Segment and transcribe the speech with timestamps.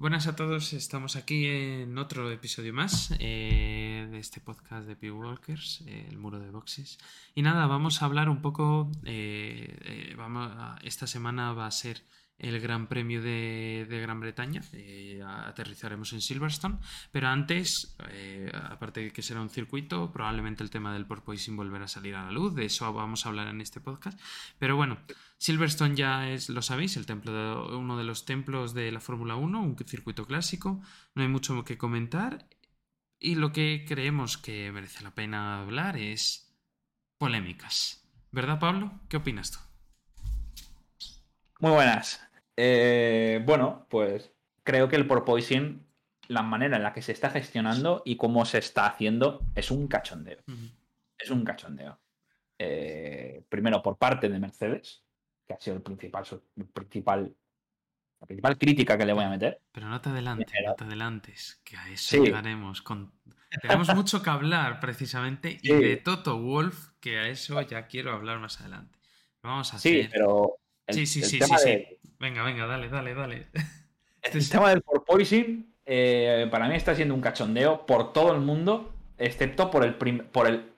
[0.00, 5.18] Buenas a todos, estamos aquí en otro episodio más eh, de este podcast de Pew
[5.18, 6.98] Walkers, eh, el muro de boxes.
[7.34, 10.52] Y nada, vamos a hablar un poco, eh, vamos
[10.84, 12.04] esta semana va a ser
[12.38, 14.62] el Gran Premio de, Gran Bretaña.
[14.72, 16.78] Eh, aterrizaremos en Silverstone.
[17.10, 21.86] Pero antes, eh, aparte de que será un circuito, probablemente el tema del porpoising volverá
[21.86, 22.54] a salir a la luz.
[22.54, 24.18] De eso vamos a hablar en este podcast.
[24.58, 24.98] Pero bueno,
[25.38, 29.36] Silverstone ya es, lo sabéis, el templo de, uno de los templos de la Fórmula
[29.36, 30.80] 1, un circuito clásico.
[31.14, 32.48] No hay mucho que comentar.
[33.20, 36.56] Y lo que creemos que merece la pena hablar es
[37.18, 38.04] polémicas.
[38.32, 39.00] ¿Verdad, Pablo?
[39.08, 39.58] ¿Qué opinas tú?
[41.60, 42.20] Muy buenas.
[42.56, 44.32] Eh, bueno, pues
[44.64, 45.86] creo que el porpoising,
[46.26, 49.86] la manera en la que se está gestionando y cómo se está haciendo, es un
[49.86, 50.38] cachondeo.
[51.16, 52.00] Es un cachondeo.
[52.58, 55.04] Eh, primero por parte de Mercedes,
[55.48, 56.24] que ha sido el principal,
[56.74, 57.34] principal,
[58.20, 59.62] la principal crítica que le voy a meter.
[59.72, 62.82] Pero no te adelantes, no te adelantes, que a eso llegaremos.
[62.82, 63.12] Con...
[63.62, 68.38] Tenemos mucho que hablar precisamente y de Toto Wolf, que a eso ya quiero hablar
[68.38, 68.98] más adelante.
[69.42, 71.86] Vamos a Sí, pero sí, sí, sí, sí,
[72.18, 73.46] Venga, venga, dale, dale, dale.
[74.22, 78.92] El tema del porpoising eh, para mí está siendo un cachondeo por todo el mundo,
[79.16, 80.70] excepto por el por el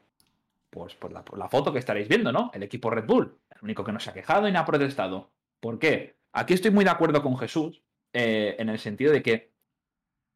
[0.68, 2.52] pues por la, por la, foto que estaréis viendo, ¿no?
[2.54, 5.30] El equipo Red Bull, el único que no se ha quejado y no ha protestado.
[5.60, 6.16] ¿Por qué?
[6.32, 9.52] Aquí estoy muy de acuerdo con Jesús eh, en el sentido de que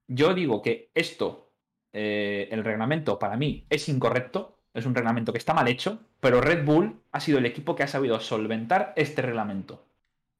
[0.06, 1.50] yo digo que esto,
[1.92, 6.40] eh, el reglamento para mí es incorrecto, es un reglamento que está mal hecho, pero
[6.40, 9.86] Red Bull ha sido el equipo que ha sabido solventar este reglamento.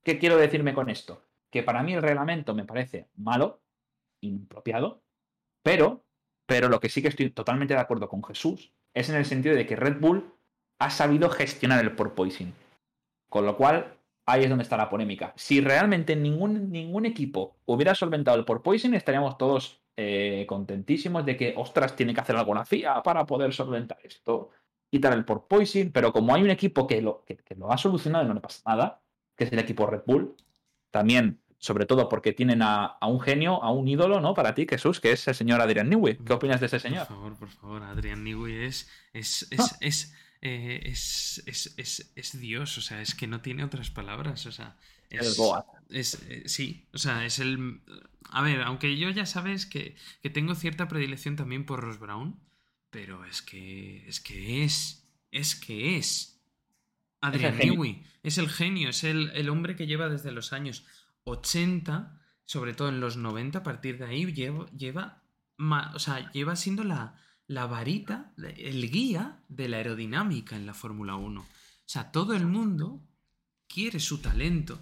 [0.02, 1.22] ¿Qué quiero decirme con esto?
[1.50, 3.62] Que para mí el reglamento me parece malo,
[4.20, 5.02] impropiado,
[5.62, 6.04] pero,
[6.46, 9.54] pero lo que sí que estoy totalmente de acuerdo con Jesús es en el sentido
[9.54, 10.34] de que Red Bull
[10.78, 12.52] ha sabido gestionar el porpoising.
[13.34, 15.32] Con lo cual, ahí es donde está la polémica.
[15.34, 21.52] Si realmente ningún, ningún equipo hubiera solventado el porpoising, estaríamos todos eh, contentísimos de que,
[21.56, 24.50] ostras, tiene que hacer alguna FIA para poder solventar esto,
[24.88, 28.28] quitar el porpoising, pero como hay un equipo que lo, que, lo ha solucionado y
[28.28, 29.02] no le pasa nada,
[29.34, 30.36] que es el equipo Red Bull,
[30.92, 34.34] también, sobre todo porque tienen a, un genio, a un ídolo, ¿no?
[34.34, 36.18] Para ti, Jesús, que es el señor Adrian Newey.
[36.18, 37.08] ¿Qué opinas de ese señor?
[37.08, 40.14] Por favor, por favor, Adrian Newey es, es, es, es
[40.46, 44.76] eh, es, es, es, Dios, o sea, es que no tiene otras palabras, o sea,
[45.08, 45.40] es,
[45.88, 47.80] es eh, sí, o sea, es el...
[48.28, 49.96] A ver, aunque yo ya sabes que,
[50.34, 52.38] tengo cierta predilección también por Ross Brown,
[52.90, 56.42] pero es que es que es, es que es.
[57.22, 60.84] Adrian Newey es el genio, es el, el, hombre que lleva desde los años
[61.24, 65.22] 80, sobre todo en los 90, a partir de ahí lleva, lleva,
[65.94, 71.16] o sea, lleva siendo la, la varita, el guía de la aerodinámica en la Fórmula
[71.16, 71.40] 1.
[71.40, 71.46] O
[71.84, 73.02] sea, todo el mundo
[73.66, 74.78] quiere su talento.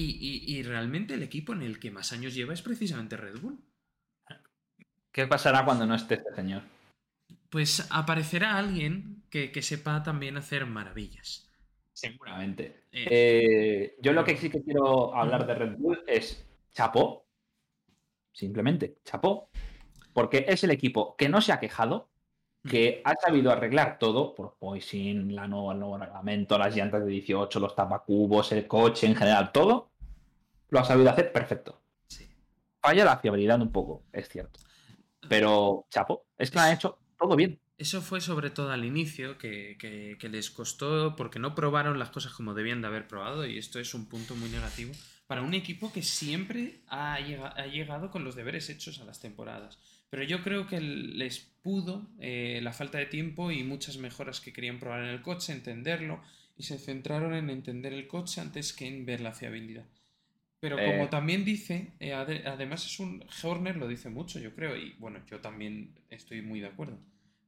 [0.00, 3.58] Y, realmente el equipo en el que más años lleva es precisamente Red Bull.
[5.10, 6.62] ¿Qué pasará cuando no esté este señor?
[7.50, 11.50] Pues aparecerá alguien que, sepa también hacer maravillas.
[11.92, 12.84] Seguramente.
[12.92, 17.26] Eh, eh, yo lo que sí que quiero hablar de Red Bull es chapó.
[18.32, 19.50] Simplemente, chapó
[20.18, 22.10] porque es el equipo que no se ha quejado,
[22.68, 27.10] que ha sabido arreglar todo, por Poison, la nueva, el nuevo reglamento, las llantas de
[27.12, 29.92] 18, los tapacubos, el coche en general, todo,
[30.70, 31.80] lo ha sabido hacer perfecto.
[32.80, 34.58] Falla la fiabilidad un poco, es cierto.
[35.28, 37.60] Pero, chapo, es que lo han hecho todo bien.
[37.76, 42.32] Eso fue sobre todo al inicio, que, que, les costó porque no probaron las cosas
[42.32, 44.92] como debían de haber probado, y esto es un punto muy negativo
[45.28, 47.20] para un equipo que siempre ha,
[47.70, 49.78] llegado con los deberes hechos a las temporadas.
[50.10, 54.52] Pero yo creo que les pudo eh, la falta de tiempo y muchas mejoras que
[54.52, 56.22] querían probar en el coche, entenderlo,
[56.56, 59.84] y se centraron en entender el coche antes que en ver la fiabilidad.
[60.60, 61.08] Pero como eh.
[61.08, 63.24] también dice, eh, además es un.
[63.42, 66.98] Horner lo dice mucho, yo creo, y bueno, yo también estoy muy de acuerdo.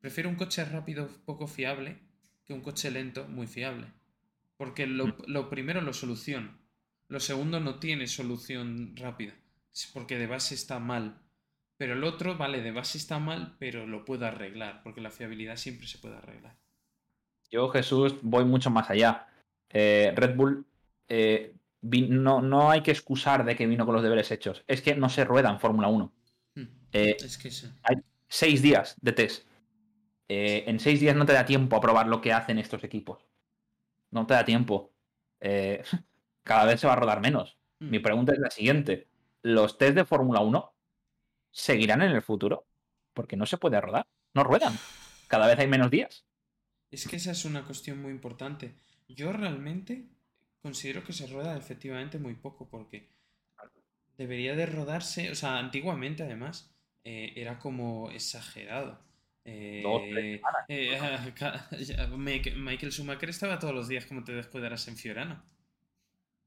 [0.01, 1.99] Prefiero un coche rápido, poco fiable,
[2.47, 3.87] que un coche lento, muy fiable.
[4.57, 5.15] Porque lo, mm.
[5.27, 6.59] lo primero lo solución.
[7.09, 9.35] Lo segundo no tiene solución rápida.
[9.93, 11.21] Porque de base está mal.
[11.81, 15.57] Pero el otro, vale, de base está mal, pero lo puedo arreglar, porque la fiabilidad
[15.57, 16.55] siempre se puede arreglar.
[17.51, 19.29] Yo, Jesús, voy mucho más allá.
[19.71, 20.67] Eh, Red Bull
[21.09, 24.63] eh, no, no, hay que excusar de que vino con los deberes hechos.
[24.67, 26.13] Es que no se rueda en Fórmula 1.
[26.57, 26.65] Hmm.
[26.93, 27.49] Eh, es que
[27.85, 27.97] Hay
[28.29, 29.47] seis días de test.
[30.29, 33.25] en seis días no te da tiempo a probar lo que hacen estos equipos.
[34.11, 34.93] No te da tiempo.
[36.43, 37.57] cada vez se va a rodar menos.
[37.79, 38.03] Mi hmm.
[38.03, 39.09] pregunta es la siguiente.
[39.41, 40.75] ¿Los test de Fórmula 1
[41.51, 42.67] seguirán en el futuro,
[43.15, 44.75] porque no se puede rodar, no ruedan.
[45.29, 46.25] Cada vez hay menos días.
[46.93, 48.77] Es que esa es una cuestión muy importante.
[49.09, 50.09] Yo realmente
[50.63, 53.09] considero que se rueda efectivamente muy poco, porque
[54.17, 56.73] debería de rodarse, o sea, antiguamente además
[57.05, 59.01] eh, era como exagerado.
[59.45, 60.67] Eh, Dos, tres semanas.
[60.69, 65.43] eh, Michael Schumacher estaba todos los días como te descuidaras en Fiorano.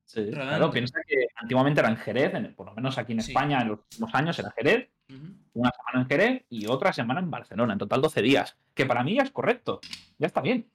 [0.05, 3.31] Sí, claro, piensa que antiguamente era en Jerez, en- por lo menos aquí en Sí.
[3.31, 7.29] España en los últimos años era Jerez, Una semana en Jerez y otra semana en
[7.29, 9.79] Barcelona, en total 12 días, que para mí ya es correcto,
[10.17, 10.67] ya está bien.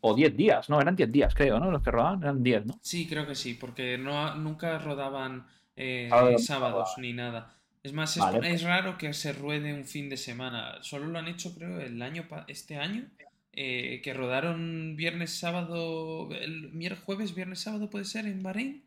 [0.00, 1.70] O 10 días, no, eran 10 días, creo, ¿no?
[1.70, 2.78] Los que rodaban eran 10, ¿no?
[2.80, 7.02] Sí, creo que sí, porque no, nunca rodaban eh, Sábado, sábados sábado.
[7.02, 7.54] ni nada.
[7.82, 8.50] Es más, es, Vale.
[8.52, 10.78] es raro que se ruede un fin de semana.
[10.82, 13.04] Solo lo han hecho, creo, el año este año,
[13.52, 18.84] eh, que rodaron viernes, sábado, el jueves, viernes, sábado, puede ser, en Bahrein.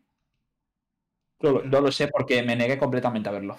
[1.42, 3.58] No, no lo sé porque me negué completamente a verlo.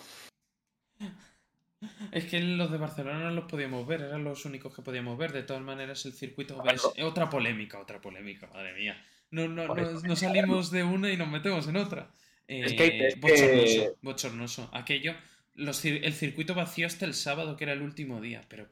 [2.13, 5.33] Es que los de Barcelona no los podíamos ver, eran los únicos que podíamos ver.
[5.33, 9.03] De todas maneras, el circuito es otra polémica, otra polémica, madre mía.
[9.31, 12.11] No, no, no, salimos de una y nos metemos en otra.
[12.47, 14.71] Es que- Eh, es que- bochornoso, bochornoso.
[14.73, 15.15] Aquello,
[15.55, 18.69] los el circuito vacío hasta el sábado, que era el último día, pero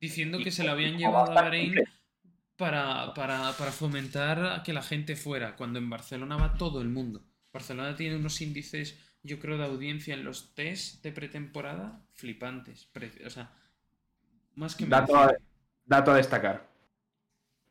[0.00, 1.34] diciendo que se lo habían llevado a.
[1.34, 1.74] Bahrein
[2.56, 6.88] para, para, para fomentar a que la gente fuera, cuando en Barcelona va todo el
[6.88, 7.22] mundo.
[7.52, 12.88] Barcelona tiene unos índices, yo creo, de audiencia en los test de pretemporada flipantes.
[13.26, 13.52] O sea,
[14.54, 15.34] más que Dato a,
[15.84, 16.68] dato a destacar.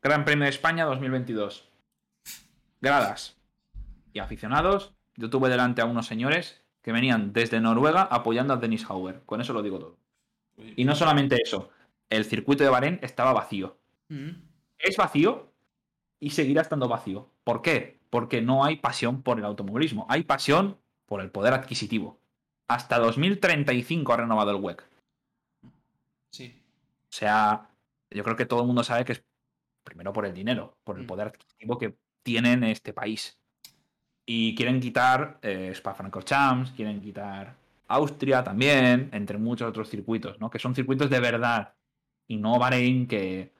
[0.02, 1.68] Gran Premio de España 2022.
[2.80, 3.36] Gradas
[4.12, 4.94] y aficionados.
[5.16, 9.22] Yo tuve delante a unos señores que venían desde Noruega apoyando a Dennis Hauer.
[9.26, 9.98] Con eso lo digo todo.
[10.76, 11.70] Y no solamente eso.
[12.08, 13.78] El circuito de Bahrein estaba vacío.
[14.08, 14.30] Mm,
[14.78, 15.52] Es vacío
[16.18, 17.30] y seguirá estando vacío.
[17.44, 18.00] ¿Por qué?
[18.08, 20.06] Porque no hay pasión por el automovilismo.
[20.08, 20.78] Hay pasión
[21.10, 22.20] por el poder adquisitivo.
[22.68, 24.84] Hasta 2035 ha renovado el WEC.
[26.32, 26.54] Sí.
[27.10, 27.68] O sea,
[28.10, 29.24] yo creo que todo el mundo sabe que es
[29.84, 31.06] primero por el dinero, por el Mm.
[31.08, 33.36] poder adquisitivo que tiene en este país.
[34.24, 37.56] Y quieren quitar eh, Spa-Francorchamps, quieren quitar
[37.88, 40.48] Austria también, entre muchos otros circuitos, ¿no?
[40.48, 41.74] Que son circuitos de verdad
[42.28, 43.50] y no Bahrein, que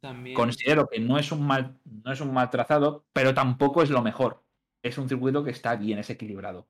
[0.00, 0.34] También.
[0.34, 4.02] considero que no es un mal, no es un mal trazado, pero tampoco es lo
[4.02, 4.42] mejor.
[4.82, 6.66] Es un circuito que está bien, es equilibrado.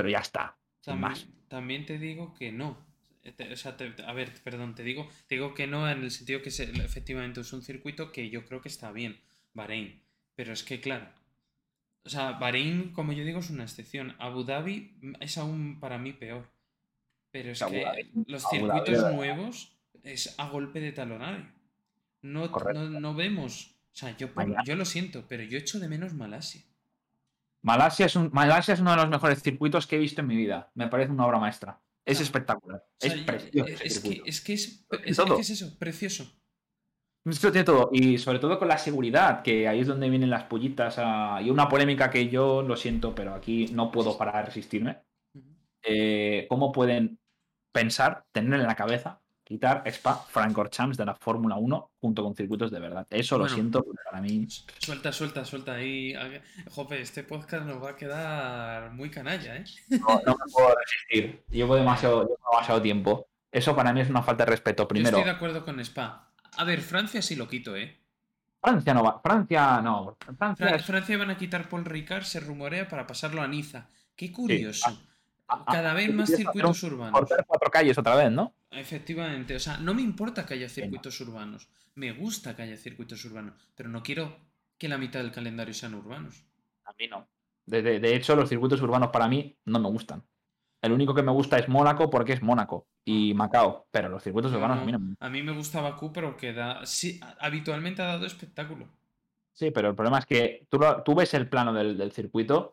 [0.00, 0.56] Pero ya está.
[0.82, 1.26] También, más.
[1.48, 2.78] también te digo que no.
[3.22, 6.02] Eh, te- O sea, te- a ver, perdón, te digo, te digo que no en
[6.02, 9.20] el sentido que se- efectivamente es un circuito que yo creo que está bien,
[9.52, 10.02] Bahrein.
[10.36, 11.06] Pero es que, claro,
[12.04, 14.16] o sea, Bahrein, como yo digo, es una excepción.
[14.18, 16.50] Abu Dhabi es aún para mí peor.
[17.30, 21.46] Pero es Abu que Dhabi, los Abu circuitos nuevos es a golpe de talonario.
[22.22, 23.76] No, no, no vemos.
[23.92, 24.28] O sea, yo,
[24.64, 26.62] yo lo siento, pero yo echo de menos Malasia.
[27.62, 30.36] Malasia es, un, Malasia es uno de los mejores circuitos que he visto en mi
[30.36, 30.70] vida.
[30.74, 31.80] Me parece una obra maestra.
[32.04, 32.22] Es Ah.
[32.22, 32.80] espectacular.
[32.82, 33.66] O sea, es precioso.
[33.84, 35.34] es, que, es que es, Lo tiene es- todo.
[35.36, 35.78] ¿qué es eso?
[35.78, 36.32] Precioso.
[37.26, 37.90] Esto tiene todo.
[37.92, 40.94] Y sobre todo con la seguridad, que ahí es donde vienen las pollitas.
[40.98, 44.98] a- Y una polémica que yo lo siento, pero aquí no puedo parar de resistirme.
[45.82, 47.18] Eh, ¿Cómo pueden
[47.72, 52.70] pensar, tener en la cabeza, quitar Spa Francorchamps de la Fórmula 1 junto con circuitos
[52.70, 53.04] de verdad?
[53.10, 54.46] Eso lo siento, pero para mí.
[54.78, 56.14] Suelta, suelta, suelta ahí.
[56.70, 59.64] Jope, este podcast nos va a quedar muy canalla, ¿eh?
[59.88, 61.42] No, no me puedo resistir.
[61.50, 63.26] Llevo demasiado, llevo demasiado tiempo.
[63.50, 64.84] Eso para mí es una falta de respeto.
[64.84, 66.30] Yo Primero, estoy de acuerdo con Spa.
[66.56, 67.98] A ver, Francia sí lo quito, ¿eh?
[68.62, 69.20] Francia no va.
[69.20, 70.16] Francia no.
[70.86, 73.88] Francia van a quitar Paul Ricard, se rumorea para pasarlo a Niza.
[74.14, 74.86] Qué curioso.
[74.88, 75.09] Ah,
[75.66, 77.12] Cada vez más circuitos urbanos.
[77.20, 78.54] cortar cuatro calles otra vez, ¿no?
[78.70, 81.68] Efectivamente, o sea, no me importa que haya circuitos urbanos.
[81.94, 84.36] Me gusta que haya circuitos urbanos, pero no quiero
[84.78, 86.44] que la mitad del calendario sean urbanos.
[86.84, 87.28] A mí no.
[87.66, 90.22] De, de- de hecho, los circuitos urbanos para mí no me gustan.
[90.82, 94.52] El único que me gusta es Mónaco porque es Mónaco y Macao, pero los circuitos
[94.52, 96.86] urbanos no- a mí no me a mí me gusta Bakú, pero que da.
[96.86, 98.88] Sí, habitualmente ha dado espectáculo.
[99.52, 102.72] Sí, pero el problema es que tú, tú ves el plano del, del circuito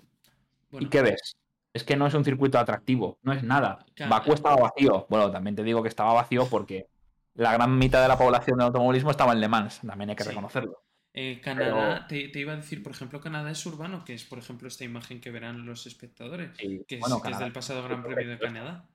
[0.72, 1.36] Bueno, y ¿qué ves?
[1.74, 3.86] Es que no es un circuito atractivo, no es nada.
[4.10, 5.06] Bakú estaba vacío.
[5.10, 6.88] Bueno, también te digo que estaba vacío porque
[7.36, 10.24] la gran mitad de la población del automovilismo estaba en Le Mans, también hay que
[10.24, 10.30] Sí.
[10.30, 10.84] reconocerlo.
[11.20, 14.38] eh, Canadá, te, te iba a decir, por ejemplo, Canadá es urbano, que es, por
[14.38, 17.82] ejemplo, esta imagen que verán los espectadores, que es, bueno, que es Canadá del pasado
[17.84, 18.88] Gran Premio de Canadá.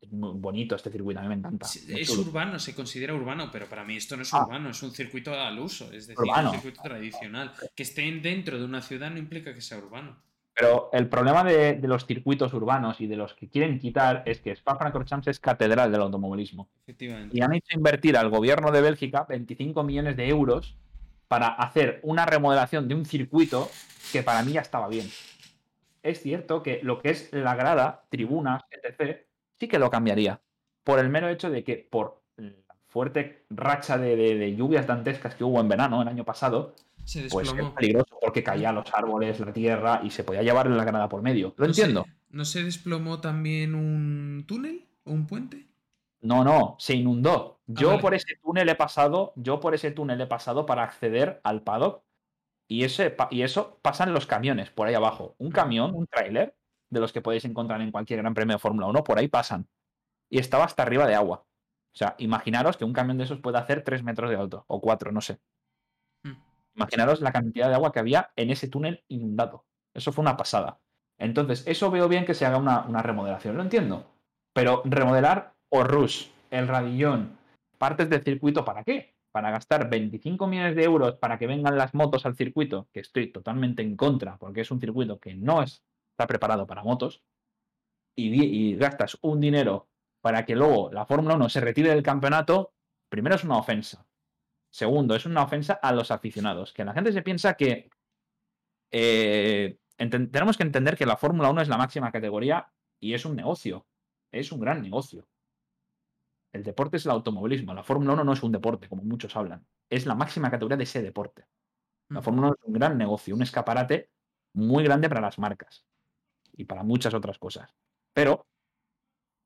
[0.00, 1.66] es muy bonito este circuito, a mí me encanta.
[1.66, 4.44] Es urbano, se considera urbano, pero para mí esto no es Ah.
[4.46, 6.48] urbano, es un circuito al uso, es decir, Urbano.
[6.50, 7.52] un circuito tradicional.
[7.76, 10.16] Que estén dentro de una ciudad no implica que sea urbano.
[10.60, 14.40] Pero el problema de, de los circuitos urbanos y de los que quieren quitar es
[14.40, 16.68] que Spa-Francorchamps es catedral del automovilismo.
[16.82, 17.36] Efectivamente.
[17.36, 20.76] Y han hecho invertir al gobierno de Bélgica 25 millones de euros
[21.28, 23.70] para hacer una remodelación de un circuito
[24.12, 25.08] que para mí ya estaba bien.
[26.02, 29.18] Es cierto que lo que es la grada, tribunas, etc.,
[29.58, 30.40] sí que lo cambiaría.
[30.84, 32.52] Por el mero hecho de que por la
[32.88, 36.74] fuerte racha de, de- de lluvias dantescas que hubo en verano el año pasado,
[37.10, 40.84] Se pues es peligroso porque caían los árboles, la tierra y se podía llevar la
[40.84, 41.54] grada por medio.
[41.56, 42.06] Lo No entiendo.
[42.28, 45.66] ¿No se desplomó también un túnel o un puente?
[46.20, 47.58] No, no, se inundó.
[47.66, 48.00] Yo vale.
[48.00, 52.04] por ese túnel he pasado, yo por ese túnel he pasado para acceder al paddock
[52.68, 55.34] y, ese, y eso pasan los camiones por ahí abajo.
[55.38, 56.54] Un camión, un tráiler,
[56.90, 59.66] de los que podéis encontrar en cualquier gran premio de Fórmula 1, por ahí pasan.
[60.28, 61.44] Y estaba hasta arriba de agua.
[61.92, 64.80] O sea, imaginaros que un camión de esos puede hacer 3 metros de alto, o
[64.80, 65.40] 4, no sé.
[66.80, 69.64] Imaginaros la cantidad de agua que había en ese túnel inundado.
[69.94, 70.80] Eso fue una pasada.
[71.18, 74.06] Entonces, eso veo bien que se haga una, remodelación, lo entiendo.
[74.54, 77.36] Pero remodelar o rush, el radillón,
[77.78, 79.14] partes del circuito, ¿para qué?
[79.30, 83.30] Para gastar 25 millones de euros para que vengan las motos al circuito, que estoy
[83.30, 85.82] totalmente en contra, porque es un circuito que no es-
[86.12, 87.22] está preparado para motos,
[88.16, 89.88] y, y gastas un dinero
[90.20, 92.72] para que luego la Fórmula 1 se retire del campeonato,
[93.08, 94.06] primero es una ofensa.
[94.70, 96.72] Segundo, es una ofensa a los aficionados.
[96.72, 97.90] Que la gente se piensa que
[98.90, 103.36] eh, tenemos que entender que la Fórmula 1 es la máxima categoría y es un
[103.36, 103.86] negocio.
[104.32, 105.26] Es un gran negocio.
[106.52, 107.74] El deporte es el automovilismo.
[107.74, 109.66] La Fórmula 1 no es un deporte, como muchos hablan.
[109.88, 111.46] Es la máxima categoría de ese deporte.
[112.08, 112.22] La.
[112.22, 114.10] Fórmula 1 es un gran negocio, un escaparate
[114.52, 115.84] muy grande para las marcas
[116.52, 117.74] y para muchas otras cosas.
[118.12, 118.46] Pero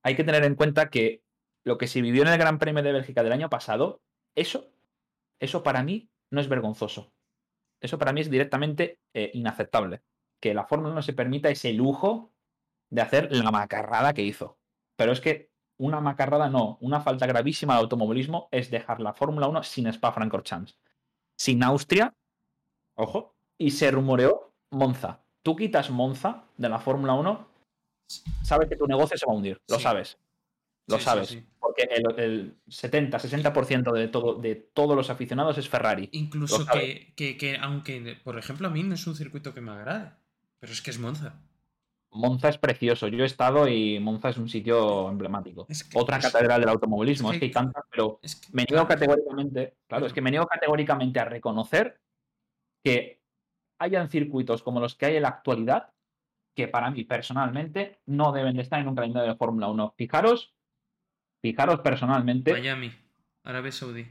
[0.02, 1.22] hay que tener en cuenta que
[1.64, 4.02] lo que se vivió en el Gran Premio de Bélgica del año pasado,
[4.34, 4.73] eso,
[5.40, 7.12] eso para mí no es vergonzoso.
[7.80, 10.02] Eso para mí es directamente eh, inaceptable.
[10.40, 12.32] Que la Fórmula 1 se permita ese lujo
[12.90, 14.58] de hacer la macarrada que hizo.
[14.96, 19.48] Pero es que una macarrada no, una falta gravísima de automovilismo es dejar la Fórmula
[19.48, 20.78] 1 sin Spa-Francorchamps,
[21.36, 22.14] sin Austria,
[22.96, 25.24] ojo, y se rumoreó Monza.
[25.42, 27.48] Tú quitas Monza de la Fórmula 1,
[28.42, 30.18] sabes que tu negocio se va a hundir, lo sabes.
[30.86, 31.28] Lo Sí, sabes.
[31.28, 31.42] sí.
[31.58, 36.08] Porque el, el 70-60% de, todo, de todos los aficionados es Ferrari.
[36.12, 39.72] Incluso que, que, que, aunque, por ejemplo, a mí no es un circuito que me
[39.72, 40.10] agrade,
[40.60, 41.40] pero es que es Monza.
[42.10, 43.08] Monza es precioso.
[43.08, 45.66] Yo he estado y Monza es un sitio emblemático.
[45.68, 47.32] Es que- Otra es- catedral del automovilismo.
[47.32, 50.30] es que- hay tantas, pero Es que, me niego claro, categóricamente, claro, es que me
[50.30, 51.98] niego categóricamente a reconocer
[52.84, 53.20] que
[53.80, 55.90] hayan circuitos como los que hay en la actualidad
[56.54, 59.92] que para mí personalmente no deben de estar en un calendario de Fórmula 1.
[59.96, 60.53] Fijaros,
[61.44, 62.90] fijaros personalmente Miami,
[63.42, 64.06] Arabia Saudí.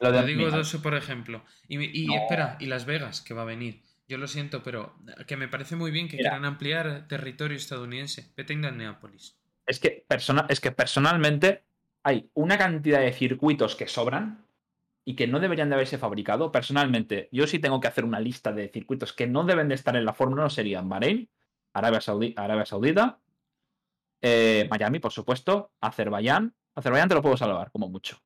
[0.00, 1.44] lo de digo dos, por ejemplo.
[1.68, 2.14] Y, me- y No.
[2.16, 3.82] espera, y Las Vegas, que va a venir.
[4.08, 4.96] Yo lo siento, pero
[5.28, 6.30] que me parece muy bien que Mira.
[6.30, 8.32] quieran ampliar territorio estadounidense.
[8.36, 9.38] Vete a Indianápolis.
[9.66, 11.62] es que, persona, es que personalmente
[12.02, 14.44] hay una cantidad de circuitos que sobran
[15.06, 16.50] y que no deberían de haberse fabricado.
[16.52, 19.96] Personalmente, yo sí tengo que hacer una lista de circuitos que no deben de estar
[19.96, 21.30] en la Fórmula 1, serían Bahrein,
[21.72, 23.20] Arabia, Saudí- Arabia Saudita,
[24.20, 26.54] eh, Miami, por supuesto, Azerbaiyán.
[26.74, 28.20] Azerbaiyán te lo puedo salvar, como mucho.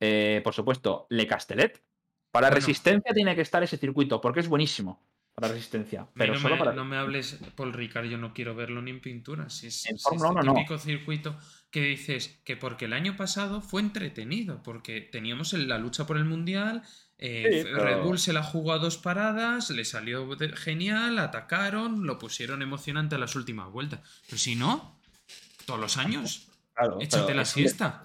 [0.00, 1.82] Eh, por supuesto, Le Castellet.
[2.30, 2.56] Para Bueno.
[2.56, 5.02] resistencia tiene que estar ese circuito, porque es buenísimo
[5.34, 6.06] para resistencia.
[6.14, 8.90] Pero no, solo me, para no me hables, Paul Ricard, yo no quiero verlo ni
[8.90, 9.48] en pintura.
[9.50, 10.54] Si es, En si Fórmula este 1 no.
[10.54, 11.38] típico circuito
[11.70, 16.16] que dices que porque el año pasado fue entretenido, porque teníamos el- la lucha por
[16.16, 16.82] el mundial,
[17.18, 22.18] eh, Sí, Red Bull se la jugó a dos paradas, le salió genial, atacaron, lo
[22.18, 24.00] pusieron emocionante a las últimas vueltas.
[24.26, 25.00] Pero si no,
[25.66, 26.47] todos los años,
[26.78, 28.04] Claro, échate la es un- siesta.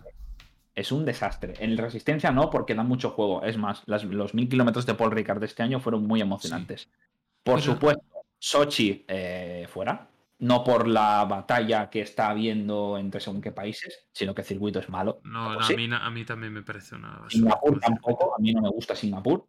[0.76, 1.54] Es un desastre.
[1.60, 3.44] En Resistencia no, porque da mucho juego.
[3.44, 6.90] Es más, las- los mil kilómetros de Paul Ricard de este año fueron muy emocionantes.
[7.44, 8.04] Por Pero- supuesto,
[8.40, 10.10] Sochi eh, fuera.
[10.40, 14.80] No por la batalla que está habiendo entre según qué países, sino que el circuito
[14.80, 15.22] es malo.
[15.24, 18.62] No, a, mí, na- a mí también me parece una Singapur tampoco, a mí no
[18.62, 19.48] me gusta Singapur.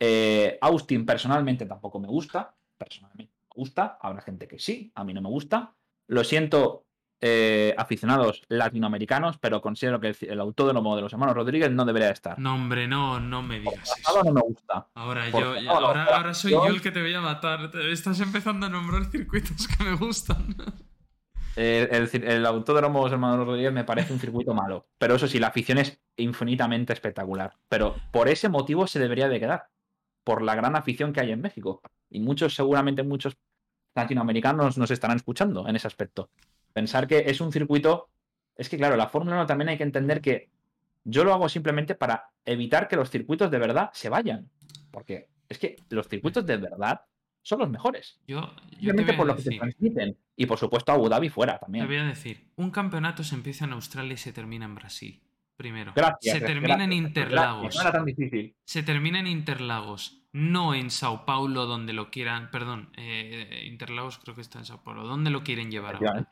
[0.00, 2.54] Eh, Austin personalmente tampoco me gusta.
[2.78, 3.98] Personalmente me gusta.
[4.00, 5.74] Habrá gente que sí, a mí no me gusta.
[6.08, 6.85] Lo siento,
[7.20, 12.10] eh, aficionados latinoamericanos, pero considero que el, el autódromo de los hermanos Rodríguez no debería
[12.10, 12.38] estar.
[12.38, 14.22] No, hombre, no, no me digas eso.
[14.22, 14.86] no me gusta.
[14.94, 17.70] Ahora yo, favor, ahora, soy yo- yo el que te voy a matar.
[17.90, 20.54] Estás empezando a nombrar circuitos que me gustan.
[21.56, 24.88] El, cir- el autódromo de los hermanos Rodríguez me parece un circuito malo.
[24.98, 27.54] Pero eso sí, la afición es infinitamente espectacular.
[27.68, 29.68] Pero por ese motivo se debería de quedar.
[30.22, 31.80] Por la gran afición que hay en México.
[32.10, 33.38] Y muchos, seguramente muchos
[33.94, 36.28] latinoamericanos nos estarán escuchando en ese aspecto.
[36.76, 38.10] Pensar que es un circuito.
[38.54, 40.50] Es que, claro, la Fórmula 1 también hay que entender que
[41.04, 44.50] yo lo hago simplemente para evitar que los circuitos de verdad se vayan.
[44.90, 47.00] Porque es que los circuitos de verdad
[47.40, 48.20] son los mejores.
[48.26, 50.18] Yo, yo te por lo que se decir, transmiten.
[50.36, 51.86] Y por supuesto Abu Dhabi fuera te también.
[51.86, 55.22] voy a decir, un campeonato se empieza en Australia y se termina en Brasil.
[55.56, 55.94] Primero.
[55.96, 56.38] Gracias.
[56.38, 57.62] se termina en Interlagos.
[57.62, 58.54] gracias, No era tan difícil.
[58.66, 62.50] Se termina en Interlagos, no en Sao Paulo, donde lo quieran.
[62.50, 65.06] Perdón, eh, Interlagos creo que está en Sao Paulo.
[65.06, 66.28] ¿Dónde lo quieren llevar ahora?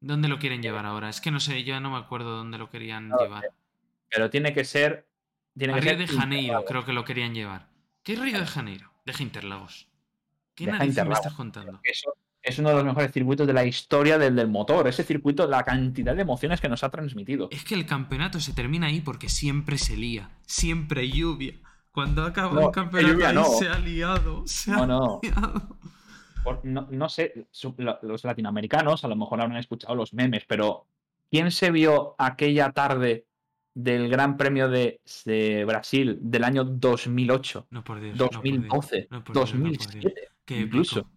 [0.00, 1.08] ¿Dónde lo quieren llevar ahora?
[1.08, 3.44] Es que no sé, yo no me acuerdo dónde lo querían No llevar.
[4.10, 5.08] Pero tiene que ser.
[5.56, 7.68] Tiene A que Río ser de Janeiro creo que lo querían llevar.
[8.02, 8.92] ¿Qué es Río de Janeiro?
[9.04, 9.88] Deja Interlagos.
[10.54, 11.80] ¿Qué Deja narices me estás contando?
[11.82, 14.86] Eso, es uno de los mejores circuitos de la historia del, del motor.
[14.86, 17.48] Ese circuito, la cantidad de emociones que nos ha transmitido.
[17.50, 20.30] Es que el campeonato se termina ahí porque siempre se lía.
[20.46, 21.54] Siempre hay lluvia.
[21.90, 23.44] Cuando acaba No, el campeonato lluvia ahí no.
[23.44, 24.46] se ha liado.
[24.46, 25.78] Se No, ha liado.
[26.62, 27.46] No, no sé,
[28.02, 30.86] los latinoamericanos a lo mejor habrán escuchado los memes, pero
[31.30, 33.26] ¿quién se vio aquella tarde
[33.74, 38.16] del Gran Premio de, de Brasil del año 2008, No, por Dios.
[38.18, 38.52] no, por Dios.
[38.52, 39.82] 2012, No, por Dios, no, por Dios.
[40.04, 40.28] 2007?
[40.44, 41.10] Qué incluso.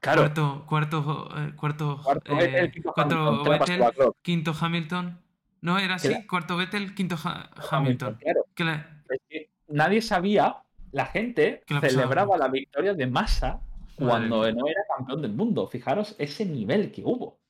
[0.00, 3.82] Claro, Cuarto, cuarto, eh, cuarto, Cuarto eh, Vettel, quinto cuarto Hamilton, ¿qué le pasó Vettel,
[3.86, 4.16] a Klopp?
[4.22, 5.20] quinto Hamilton.
[5.62, 8.18] No, era así, cuarto Vettel, quinto Ha- Hamilton.
[8.54, 8.84] claro.
[9.68, 10.62] Nadie sabía,
[10.92, 13.60] la gente celebraba la victoria de Massa
[13.96, 15.66] cuando Madre no era campeón del mundo.
[15.66, 17.40] Fijaros ese nivel que hubo.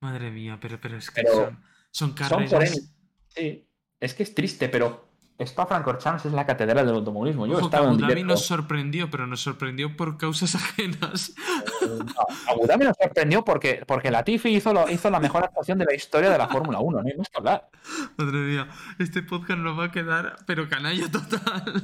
[0.00, 2.92] Madre mía, pero, pero es que Pero son, son carreras.
[3.28, 3.66] Sí,
[4.00, 5.08] es que es triste, pero
[5.38, 7.46] Spa-Francorchamps es la catedral del automovilismo.
[7.46, 8.24] Yo Ojo, estaba en directo.
[8.26, 11.34] nos sorprendió, pero nos sorprendió por causas ajenas.
[11.88, 15.84] Eh, no, Abu nos sorprendió porque, porque Latifi hizo, lo- hizo la mejor actuación de
[15.86, 17.02] la historia de la Fórmula 1.
[17.02, 17.68] No hay más que hablar.
[18.16, 18.68] Madre mía,
[18.98, 21.82] este podcast nos va a quedar, pero canalla total.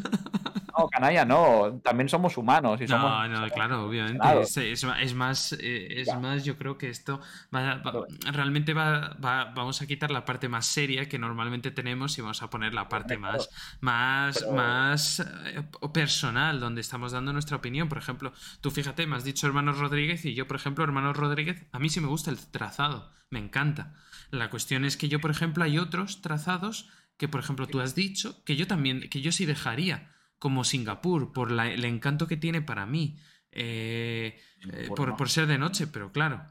[0.77, 1.81] No, canalla, no.
[1.85, 2.81] También somos humanos.
[2.81, 4.41] Y somos, No, somos claro, obviamente.
[4.41, 6.19] Es, es- es más, eh, es Ya.
[6.19, 7.21] más, yo creo que esto
[7.55, 12.19] va- va- realmente va, va- vamos a quitar la parte más seria que normalmente tenemos
[12.19, 13.39] y vamos a poner la parte Claro.
[13.39, 13.49] más,
[13.81, 17.89] más, Pero- más eh, personal, donde estamos dando nuestra opinión.
[17.89, 21.65] Por ejemplo, tú fíjate, me has dicho hermanos Rodríguez y yo, por ejemplo, hermanos Rodríguez,
[21.73, 23.95] a mí sí me gusta el trazado, me encanta.
[24.31, 27.95] La cuestión es que yo, por ejemplo, hay otros trazados que, por ejemplo, tú has
[27.95, 32.37] dicho que yo también, que yo sí dejaría, como Singapur, por la- el encanto que
[32.37, 33.19] tiene para mí.
[33.57, 34.37] eh,
[34.73, 34.87] eh,
[35.17, 36.45] Por ser de noche, pero claro,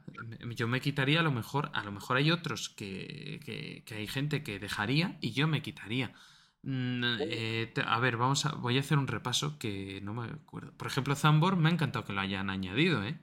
[0.56, 4.08] yo me quitaría a lo mejor, a lo mejor hay otros que, que- que hay
[4.08, 6.14] gente que dejaría y yo me quitaría.
[6.62, 10.28] Mm, eh, te- a ver, vamos a, voy a hacer un repaso que no me
[10.32, 10.72] acuerdo.
[10.78, 13.20] Por ejemplo, Zambor me ha encantado que lo hayan añadido, ¿eh?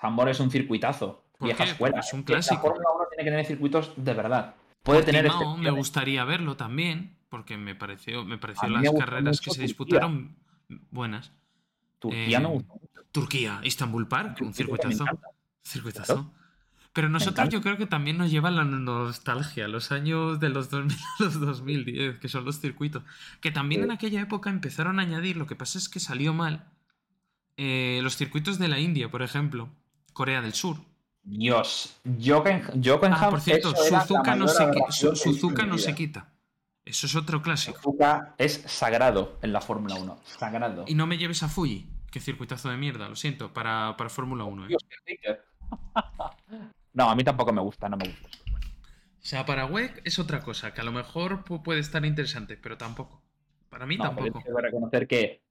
[0.00, 1.24] Zambor es un circuitazo.
[1.38, 1.70] ¿Por Vieja qué?
[1.70, 2.00] escuela.
[2.00, 2.54] Es un clásico.
[2.56, 4.54] La Fórmula 1 tiene que tener circuitos de verdad.
[4.82, 9.40] Puede tener Portimao me gustaría verlo también, porque me pareció, me pareció las me carreras
[9.40, 9.62] que se Turquía.
[9.66, 10.36] disputaron
[10.90, 11.32] buenas.
[11.98, 12.68] Turquía eh, me mucho.
[13.12, 15.04] Turquía, Istanbul Park, un Turquía circuitazo.
[15.62, 16.32] Circuitazo.
[16.92, 20.96] Pero nosotros yo creo que también nos lleva la nostalgia, los años de los 2000
[20.96, 23.04] a los 2010, que son los circuitos.
[23.40, 23.84] Que también Sí.
[23.84, 26.66] en aquella época empezaron a añadir, lo que pasa es que salió mal,
[27.56, 29.68] eh, los circuitos de la India, por ejemplo,
[30.12, 30.76] Corea del Sur.
[31.22, 34.64] Dios, Joken, Jokenham, Ah, por cierto, Suzuka, no se,
[35.14, 36.28] Suzuka no se quita.
[36.84, 37.76] Eso es otro clásico.
[37.76, 40.18] Suzuka es sagrado en la Fórmula 1.
[40.24, 40.84] Sagrado.
[40.88, 44.44] Y no me lleves a Fuji, que circuitazo de mierda, lo siento, para, para Fórmula
[44.44, 44.64] 1.
[44.64, 44.68] ¿eh?
[44.68, 45.38] Dios, qué.
[46.92, 48.28] No, a mí tampoco me gusta, no me gusta.
[48.28, 52.56] O sea, para WEC es otra cosa, que a lo mejor pu- puede estar interesante,
[52.56, 53.22] pero tampoco.
[53.68, 54.42] Para mí No, tampoco.
[54.42, 55.42] que reconocer que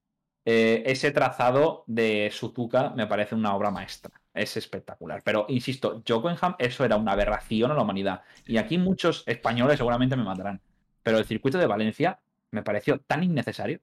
[0.44, 4.19] eh, ese trazado de Suzuka me parece una obra maestra.
[4.34, 5.22] Es espectacular.
[5.24, 8.22] Pero insisto, Jokenham, eso era una aberración a la humanidad.
[8.46, 10.62] Y aquí muchos españoles seguramente me matarán.
[11.04, 12.20] Pero el circuito de Valencia
[12.52, 13.80] me pareció tan innecesario.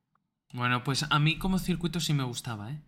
[0.53, 2.81] Bueno, pues a mí como circuito sí me gustaba, ¿eh?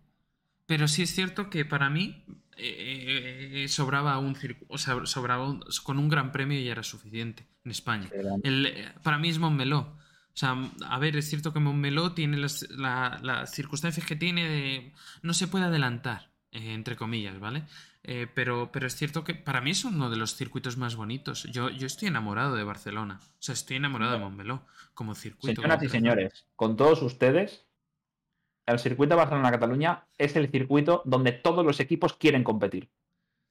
[0.65, 2.23] Pero sí es cierto que para mí
[2.57, 6.73] eh, eh, sobraba un circuito, o sea, sobraba un- con un gran premio y ya
[6.73, 8.07] era suficiente en España.
[8.43, 9.79] El, eh, para mí es Montmeló.
[9.79, 10.55] O sea,
[10.87, 14.93] a ver, es cierto que Montmeló tiene las, la- las circunstancias que tiene de...
[15.23, 17.63] No se puede adelantar, eh, entre comillas, ¿vale?
[18.03, 21.43] Eh, pero, pero es cierto que para mí es uno de los circuitos más bonitos.
[21.51, 23.19] Yo, yo estoy enamorado de Barcelona.
[23.23, 25.61] O sea, estoy enamorado de Montmeló como circuito.
[25.61, 27.65] Señoras como y señores, con todos ustedes,
[28.65, 32.89] el circuito de Barcelona-Cataluña es el circuito donde todos los equipos quieren competir.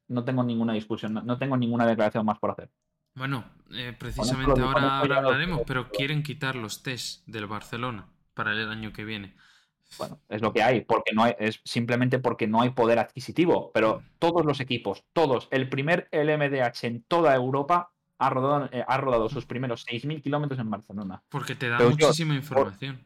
[0.09, 2.71] No tengo ninguna discusión, no- no tengo ninguna declaración más por hacer.
[3.15, 8.69] Bueno, eh, precisamente ahora, ahora hablaremos, pero quieren quitar los test del Barcelona para el
[8.71, 9.35] año que viene.
[9.97, 13.71] Bueno, es lo que hay, porque no hay, es simplemente porque no hay poder adquisitivo.
[13.73, 18.97] Pero todos los equipos, todos, el primer LMDH en toda Europa ha rodado, eh, ha
[18.99, 21.23] rodado sus primeros 6.000 kilómetros en Barcelona.
[21.29, 23.05] Porque te da Peugeot, muchísima información.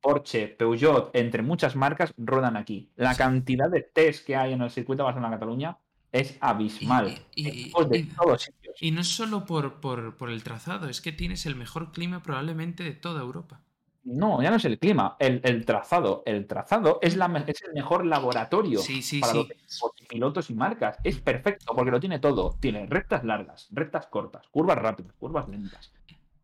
[0.00, 2.90] Porsche, Peugeot, entre muchas marcas, rodan aquí.
[2.96, 3.18] La Sí.
[3.18, 5.78] cantidad de test que hay en el circuito de Barcelona-Cataluña
[6.12, 7.18] es abismal.
[7.34, 8.76] Y- y- Equipos de y- todos sitios.
[8.80, 12.22] Y no es solo por, por, por el trazado, es que tienes el mejor clima
[12.22, 13.62] probablemente de toda Europa.
[14.08, 16.22] No, ya no es el clima, el, el trazado.
[16.26, 19.48] El trazado es, la, me- es el mejor laboratorio Sí, sí, para sí.
[19.48, 20.98] los pilotos y marcas.
[21.02, 22.56] Es perfecto porque lo tiene todo.
[22.60, 25.92] Tiene rectas largas, rectas cortas, curvas rápidas, curvas lentas.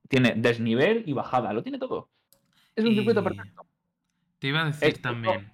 [0.08, 2.10] Tiene desnivel y bajada, lo tiene todo.
[2.74, 3.64] Es un Y circuito perfecto
[4.40, 5.52] Te iba a decir también,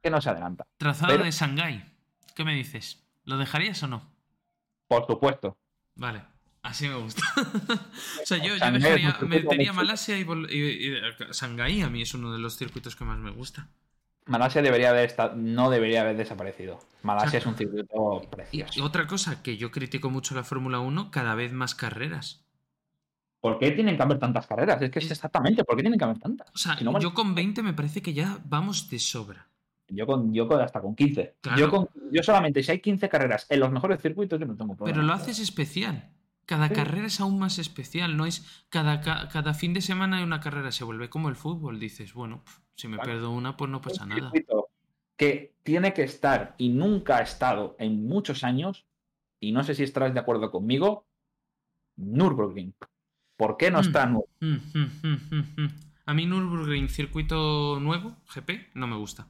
[0.00, 0.66] que no se adelanta.
[0.76, 1.84] trazado pero- de Shanghái.
[2.36, 3.04] ¿Qué me dices?
[3.24, 4.08] ¿Lo dejarías o no?
[4.86, 5.58] Por supuesto.
[5.96, 6.22] Vale,
[6.62, 7.22] así me gusta.
[8.22, 9.72] o sea, yo, yo dejaría, metería.
[9.72, 11.00] Malasia y, y- y-
[11.32, 13.68] Shanghái a mí es uno de los circuitos que más me gusta.
[14.26, 16.78] Malasia debería haber estado, no debería haber desaparecido.
[17.02, 18.78] Malasia es un circuito precioso.
[18.78, 22.44] y otra cosa que yo critico mucho la Fórmula 1, cada vez más carreras.
[23.40, 24.80] ¿Por qué tienen que haber tantas carreras?
[24.82, 26.48] Es que es exactamente, ¿por qué tienen que haber tantas?
[26.54, 29.48] O sea, Si no yo con 20 me parece que ya vamos de sobra.
[29.88, 31.36] Yo con, yo con hasta con 15.
[31.40, 31.58] Claro.
[31.58, 34.76] Yo, con, yo solamente, si hay 15 carreras en los mejores circuitos, yo no tengo
[34.76, 34.94] problema.
[34.94, 36.10] Pero lo haces especial.
[36.50, 36.74] Cada Sí.
[36.74, 40.40] carrera es aún más especial, no es cada, ca- cada fin de semana hay una
[40.40, 41.78] carrera, se vuelve como el fútbol.
[41.78, 42.42] Dices, bueno,
[42.74, 43.08] si me Claro.
[43.12, 44.32] pierdo una, pues no pasa un nada.
[45.16, 48.86] que tiene que estar y nunca ha estado en muchos años,
[49.38, 51.06] y no sé si estarás de acuerdo conmigo,
[51.96, 52.74] Nürburgring.
[53.36, 53.82] ¿Por qué no Mm.
[53.82, 54.62] está Nürburgring?
[55.02, 55.68] Mm, mm.
[56.06, 59.28] A mí Nürburgring, circuito nuevo, GP, no me gusta.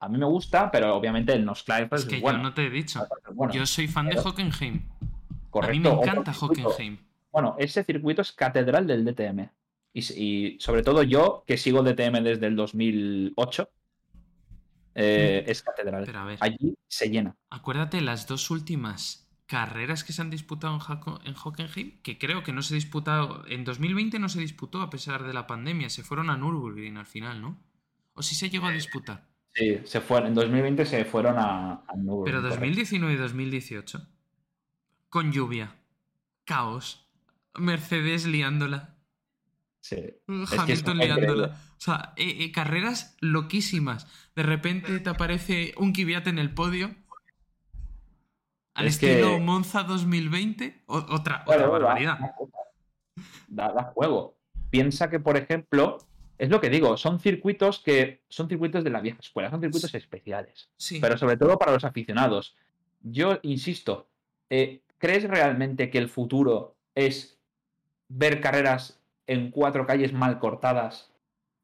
[0.00, 2.38] A mí me gusta, pero obviamente el Nosclair Es es que bueno.
[2.38, 3.02] yo no te he dicho.
[3.28, 3.52] es bueno.
[3.52, 4.82] Yo soy fan de Hockenheim.
[5.50, 5.70] Correcto.
[5.70, 6.32] A mí me encanta.
[6.32, 6.98] Hockenheim.
[7.30, 9.50] Bueno, ese circuito es catedral del DTM.
[9.92, 13.70] Y, sobre todo yo, que sigo el DTM desde el 2008,
[14.94, 16.04] eh, es catedral.
[16.04, 17.36] Pero a ver, Allí se llena.
[17.50, 20.78] acuérdate las dos últimas carreras que se han disputado
[21.24, 25.24] en, Hockenheim, que creo que no se disputado, en 2020 no se disputó a pesar
[25.24, 27.58] de la pandemia, se fueron a Nürburgring al final, ¿no?
[28.12, 29.26] O si se llegó a disputar.
[29.54, 32.60] Sí, se fueron, en 2020 se fueron a, a Nürburgring, Pero correcto.
[32.60, 34.06] 2019 y 2018,
[35.08, 35.76] con lluvia,
[36.44, 37.06] caos,
[37.54, 38.94] Mercedes liándola,
[39.80, 39.96] Sí.
[40.26, 41.46] Hamilton es liándola.
[41.76, 44.06] O sea, eh, eh, carreras loquísimas.
[44.36, 46.94] De repente te aparece un Kvyat en el podio.
[48.74, 50.82] Al Es que- estilo Monza 2020.
[50.86, 52.18] o- otra, Bueno, otra da- barbaridad.
[53.48, 54.36] Da, da juego.
[54.70, 55.98] Piensa que, por ejemplo,
[56.36, 59.94] es lo que digo, son circuitos que son circuitos de la vieja escuela, son circuitos
[59.94, 60.68] especiales.
[60.76, 60.98] Sí.
[61.00, 62.54] pero sobre todo para los aficionados.
[63.00, 64.08] Yo insisto,
[64.50, 67.38] eh, ¿crees realmente que el futuro es
[68.08, 71.12] ver carreras en cuatro calles mal cortadas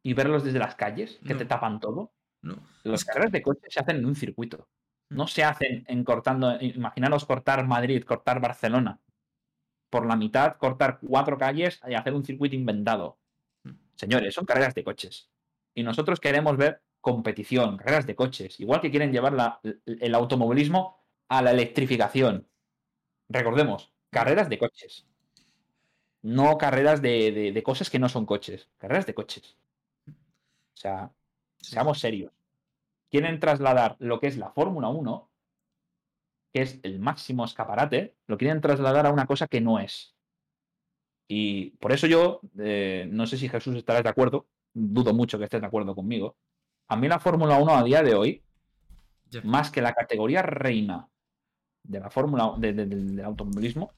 [0.03, 1.39] y verlos desde las calles que No.
[1.39, 2.13] te tapan todo?
[2.43, 2.57] No.
[2.83, 4.69] Las carreras de coche se hacen en un circuito.
[5.09, 6.57] No se hacen en cortando.
[6.61, 9.01] Imaginaros cortar Madrid, cortar Barcelona.
[9.91, 13.19] Por la mitad, cortar cuatro calles y hacer un circuito inventado.
[13.63, 13.71] Mm.
[13.95, 15.31] Señores, son carreras de coches.
[15.75, 18.59] Y nosotros queremos ver competición, carreras de coches.
[18.61, 22.47] Igual que quieren llevar la- el automovilismo a la electrificación.
[23.35, 25.07] Recordemos, carreras de coches.
[26.23, 28.69] No carreras de, de- de cosas que no son coches.
[28.79, 29.57] Carreras de coches.
[30.09, 31.11] O sea,
[31.61, 32.33] seamos serios.
[33.11, 35.29] Quieren trasladar lo que es la Fórmula 1,
[36.53, 40.15] que es el máximo escaparate, lo quieren trasladar a una cosa que no es.
[41.27, 45.45] Y por eso yo, eh, no sé si Jesús estará de acuerdo, dudo mucho que
[45.45, 46.37] estés de acuerdo conmigo.
[46.89, 48.43] A mí la Fórmula 1 a día de hoy,
[49.43, 51.09] más que la categoría reina
[51.85, 53.93] de la Fórmula de- de- del del automovilismo,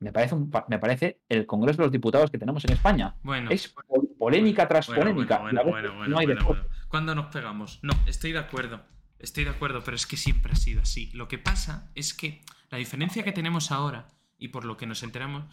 [0.00, 3.16] me parece, un me parece el Congreso de los Diputados que tenemos en España.
[3.24, 3.50] Bueno.
[3.50, 5.38] Es pol- polémica tras Bueno, polémica.
[5.38, 6.62] bueno, bueno, bueno, bueno, no hay bueno, deporte.
[6.62, 6.76] bueno.
[6.88, 7.80] ¿Cuándo nos pegamos?
[7.82, 8.80] No, estoy de acuerdo.
[9.18, 11.10] Estoy de acuerdo, pero es que siempre ha sido así.
[11.14, 14.06] Lo que pasa es que la diferencia que tenemos ahora,
[14.38, 15.44] y por lo que nos enteramos.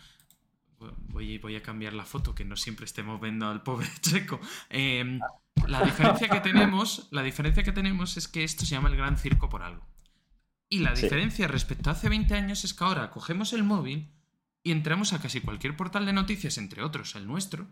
[1.07, 4.39] Voy, voy a cambiar la foto, que no siempre estemos viendo al pobre Checo.
[4.69, 5.19] Eh,
[5.67, 9.17] la diferencia que tenemos, la diferencia que tenemos es que esto se llama el gran
[9.17, 9.83] circo por algo.
[10.75, 11.03] Y la Sí.
[11.03, 14.11] diferencia respecto a hace 20 años es que ahora cogemos el móvil
[14.63, 17.67] y entramos a casi cualquier portal de noticias, entre otros el nuestro,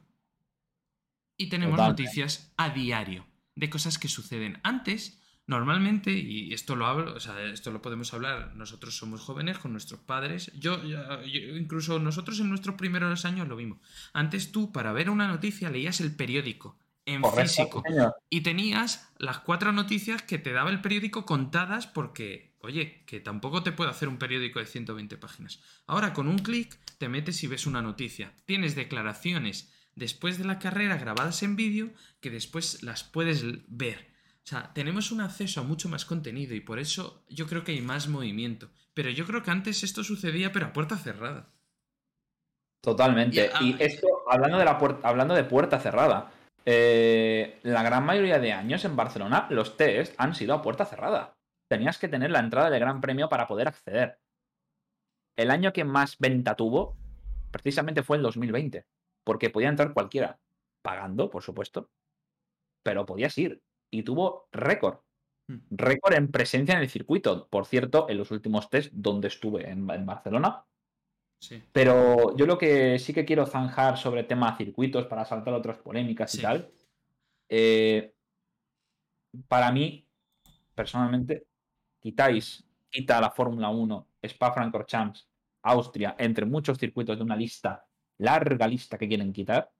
[1.37, 4.59] y tenemos noticias a diario de cosas que suceden.
[4.63, 9.57] Antes, normalmente, y esto lo hablo, o sea, esto lo podemos hablar, nosotros somos jóvenes
[9.57, 10.79] con nuestros padres, yo,
[11.57, 13.79] incluso nosotros en nuestros primeros años lo vimos.
[14.13, 18.15] Antes tú, para ver una noticia, leías el periódico en Correcto, físico señor.
[18.29, 23.61] y tenías las cuatro noticias que te daba el periódico contadas porque, oye, que tampoco
[23.61, 25.59] te puede hacer un periódico de 120 páginas.
[25.85, 28.33] Ahora con un clic te metes y ves una noticia.
[28.45, 34.13] Tienes declaraciones después de la carrera grabadas en vídeo que después las puedes ver.
[34.37, 37.73] O sea, tenemos un acceso a mucho más contenido y por eso yo creo que
[37.73, 38.69] hay más movimiento.
[38.93, 41.49] Pero yo creo que antes esto sucedía pero a puerta cerrada.
[42.81, 43.51] Totalmente.
[43.61, 46.31] Y, Y ah, esto, hablando de la puerta, hablando de puerta cerrada,
[46.65, 51.35] eh, la gran mayoría de años en Barcelona los test han sido a puerta cerrada.
[51.73, 54.19] Tenías que tener la entrada del Gran Premio para poder acceder.
[55.35, 56.95] El año que más venta tuvo,
[57.49, 58.85] precisamente fue el 2020,
[59.23, 60.39] porque podía entrar cualquiera,
[60.83, 61.89] pagando, por supuesto,
[62.83, 63.63] pero podías ir.
[63.91, 64.99] Y tuvo récord.
[65.47, 65.57] Mm.
[65.71, 67.47] Récord en presencia en el circuito.
[67.47, 70.65] Por cierto, en los últimos test donde estuve en- en Barcelona,
[71.41, 71.63] Sí.
[71.71, 76.35] pero yo lo que sí que quiero zanjar sobre tema circuitos para saltar otras polémicas
[76.35, 76.71] y tal.
[77.49, 78.13] eh,
[79.47, 80.07] para mí,
[80.75, 81.45] personalmente,
[82.03, 85.25] quitáis, quita la Fórmula 1, Spa-Francorchamps,
[85.63, 87.85] Austria, entre muchos circuitos de una lista,
[88.17, 89.71] larga lista que quieren quitar.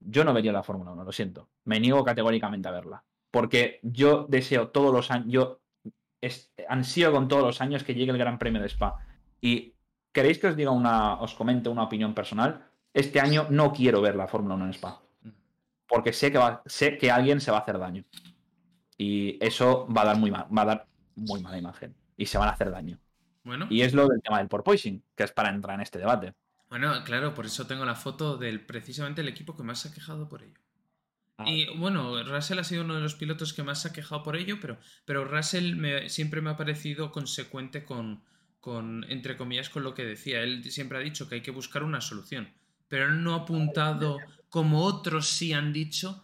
[0.00, 1.48] Yo no vería la Fórmula 1, lo siento.
[1.64, 3.04] Me niego categóricamente a verla.
[3.30, 5.60] porque yo deseo todos los años, yo
[6.68, 8.98] ansío con todos los años que llegue el Gran Premio de Spa.
[9.40, 9.74] Y
[10.12, 12.64] queréis que os diga una, os comente una opinión personal.
[12.92, 15.02] Este año no quiero ver la Fórmula 1 en Spa.
[15.88, 18.04] Porque sé que, sé que alguien se va a hacer daño.
[18.96, 21.94] Y eso va a dar muy mal, va a dar muy mala imagen.
[22.16, 22.98] Y se van a hacer daño.
[23.44, 23.66] Bueno.
[23.70, 26.34] Y es lo del tema del porpoising, que es para entrar en este debate.
[26.70, 29.92] Bueno, claro, por eso tengo la foto del precisamente el equipo que más se ha
[29.92, 30.58] quejado por ello.
[31.36, 31.44] Ah.
[31.48, 34.36] Y bueno, Russell ha sido uno de los pilotos que más se ha quejado por
[34.36, 38.22] ello, pero, pero Russell siempre me ha parecido consecuente con,
[38.60, 40.40] con, entre comillas, con lo que decía.
[40.40, 42.48] Él siempre ha dicho que hay que buscar una solución,
[42.88, 46.22] pero él no ha apuntado, como otros sí han dicho,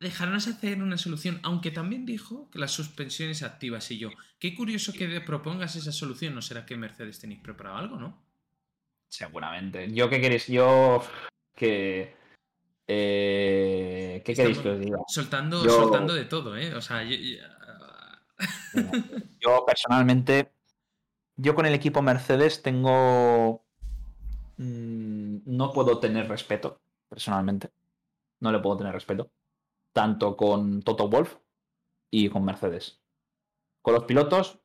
[0.00, 4.10] dejarnos hacer una solución, aunque también dijo que las suspensiones activas y yo.
[4.38, 8.22] Qué curioso que propongas esa solución, ¿no será que Mercedes tenéis preparado algo, no?
[9.08, 9.92] Seguramente.
[9.92, 11.02] Yo qué queréis, yo
[11.54, 12.20] que
[12.92, 14.98] eh, ¿Qué queréis que os diga?
[15.06, 16.74] Soltando, soltando de todo, ¿eh?
[16.74, 17.14] O sea, yo,
[19.64, 20.50] personalmente,
[21.36, 23.62] yo con el equipo Mercedes tengo...
[24.56, 27.70] Mm, no puedo tener respeto, personalmente.
[28.40, 29.30] No le puedo tener respeto.
[29.92, 31.36] Tanto con Toto Wolf
[32.10, 33.00] y con Mercedes.
[33.82, 34.60] Con los pilotos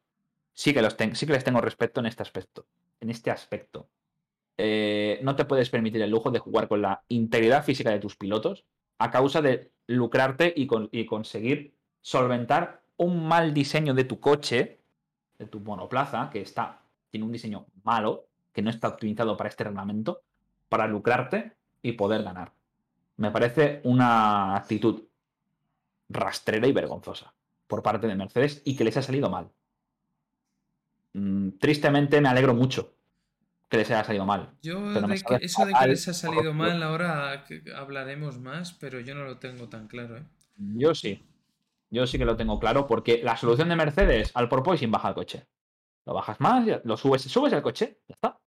[0.54, 2.66] sí que, los sí que les tengo respeto en este aspecto.
[3.00, 3.90] En este aspecto.
[4.58, 8.16] Eh, no te puedes permitir el lujo de jugar con la integridad física de tus
[8.16, 8.66] pilotos
[8.98, 14.80] a causa de lucrarte y, conseguir solventar un mal diseño de tu coche,
[15.38, 19.66] de tu monoplaza, que está, tiene un diseño malo, que no está optimizado para este
[19.66, 20.22] reglamento,
[20.70, 22.54] para lucrarte y poder ganar.
[23.18, 25.04] Me parece una actitud
[26.10, 27.34] rastrera y vergonzosa
[27.68, 29.52] por parte de Mercedes y que les ha salido mal.
[31.14, 32.96] Mm, tristemente me alegro mucho
[33.70, 34.52] que les haya salido mal.
[34.62, 34.92] Yo,
[35.40, 39.70] eso de que les ha salido mal, ahora hablaremos más, pero yo no lo tengo
[39.70, 40.18] tan claro.
[40.18, 40.24] ¿eh?
[40.58, 41.24] Yo sí.
[41.90, 45.16] Yo sí que lo tengo claro, porque la solución de Mercedes al porpoising baja el
[45.16, 45.48] coche.
[46.06, 48.40] Lo bajas más, lo subes, subes el coche, ya está.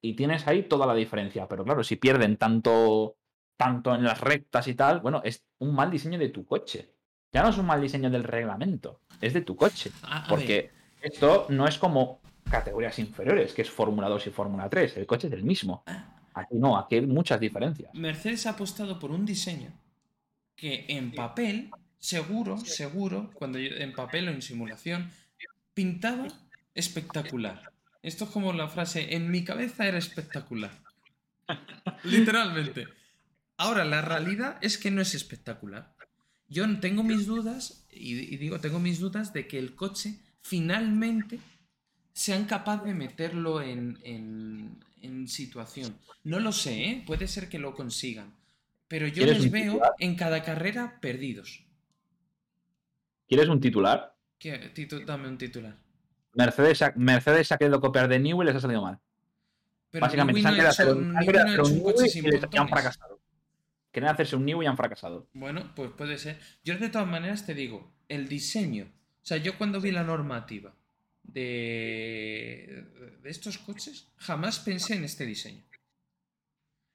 [0.00, 1.46] Y tienes ahí toda la diferencia.
[1.48, 3.17] Pero claro, si pierden tanto,
[3.58, 6.94] tanto en las rectas y tal, bueno, es un mal diseño de tu coche.
[7.32, 9.90] Ya no es un mal diseño del reglamento, es de tu coche.
[10.28, 10.70] porque
[11.02, 14.96] esto no es como categorías inferiores, que es Fórmula 2 y Fórmula 3.
[14.96, 15.82] El coche es el mismo.
[16.34, 17.92] Aquí no, aquí hay muchas diferencias.
[17.94, 19.72] Mercedes ha apostado por un diseño
[20.54, 25.10] que en papel, seguro, seguro, cuando en papel o en simulación,
[25.74, 26.28] pintaba
[26.74, 27.72] espectacular.
[28.02, 30.70] Esto es como la frase, en mi cabeza era espectacular.
[32.04, 32.97] Literalmente.
[33.58, 35.92] Ahora, la realidad es que no es espectacular.
[36.48, 41.40] Yo tengo mis dudas, y digo, tengo mis dudas de que el coche finalmente
[42.12, 44.78] sean capaces de meterlo en,
[45.26, 45.98] situación.
[46.24, 47.04] No lo sé, ¿eh?
[47.06, 48.32] puede ser que lo consigan.
[48.86, 51.64] Pero yo les veo en cada carrera perdidos.
[53.26, 54.14] ¿Quieres un titular?
[54.38, 54.72] ¿Qué?
[55.04, 55.76] dame un titular.
[56.32, 58.98] Mercedes, Mercedes ha querido copiar de Newell y les ha salido mal.
[59.92, 61.14] Básicamente, se han querido hacer un,
[62.52, 63.17] y han fracasado.
[63.90, 65.28] Quieren hacerse un New y han fracasado.
[65.32, 66.38] Bueno, pues puede ser.
[66.64, 68.92] Yo de todas maneras te digo, el diseño.
[69.22, 70.74] O sea, yo cuando vi la normativa
[71.22, 72.84] de,
[73.24, 75.64] estos coches, jamás pensé en este diseño.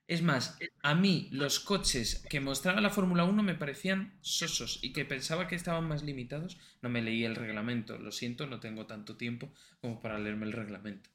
[0.06, 4.92] Es más, a mí los coches que mostraba la Fórmula 1 me parecían sosos y
[4.92, 6.60] que pensaba que estaban más limitados.
[6.82, 10.52] No me leí el reglamento, lo siento, no tengo tanto tiempo como para leerme el
[10.52, 11.10] reglamento.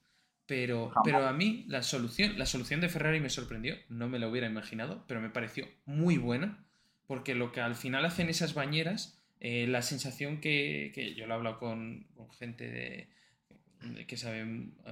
[0.49, 4.29] Pero, pero a mí la solución, la solución de Ferrari me sorprendió, no me lo
[4.29, 6.65] hubiera imaginado, pero me pareció muy buena,
[7.05, 11.37] porque lo que al final hacen esas bañeras eh, la sensación que, yo lo he
[11.37, 12.07] hablado con,
[12.37, 14.43] gente de, que sabe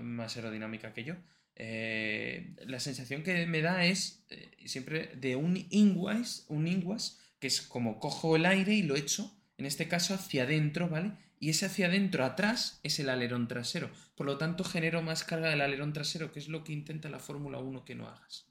[0.02, 1.16] más aerodinámica que yo,
[1.56, 7.48] eh, la sensación que me da es eh, siempre de un inguas, un inguas, que
[7.48, 11.14] es como cojo el aire y lo echo, en este caso hacia adentro, ¿vale?
[11.40, 13.92] Y ese hacia adentro, atrás, es el alerón trasero.
[14.16, 17.20] Por lo tanto, genero más carga del alerón trasero, que es lo que intenta la
[17.20, 18.48] Fórmula 1 que no hagas.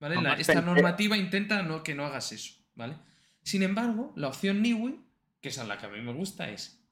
[0.00, 0.16] ¿Vale?
[0.38, 2.96] esta normativa intenta no, que no hagas eso, ¿vale?
[3.42, 4.98] Sin embargo, la opción Niwi,
[5.42, 6.82] que es a la que a mí me gusta, es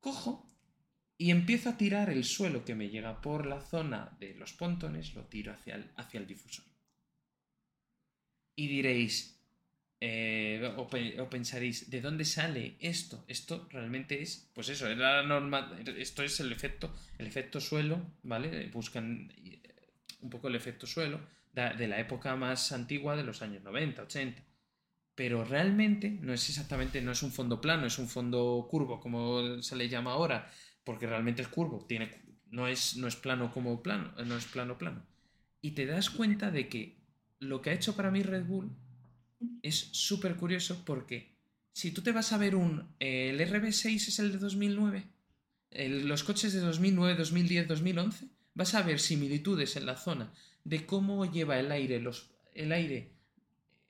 [0.00, 0.44] cojo
[1.16, 5.14] y empiezo a tirar el suelo que me llega por la zona de los pontones,
[5.14, 6.64] lo tiro hacia el, hacia el difusor.
[8.56, 9.40] Y diréis,
[10.04, 13.24] eh, o, pensaréis, ¿de dónde sale esto?
[13.28, 18.02] Esto realmente es, pues eso, es la norma, esto es el efecto, el efecto suelo,
[18.24, 18.66] ¿vale?
[18.66, 19.62] Buscan eh,
[20.20, 21.20] un poco el efecto suelo
[21.52, 24.42] de la época más antigua de los años 90, 80
[25.14, 29.62] pero realmente no es exactamente, no es un fondo plano, es un fondo curvo como
[29.62, 30.50] se le llama ahora,
[30.82, 32.10] porque realmente es curvo, tiene,
[32.50, 35.06] no, es, no es plano como plano, no es plano plano.
[35.60, 37.04] Y te das cuenta de que
[37.38, 38.74] lo que ha hecho para mí Red Bull
[39.62, 41.32] es súper curioso porque
[41.72, 42.94] si tú te vas a ver un...
[43.00, 45.04] eh, el RB6 es el de 2009,
[45.70, 50.32] el- los coches de 2009, 2010, 2011, vas a ver similitudes en la zona
[50.64, 53.12] de cómo lleva el aire, los, el aire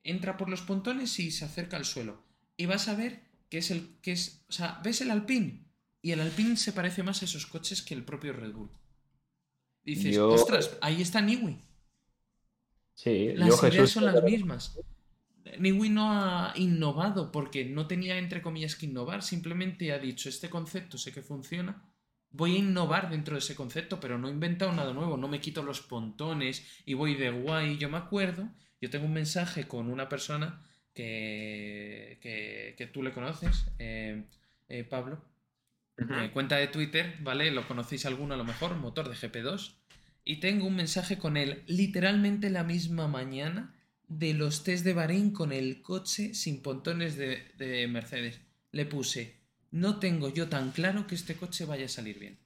[0.04, 2.22] entra por los pontones y se acerca al suelo.
[2.56, 5.64] Y vas a ver que es el que es, o sea, ves el Alpine
[6.02, 8.70] y el Alpine se parece más a esos coches que el propio Red Bull.
[9.84, 11.58] Dices, Yo- ostras, ahí está Niwi.
[12.94, 13.92] Sí, Las yo ideas Jesús.
[13.92, 14.78] son las mismas.
[15.58, 19.22] Niwi no ha innovado porque no tenía, entre comillas, que innovar.
[19.22, 21.82] Simplemente ha dicho, este concepto sé que funciona.
[22.30, 25.16] Voy a innovar dentro de ese concepto, pero no he inventado nada nuevo.
[25.16, 27.76] No me quito los pontones y voy de guay.
[27.76, 28.48] Yo me acuerdo,
[28.80, 30.62] yo tengo un mensaje con una persona
[30.94, 34.24] que, que, que tú le conoces, eh,
[34.68, 35.22] eh, Pablo.
[35.98, 37.50] Eh, cuenta de Twitter, ¿vale?
[37.50, 39.74] Lo conocéis alguno a lo mejor, motor de GP2.
[40.24, 43.74] Y tengo un mensaje con él literalmente la misma mañana
[44.18, 48.40] de los test de Bahrein con el coche sin pontones de, de Mercedes.
[48.72, 52.38] Le puse, no tengo yo tan claro que este coche vaya a salir bien.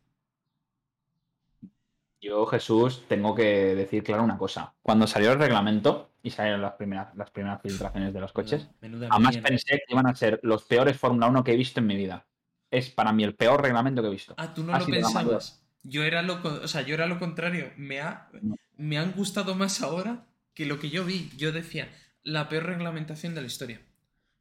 [2.21, 4.75] Yo, Jesús, tengo que decir claro una cosa.
[4.83, 9.09] Cuando salió el reglamento y salieron las primeras, las primeras filtraciones de los coches, Menuda
[9.11, 9.49] jamás mierda.
[9.49, 12.27] pensé que iban a ser los peores Fórmula 1 que he visto en mi vida.
[12.71, 14.35] Es para mí el peor reglamento que he visto.
[14.39, 15.63] Ah, tú no Ha lo pensabas.
[15.85, 17.71] Yo era lo, o sea, yo era lo contrario.
[17.77, 18.57] Me, ha, No.
[18.77, 21.31] me han gustado más ahora que lo que yo vi.
[21.37, 21.89] Yo decía,
[22.25, 23.81] la peor reglamentación de la historia.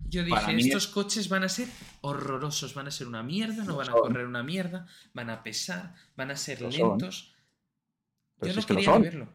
[0.07, 1.67] Yo dije, estos coches van a ser
[2.01, 5.93] horrorosos, van a ser una mierda, no van a correr una mierda, van a pesar,
[6.15, 7.35] van a ser lentos.
[8.41, 9.01] Yo no es que quería son.
[9.01, 9.27] verlo.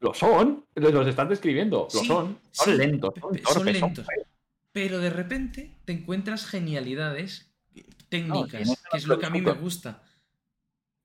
[0.00, 1.88] Lo son, los están describiendo.
[1.92, 2.38] Lo Sí, son.
[2.50, 4.06] Son sí, lentos, son torpes, lentos.
[4.72, 7.50] Pero de repente te encuentras genialidades
[8.08, 10.02] técnicas, que es lo que a mí me gusta.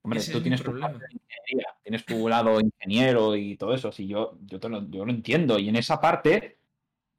[0.02, 1.06] Hombre, Ese tú tienes tu parte
[1.46, 3.92] ingeniería, tienes tu lado ingeniero y todo eso.
[3.92, 5.58] Sí, yo, yo, te lo, yo lo entiendo.
[5.58, 6.58] Y en esa parte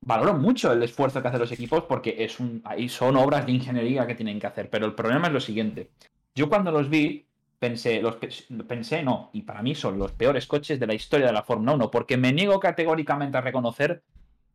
[0.02, 3.54] valoro mucho el esfuerzo que hacen los equipos porque es un, ahí son obras de
[3.54, 4.70] ingeniería que tienen que hacer.
[4.70, 5.92] Pero el problema es lo siguiente.
[6.36, 7.26] Yo cuando los vi,
[7.60, 8.30] pensé, los, pe-
[8.68, 11.74] pensé, no, y para mí son los peores coches de la historia de la Fórmula
[11.74, 14.04] 1, porque me niego categóricamente a reconocer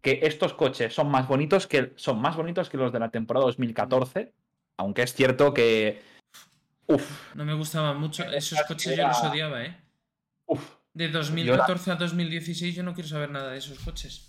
[0.01, 3.47] que estos coches son más bonitos que, son más bonitos que los de la temporada
[3.47, 4.33] 2014,
[4.77, 6.01] aunque es cierto que...
[6.89, 8.25] Uf, No me gustaban mucho.
[8.25, 9.77] Esos coches yo los odiaba, ¿eh?
[10.47, 10.61] uf.
[10.95, 14.29] De 2014 a 2016 yo no quiero saber nada de esos coches.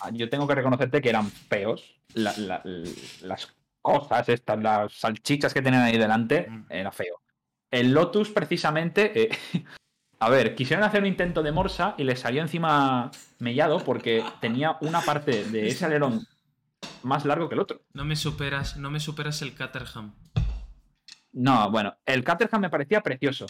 [0.00, 1.94] Ah, yo tengo que reconocerte que eran feos.
[2.14, 2.90] La- la- l-
[3.22, 3.48] las
[3.80, 6.66] cosas, estas, las salchichas que tenían ahí delante, Mm.
[6.68, 7.22] era feo.
[7.70, 9.28] El Lotus, precisamente, eh,
[10.18, 14.76] a ver, quisieron hacer un intento de morsa y les salió encima mellado porque tenía
[14.82, 16.26] una parte de ese alerón
[17.04, 17.80] más largo que el otro.
[17.94, 20.12] No me superas, no me superas el Caterham.
[21.32, 23.46] No, bueno, el Caterham me parecía precioso.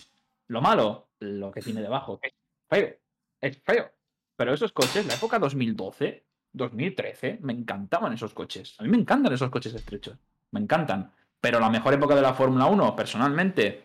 [0.48, 2.34] Lo malo, lo que tiene debajo, que es
[2.68, 2.96] feo.
[3.40, 3.90] Es feo.
[4.36, 8.74] Pero esos coches, la época 2012, 2013, me encantaban esos coches.
[8.78, 10.16] A mí me encantan esos coches estrechos.
[10.52, 11.12] Me encantan.
[11.40, 13.84] Pero la mejor época de la Fórmula 1, personalmente,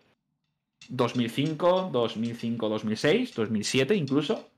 [0.90, 4.50] 2005, 2005, 2006, 2007 incluso.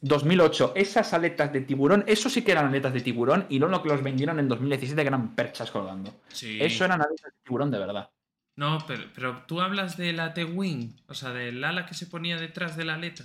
[0.00, 3.82] 2008, esas aletas de tiburón, eso sí que eran aletas de tiburón y no lo
[3.82, 6.12] que los vendieron en 2017 que eran perchas colgando.
[6.28, 6.58] Sí.
[6.60, 8.10] Eso eran aletas de tiburón de verdad.
[8.56, 12.36] No, pero, pero tú hablas de la T-Wing, o sea, del ala que se ponía
[12.36, 13.24] detrás de la aleta.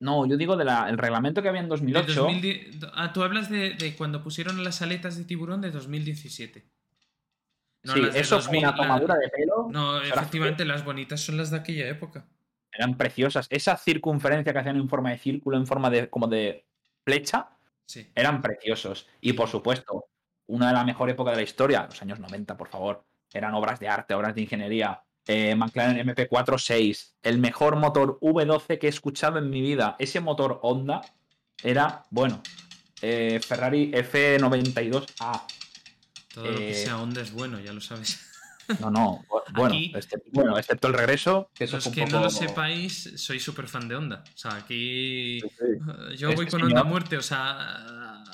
[0.00, 2.14] No, yo digo del reglamento que había en De 2008.
[2.14, 6.62] 2010 ah, tú hablas de, de cuando pusieron las aletas de tiburón de 2017.
[7.84, 9.68] No, sí, las eso fue una 2000, la- tomadura de pelo.
[9.70, 12.26] No, efectivamente, las bonitas son las de aquella época.
[12.72, 13.46] Eran preciosas.
[13.50, 16.66] Esa circunferencia que hacían en forma de círculo, en forma de como de
[17.04, 17.48] flecha,
[17.86, 18.10] Sí.
[18.14, 19.06] eran preciosos.
[19.20, 20.06] Y por supuesto,
[20.46, 23.04] una de las mejores épocas de la historia, los años 90, por favor.
[23.34, 25.02] Eran obras de arte, obras de ingeniería.
[25.26, 29.96] Eh, McLaren MP46, el mejor motor V12 que he escuchado en mi vida.
[29.98, 31.02] Ese motor Honda
[31.62, 32.42] era, bueno,
[33.02, 35.42] eh, Ferrari F92A.
[36.32, 38.30] Todo lo que Eh, sea onda es bueno, ya lo sabes.
[38.80, 42.12] No, no, bu- bueno, Aquí- excepto, bueno, excepto el regreso, que eso Los que poco...
[42.16, 44.24] no lo sepáis, soy súper fan de Onda.
[44.34, 46.16] O sea, aquí Sí, sí.
[46.16, 48.24] yo voy Este con Onda a señor- muerte, o sea,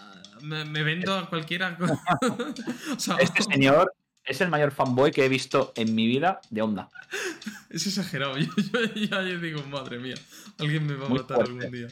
[0.43, 1.77] me, me vendo a cualquiera.
[1.77, 1.91] con-
[2.97, 3.93] o sea, Este señor
[4.25, 6.89] es el mayor fanboy que he visto en mi vida de Honda.
[7.71, 8.37] es exagerado.
[8.39, 8.49] Yo,
[9.21, 10.15] yo- digo, madre mía,
[10.59, 11.53] alguien me va a Muy matar fuerte.
[11.67, 11.89] algún día.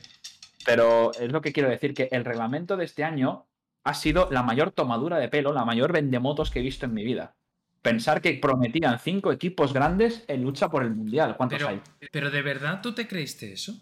[0.64, 3.47] Pero es lo que quiero decir, que el reglamento de este año
[3.85, 7.05] ha sido la mayor tomadura de pelo, la mayor vendemotos que he visto en mi
[7.05, 7.35] vida.
[7.81, 11.37] Pensar que prometían cinco equipos grandes en lucha por el Mundial.
[11.37, 11.81] ¿Cuántos Pero, hay?
[12.12, 13.81] pero ¿de verdad tú te creíste eso?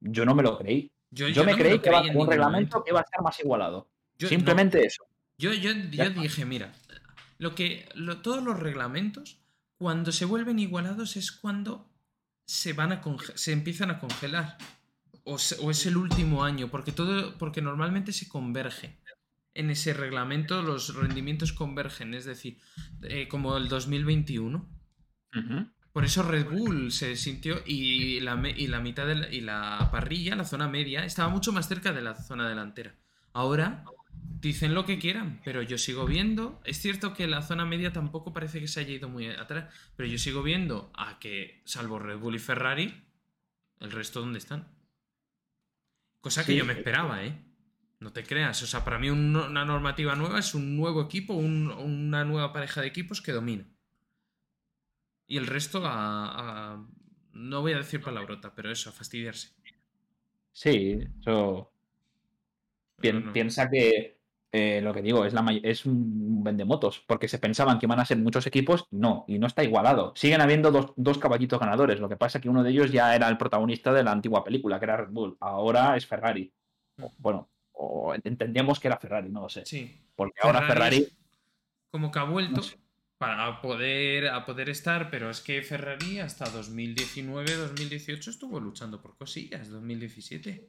[0.00, 0.90] Yo no me lo creí.
[1.10, 2.84] Yo, Yo, me no creí que iba a ser un reglamento momento.
[2.84, 3.88] que iba a ser más igualado.
[4.18, 5.04] Yo- Simplemente eso.
[5.38, 6.72] Yo, yo, dije, mira,
[7.38, 9.38] lo que, lo- todos los reglamentos,
[9.78, 11.90] cuando se vuelven igualados es cuando
[12.46, 13.02] se van a
[13.34, 14.56] se empiezan a congelar.
[15.24, 18.98] O, se- o es el último año, porque todo, porque normalmente se converge.
[19.54, 22.60] en ese reglamento los rendimientos convergen, es decir,
[23.02, 24.68] eh, como el 2021.
[25.92, 30.36] Por eso Red Bull se sintió y la, y la mitad de y la parrilla,
[30.36, 32.94] la zona media, estaba mucho más cerca de la zona delantera.
[33.32, 33.82] Ahora
[34.40, 36.60] dicen lo que quieran, pero yo sigo viendo.
[36.64, 40.08] Es cierto que la zona media tampoco parece que se haya ido muy atrás, pero
[40.08, 43.04] yo sigo viendo a que, salvo Red Bull y Ferrari,
[43.80, 44.68] el resto dónde están.
[46.20, 47.38] Cosa que yo me esperaba, ¿eh?
[48.00, 48.62] No te creas.
[48.62, 52.88] O sea, para mí una normativa nueva es un nuevo equipo, una nueva pareja de
[52.88, 53.64] equipos que domina.
[55.26, 56.84] Y el resto a,
[57.32, 59.50] No voy a decir palabrota, pero eso, a fastidiarse.
[60.52, 61.72] Sí, eso.
[63.32, 64.15] Piensa que
[64.56, 68.06] eh, lo que digo es, la, es un vendemotos, porque se pensaban que iban a
[68.06, 70.14] ser muchos equipos, no, y no está igualado.
[70.16, 73.14] Siguen habiendo dos, dos, caballitos ganadores, lo que pasa es que uno de ellos ya
[73.14, 76.50] era el protagonista de la antigua película, que era Red Bull, ahora es Ferrari.
[77.18, 79.66] Bueno, o entendíamos que era Ferrari, no lo sé.
[79.66, 80.00] Sí.
[80.14, 81.06] Porque ahora Ferrari...
[81.90, 82.62] Como que ha vuelto
[83.18, 89.68] para poder, a poder estar, pero es que Ferrari hasta 2019-2018 estuvo luchando por cosillas,
[89.70, 90.68] 2017.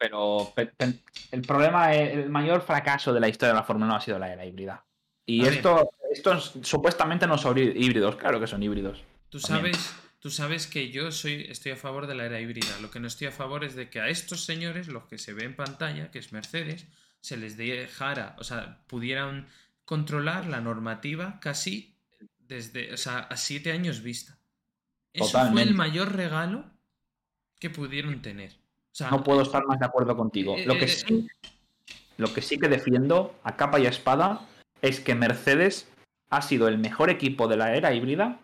[0.00, 4.18] Pero el problema, el mayor fracaso de la historia de la Fórmula 1 ha sido
[4.18, 4.82] la era híbrida.
[5.26, 9.04] Y esto, estos supuestamente no son híbridos, claro que son híbridos.
[9.28, 12.80] Tú sabes, tú sabes que yo soy, estoy a favor de la era híbrida.
[12.80, 15.34] Lo que no estoy a favor es de que a estos señores, los que se
[15.34, 16.86] ve en pantalla, que es Mercedes,
[17.20, 19.48] se les dejara, o sea, pudieran
[19.84, 21.94] controlar la normativa casi
[22.38, 24.38] desde, o sea, a siete años vista.
[25.12, 26.64] Eso fue el mayor regalo
[27.58, 28.59] que pudieron tener.
[29.10, 30.56] No puedo estar más de acuerdo contigo.
[30.56, 31.28] Eh, lo, que eh, sí,
[32.16, 34.46] lo que sí que defiendo a capa y a espada
[34.82, 35.88] es que Mercedes
[36.30, 38.40] ha sido el mejor equipo de la era híbrida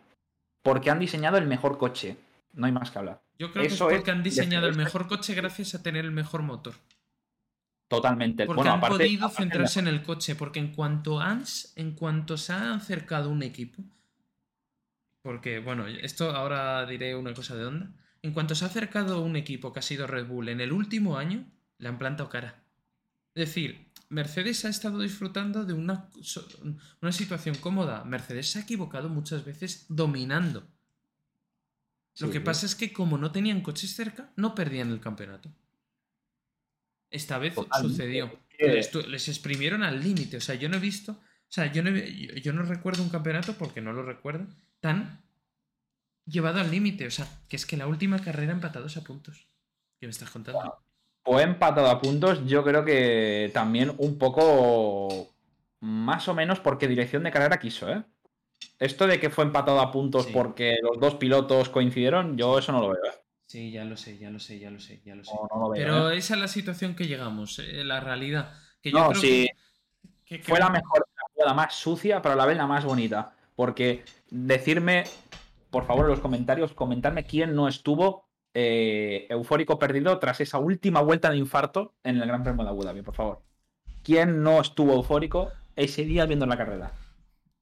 [0.63, 2.17] porque han diseñado el mejor coche.
[2.53, 3.21] No hay más que hablar.
[3.39, 6.43] Yo creo que es porque han diseñado el mejor coche gracias a tener el mejor
[6.43, 6.75] motor.
[7.89, 8.47] Totalmente.
[8.47, 11.45] Porque han podido centrarse en el coche, porque en cuanto, han,
[11.77, 13.83] en cuanto se ha acercado un equipo,
[15.23, 17.91] porque bueno, esto ahora diré una cosa de onda,
[18.27, 21.17] en cuanto se ha acercado un equipo que ha sido Red Bull en el último
[21.17, 21.47] año,
[21.79, 22.65] le han plantado cara.
[23.35, 26.11] Es decir, Mercedes ha estado disfrutando de una,
[27.01, 28.05] una situación cómoda.
[28.05, 30.67] Mercedes se ha equivocado muchas veces dominando.
[32.19, 35.53] Lo que pasa es que como no tenían coches cerca, no perdían el campeonato.
[37.11, 38.41] Esta vez sucedió.
[38.59, 40.39] Les, exprimieron al límite.
[40.39, 41.13] O sea, yo no he visto.
[41.13, 44.49] O sea, yo no, yo no recuerdo un campeonato, porque no lo recuerdo,
[44.81, 45.26] tan
[46.27, 47.07] llevado al límite.
[47.07, 49.47] O sea, que es que la última carrera empatados a puntos.
[49.99, 50.79] ¿Qué me estás contando?
[51.25, 55.29] O empatado a puntos, yo creo que también un poco
[55.81, 58.05] más o menos porque dirección de carrera quiso, ¿eh?
[58.79, 62.81] Esto de que fue empatado a puntos porque los dos pilotos coincidieron, yo eso no
[62.81, 63.05] lo veo.
[63.05, 63.15] ¿eh?
[63.47, 65.33] Sí, ya lo sé, ya lo sé, ya lo sé, ya lo sé.
[65.75, 66.19] Pero ¿eh?
[66.19, 68.53] esa es la situación que llegamos, eh, la realidad.
[68.83, 69.49] Que yo no, sí.
[70.43, 71.07] Fue la mejor,
[71.37, 73.33] la más sucia, pero a la vez la más bonita.
[73.55, 75.05] Porque decirme,
[75.71, 81.01] por favor, en los comentarios, comentarme quién no estuvo eh, eufórico perdido tras esa última
[81.01, 83.43] vuelta de infarto en el Gran Premio de Abu Dhabi, por favor.
[84.03, 86.93] ¿Quién no estuvo eufórico ese día viendo la carrera?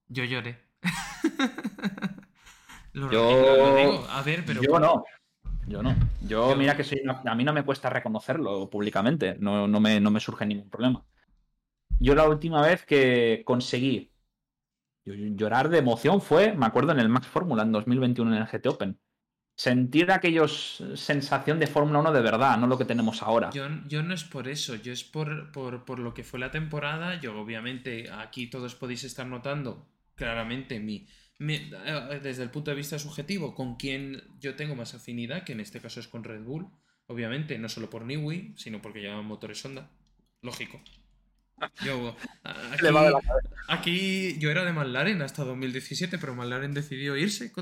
[0.08, 0.58] Yo lloré.
[2.94, 4.62] yo, a ver, pero.
[4.62, 5.04] Yo no.
[5.66, 5.96] Yo no.
[6.20, 10.10] Yo, mira que soy a mí no me cuesta reconocerlo públicamente, no, no, me, no
[10.10, 11.04] me surge ningún problema.
[11.98, 14.13] Yo la última vez que conseguí
[15.04, 18.66] llorar de emoción fue, me acuerdo, en el Max Fórmula en 2021 en el GT
[18.68, 18.98] Open.
[19.56, 23.50] Sentir aquellos sensación de Fórmula 1 de verdad, no lo que tenemos ahora.
[23.50, 27.20] Yo, no es por eso, yo es por, por, lo que fue la temporada.
[27.20, 29.86] Yo, obviamente, aquí todos podéis estar notando
[30.16, 31.06] claramente mi,
[31.38, 35.60] eh, desde el punto de vista subjetivo, con quien yo tengo más afinidad, que en
[35.60, 36.66] este caso es con Red Bull,
[37.06, 39.88] obviamente, no solo por Niwi, sino porque llevan motores Honda.
[40.42, 40.80] Lógico.
[41.84, 42.16] Yo,
[43.68, 47.52] aquí, yo era de McLaren hasta 2017, pero McLaren decidió irse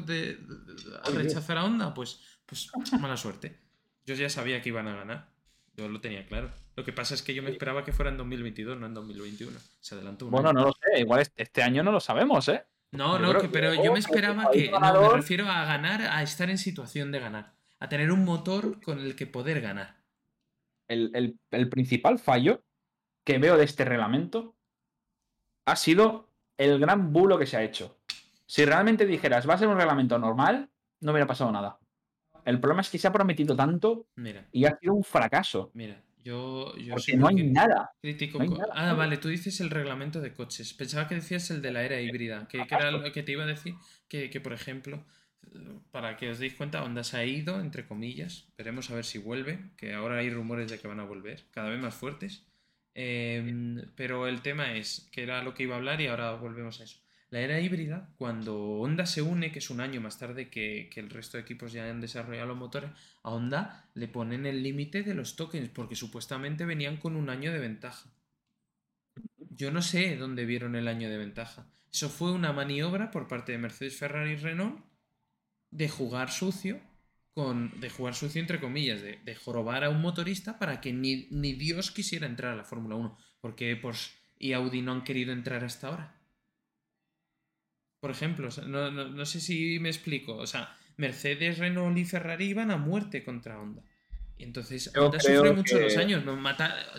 [1.05, 2.71] a rechazar a Honda, pues, pues
[3.01, 3.59] mala suerte.
[4.07, 5.29] Yo ya sabía que iban a ganar.
[5.77, 6.51] Yo lo tenía claro.
[6.77, 9.59] Lo que pasa es que yo me esperaba que fuera en 2022, no en 2021.
[9.81, 11.01] Se adelantó un Bueno, no lo sé.
[11.01, 12.65] Igual este año no lo sabemos, ¿eh?
[12.93, 14.71] No, no, pero yo me esperaba que.
[14.71, 17.55] No, me refiero a ganar, a estar en situación de ganar.
[17.79, 20.03] A tener un motor con el que poder ganar.
[20.89, 21.39] El,
[21.71, 22.63] principal fallo
[23.25, 24.55] que veo de este reglamento
[25.67, 27.99] ha sido el gran bulo que se ha hecho.
[28.47, 30.69] Si realmente dijeras, va a ser un reglamento normal,
[31.01, 31.79] no hubiera pasado nada.
[32.45, 34.07] El problema es que se ha prometido tanto
[34.51, 35.71] y ha sido un fracaso.
[35.75, 37.93] Mira, yo, yo Porque no hay nada.
[38.73, 40.75] Ah, vale, tú dices el reglamento de coches.
[40.75, 43.47] Pensaba que decías el de la era híbrida, que, era lo que te iba a
[43.47, 43.75] decir,
[44.09, 45.05] que, por ejemplo,
[45.91, 48.49] para que os deis cuenta, Honda se ha ido, entre comillas.
[48.57, 51.71] Veremos a ver si vuelve, que ahora hay rumores de que van a volver, cada
[51.71, 52.47] vez más fuertes.
[52.95, 56.81] Em, pero el tema es, que era lo que iba a hablar y ahora volvemos
[56.81, 56.99] a eso.
[57.31, 61.09] La era híbrida, cuando Honda se une, que es un año más tarde que, el
[61.09, 62.91] resto de equipos ya han desarrollado los motores,
[63.23, 67.51] a Honda le ponen el límite de los tokens, porque supuestamente venían con un año
[67.51, 68.13] de ventaja.
[69.39, 71.67] Yo no sé dónde vieron el año de ventaja.
[71.91, 74.85] Eso fue una maniobra por parte de Mercedes, Ferrari y Renault
[75.71, 76.81] de jugar sucio,
[77.35, 81.29] con, de jugar sucio entre comillas, de, de jorobar a un motorista para que ni,
[81.31, 83.17] ni Dios quisiera entrar a la Fórmula 1.
[83.41, 86.23] Porque Porsche y Audi no han querido entrar hasta ahora.
[88.01, 90.35] Por ejemplo, no, sé si me explico.
[90.35, 93.85] O sea, Mercedes, Renault y Ferrari iban a muerte contra Honda.
[94.37, 96.25] Y entonces Honda sufrió mucho los años.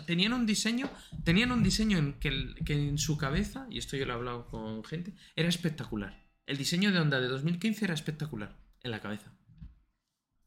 [0.06, 0.90] tenían un diseño,
[1.22, 4.46] tenían un diseño en que, que, en su cabeza, y esto yo lo he hablado
[4.46, 6.24] con gente, era espectacular.
[6.46, 9.30] El diseño de Honda de 2015 era espectacular en la cabeza.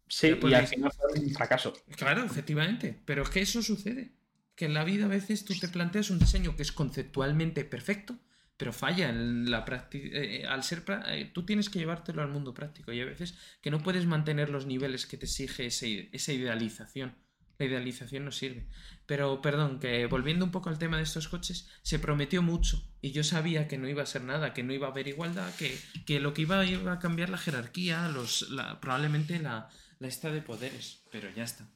[0.08, 1.74] Sí, y al final fue un fracaso.
[1.96, 3.00] Claro, efectivamente.
[3.06, 4.12] Pero es que eso sucede.
[4.56, 8.18] Que en la vida a veces tú te planteas un diseño que es conceptualmente perfecto,
[8.56, 10.08] pero falla en la práctica.
[10.12, 10.84] Eh, al ser.
[11.08, 14.50] Eh, tú tienes que llevártelo al mundo práctico y a veces que no puedes mantener
[14.50, 17.16] los niveles que te exige esa idealización.
[17.60, 18.68] La idealización no sirve.
[19.08, 23.12] Pero, perdón, que volviendo un poco al tema de estos coches, se prometió mucho y
[23.12, 25.76] yo sabía que no iba a ser nada, que no iba a haber igualdad, que,
[26.06, 29.70] que lo que iba, iba, a cambiar la jerarquía, los, probablemente la,
[30.00, 31.68] la esta de poderes, pero ya está.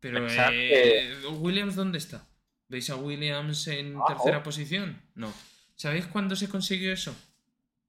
[0.00, 2.26] Pero, eh, ¿Williams dónde está?
[2.68, 5.00] ¿Veis a Williams en tercera posición?
[5.14, 5.32] No.
[5.74, 7.14] ¿Sabéis cuándo se consiguió eso?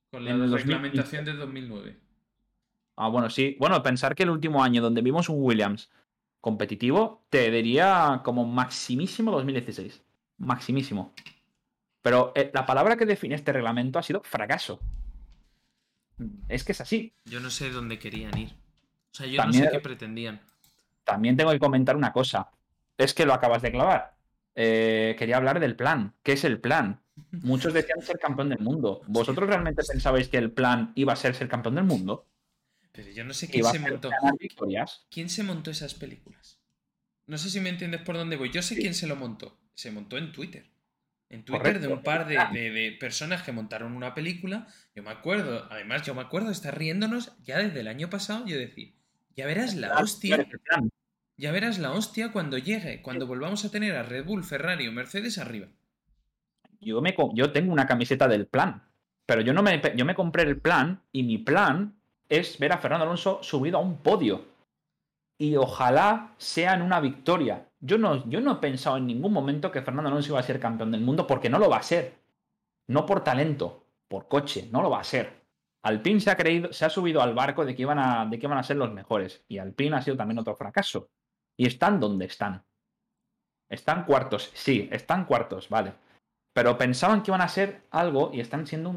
[0.10, 1.98] Con la reglamentación de 2009.
[2.98, 3.56] Ah, bueno, sí.
[3.60, 5.90] Bueno, pensar que el último año donde vimos un Williams
[6.42, 10.02] competitivo, te diría como maximísimo 2016.
[10.40, 11.14] Maximísimo.
[12.02, 14.80] Pero eh, la palabra que define este reglamento ha sido fracaso.
[16.50, 17.14] Es que es así.
[17.26, 18.61] Yo no sé dónde querían ir.
[19.12, 20.42] O sea, yo no sé qué pretendían.
[21.04, 22.50] También tengo que comentar una cosa.
[22.98, 24.16] Es que lo acabas de clavar.
[24.56, 26.14] Eh, quería hablar del plan.
[26.24, 27.02] ¿Qué es el plan?
[27.32, 29.02] Muchos decían ser campeón del mundo.
[29.08, 32.28] ¿Vosotros realmente pensabais que el plan iba a ser ser campeón del mundo?
[32.92, 34.10] Pero yo no sé quién se montó.
[35.10, 36.60] ¿Quién se montó esas películas?
[37.26, 38.52] No sé si me entiendes por dónde voy.
[38.52, 39.58] Yo sé quién se lo montó.
[39.74, 40.70] Se montó en Twitter.
[41.30, 44.68] En Twitter de un par de, personas que montaron una película.
[44.94, 48.46] Yo me acuerdo, además, yo me acuerdo de estar riéndonos ya desde el año pasado.
[48.46, 48.92] Yo decía,
[49.36, 50.48] ya verás la hostia.
[51.38, 54.92] Ya verás la hostia cuando llegue, cuando volvamos a tener a Red Bull, Ferrari o
[54.92, 55.70] Mercedes arriba
[56.82, 58.84] yo, me, yo tengo una camiseta del plan,
[59.26, 61.96] pero yo, no me, yo me compré el plan y mi plan
[62.28, 64.50] es ver a Fernando Alonso subido a un podio.
[65.38, 67.68] Y ojalá sea en una victoria.
[67.80, 70.60] Yo no, yo no he pensado en ningún momento que Fernando Alonso iba a ser
[70.60, 72.14] campeón del mundo porque no lo va a ser.
[72.88, 75.41] No por talento, por coche, no lo va a ser.
[75.84, 78.48] Alpine se ha creído, se ha subido al barco de que iban a, de que
[78.48, 79.44] a ser los mejores.
[79.48, 81.10] Y Alpine ha sido también otro fracaso.
[81.58, 82.64] Y están donde están.
[83.70, 85.94] Están cuartos, sí, están cuartos, vale
[86.54, 88.90] pero pensaban que iban a ser algo y están siendo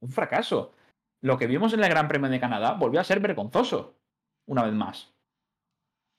[0.00, 0.72] un, fracaso.
[1.20, 3.96] Lo que vimos en el Gran Premio de Canadá volvió a ser vergonzoso,
[4.46, 5.12] una vez más.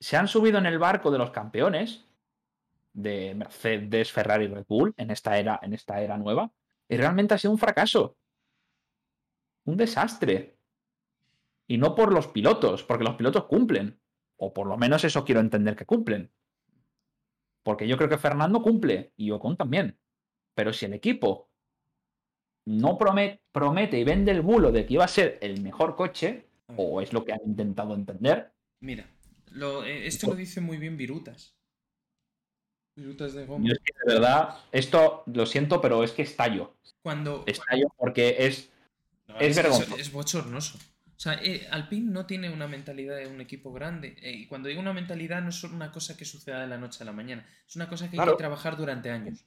[0.00, 2.04] Se han subido en el barco de los campeones
[2.92, 6.52] de Mercedes, Ferrari y Red Bull en esta era, en esta era nueva,
[6.88, 8.16] y realmente ha sido un fracaso.
[9.64, 10.58] Un desastre.
[11.66, 14.00] Y no por los pilotos, porque los pilotos cumplen.
[14.36, 16.32] O por lo menos eso quiero entender que cumplen.
[17.62, 19.98] Porque yo creo que Fernando cumple y Ocon también.
[20.54, 21.50] Pero si el equipo
[22.66, 27.00] no promete, y vende el bulo de que iba a ser el mejor coche, o
[27.00, 28.52] es lo que han intentado entender.
[28.80, 29.08] Mira,
[29.84, 31.56] eh, esto lo dice muy bien Virutas.
[32.96, 33.66] Virutas de goma.
[33.66, 36.76] Yo es que de verdad, esto lo siento, pero es que estallo.
[37.02, 37.44] Cuando.
[37.46, 38.71] Estallo porque es.
[39.40, 39.96] Es, vergonzoso.
[39.96, 40.78] Es bochornoso.
[40.78, 44.16] O sea, eh, Alpine no tiene una mentalidad de un equipo grande.
[44.20, 47.02] Eh, y cuando digo una mentalidad, no es una cosa que suceda de la noche
[47.02, 47.46] a la mañana.
[47.68, 49.44] Es una cosa que hay que trabajar durante años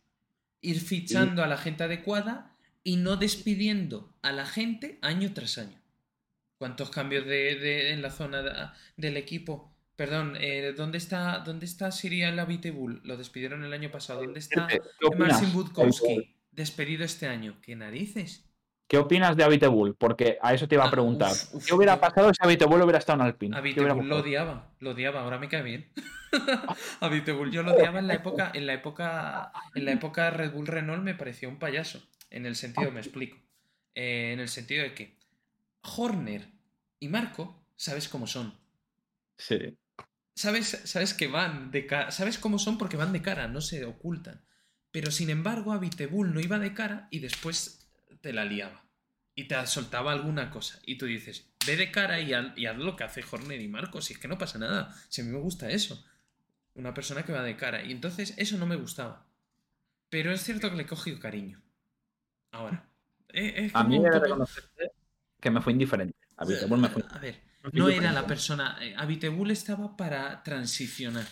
[0.65, 5.79] ir fichando a la gente adecuada y no despidiendo a la gente año tras año.
[6.57, 9.71] ¿Cuántos cambios de, en la zona del equipo?
[9.95, 12.35] Perdón, eh, ¿dónde está dónde está Sirian
[12.73, 13.01] Bull?
[13.03, 14.23] Lo despidieron el año pasado.
[14.23, 14.67] ¿Dónde está
[15.17, 16.35] Marcin Budkowski?
[16.51, 17.59] Despedido este año.
[17.61, 18.45] ¿Qué narices?
[18.87, 19.95] ¿Qué opinas de Abitebul?
[19.95, 21.31] Porque a eso te iba a ah, preguntar.
[21.65, 23.57] ¿Qué hubiera pasado si Abitebul hubiera estado en Alpine?
[23.57, 25.91] Abitebul lo odiaba, lo odiaba, ahora me cae bien.
[26.99, 30.67] Abitebul yo lo odiaba en la época, en la época, en la época Red Bull
[30.67, 32.07] Renault me pareció un payaso.
[32.29, 33.37] En el sentido, me explico.
[33.95, 35.17] Eh, en el sentido de que
[35.81, 36.47] Horner
[36.99, 38.53] y Marco, sabes cómo son.
[39.37, 39.77] Sí.
[40.35, 42.11] Sabes, sabes que van de cara.
[42.11, 44.45] Sabes cómo son porque van de cara, no se ocultan.
[44.91, 47.84] Pero sin embargo, Abitebul no iba de cara y después
[48.25, 48.83] te la liaba.
[49.35, 50.79] Y te soltaba alguna cosa.
[50.83, 54.09] Y tú dices, ve de cara y, haz lo que hace Horner y Marcos.
[54.09, 54.95] Y es que no pasa nada.
[55.09, 56.03] Si a mí me gusta eso.
[56.73, 57.83] Una persona que va de cara.
[57.83, 59.27] Y entonces eso no me gustaba.
[60.09, 61.61] pero es cierto que le he cogido cariño.
[62.51, 62.89] Ahora.
[63.29, 64.45] es A mí de poco-
[65.39, 66.17] que me fue indiferente.
[66.37, 68.77] A Vitebull me fue A ver, me no era la persona.
[68.81, 71.25] eh, Habitebul estaba para transicionar.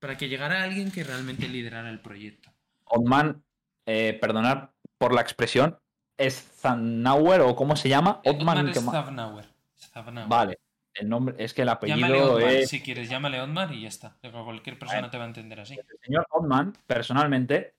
[0.00, 2.52] Para que llegara alguien que realmente liderara el proyecto.
[2.84, 3.42] Ottman,
[3.86, 5.78] eh, perdonad por la expresión,
[6.16, 8.20] es Zannauer o cómo se llama.
[8.24, 9.46] Stavnauer.
[9.78, 10.28] Stavnauer.
[10.28, 10.58] Vale,
[10.94, 12.70] el nombre es que el Llámale apellido Otmar, es.
[12.70, 14.16] si quieres, llámale Otmar y ya está.
[14.32, 15.74] Cualquier persona te va a entender así.
[15.74, 17.74] El señor Ottman, personalmente,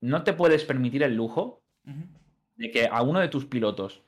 [0.00, 1.62] no te puedes permitir el lujo
[2.56, 4.02] de que a uno de tus pilotos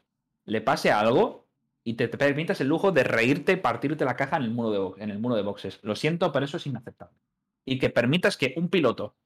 [0.44, 1.46] le pase algo
[1.84, 4.94] y te, te permitas el lujo de reírte y partirte la caja en el, muro
[4.94, 5.78] de, en el muro de boxes.
[5.82, 7.16] Lo siento, pero eso es inaceptable.
[7.64, 9.16] Y que permitas que un piloto,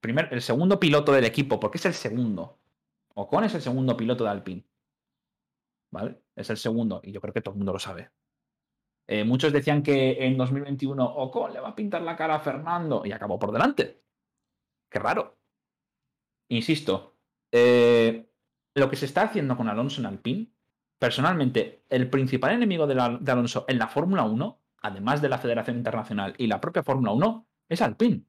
[0.00, 2.58] primer, el segundo piloto del equipo, porque es el segundo,
[3.14, 4.64] Ocon es el segundo piloto de Alpine,
[5.90, 6.22] ¿vale?
[6.34, 8.10] Es el segundo, y yo creo que todo el mundo lo sabe.
[9.06, 13.02] Eh, muchos decían que en 2021 Ocon le va a pintar la cara a Fernando
[13.04, 14.02] y acabó por delante.
[14.88, 15.38] Qué raro.
[16.48, 17.16] Insisto,
[17.50, 18.30] eh,
[18.74, 20.52] lo que se está haciendo con Alonso en Alpine,
[20.98, 25.76] personalmente, el principal enemigo de, de Alonso en la Fórmula 1, además de la Federación
[25.76, 28.24] Internacional y la propia Fórmula 1, es Alpine.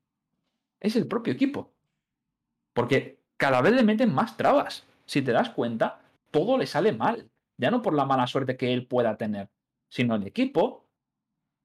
[0.80, 1.74] Es el propio equipo.
[2.74, 4.88] Porque cada vez le meten más trabas.
[5.06, 6.00] Si te das cuenta,
[6.32, 7.30] todo le sale mal.
[7.58, 9.50] Ya no por la mala suerte que él pueda tener,
[9.90, 10.88] sino el equipo.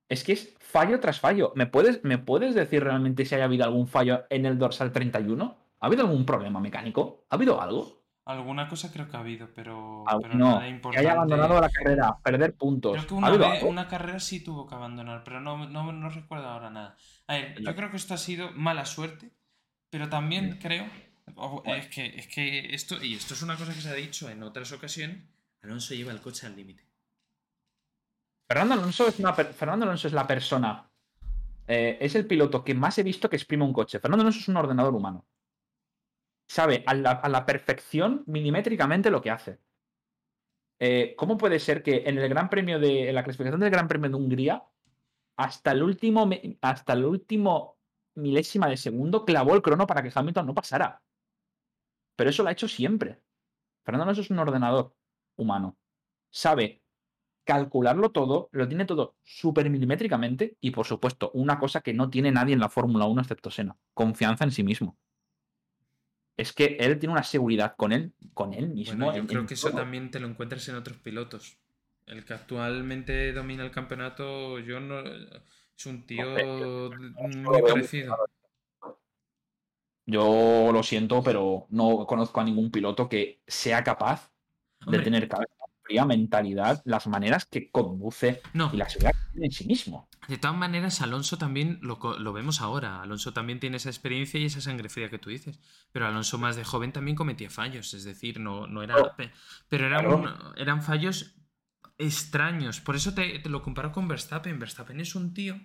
[0.09, 1.53] Es que es fallo tras fallo.
[1.55, 5.57] ¿Me puedes, ¿Me puedes decir realmente si haya habido algún fallo en el dorsal 31?
[5.79, 7.27] ¿Ha habido algún problema mecánico?
[7.31, 8.03] ¿Ha habido algo?
[8.25, 10.99] Alguna cosa creo que ha habido, pero, Ah, pero no, nada que importante.
[11.07, 12.93] haya abandonado la carrera, perder puntos.
[12.93, 16.09] Creo que ¿Ha una, vez- una carrera sí tuvo que abandonar, pero no, no, no
[16.11, 16.97] recuerdo ahora nada.
[17.29, 19.31] A ver, yo creo que esto ha sido mala suerte,
[19.91, 20.85] pero también creo.
[21.77, 24.43] Es que, es que esto, y esto es una cosa que se ha dicho en
[24.43, 25.23] otras ocasiones,
[25.63, 26.85] Alonso lleva el coche al límite.
[28.49, 30.85] Fernando Alonso es una per- Fernando Alonso es la persona.
[31.67, 34.01] eh, es el piloto que más he visto que exprime un coche.
[34.01, 35.27] Fernando Alonso es un ordenador humano.
[36.49, 39.59] Sabe a la, a la perfección, milimétricamente, lo que hace.
[40.81, 43.09] Eh, ¿Cómo puede ser que en el Gran Premio de.
[43.11, 44.63] en la clasificación del Gran Premio de Hungría,
[45.37, 46.31] hasta el último.
[46.63, 47.77] hasta el último
[48.15, 51.03] milésima de segundo clavó el crono para que Hamilton no pasara?
[52.19, 53.21] Pero eso lo ha hecho siempre.
[53.85, 54.93] Fernando Alonso es un ordenador
[55.37, 55.79] humano.
[56.31, 56.83] Sabe
[57.45, 62.33] calcularlo todo, lo tiene todo súper milimétricamente y por supuesto una cosa que no tiene
[62.33, 64.99] nadie en la Fórmula 1 excepto Senna, confianza en sí mismo.
[66.37, 69.07] Es que él tiene una seguridad con él, con él mismo.
[69.07, 71.57] Bueno, yo creo que eso también te lo encuentras en otros pilotos.
[72.05, 75.01] El que actualmente domina el campeonato, yo no.
[75.01, 78.17] Es un tío muy parecido.
[80.11, 84.33] Yo lo siento, pero no conozco a ningún piloto que sea capaz
[84.81, 85.53] Hombre, de tener cabeza
[85.83, 90.09] fría, mentalidad, las maneras que conduce no, y la seguridad que tiene en sí mismo.
[90.27, 93.03] De todas maneras, Alonso también lo, lo vemos ahora.
[93.03, 95.61] Alonso también tiene esa experiencia y esa sangre fría que tú dices.
[95.93, 97.93] Pero Alonso más de joven también cometía fallos.
[97.93, 98.95] Es decir, no, no era.
[99.69, 100.55] Pero eran, Claro.
[100.57, 101.35] eran fallos
[101.99, 102.81] extraños.
[102.81, 104.59] Por eso te, te lo comparo con Verstappen.
[104.59, 105.59] Verstappen es un tío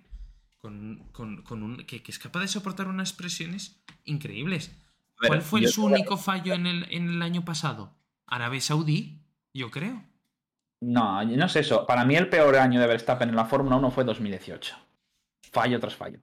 [0.63, 4.69] con, con- con un, que, que es capaz de soportar unas presiones increíbles.
[5.19, 7.93] Ver, ¿Cuál fue su único fallo en el, en el año pasado?
[8.27, 9.19] Arabia Saudí,
[9.53, 10.01] yo creo.
[10.79, 11.85] No, no es eso.
[11.85, 14.75] Para mí el peor año de Verstappen en la Fórmula 1 fue 2018.
[15.51, 16.19] Fallo tras fallo.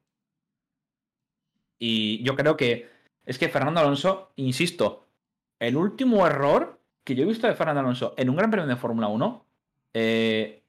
[1.79, 2.89] Y yo creo que
[3.27, 5.07] es que Fernando Alonso, insisto,
[5.59, 8.77] el último error que yo he visto de Fernando Alonso en un Gran Premio de
[8.77, 9.47] Fórmula 1,
[9.93, 10.63] eh,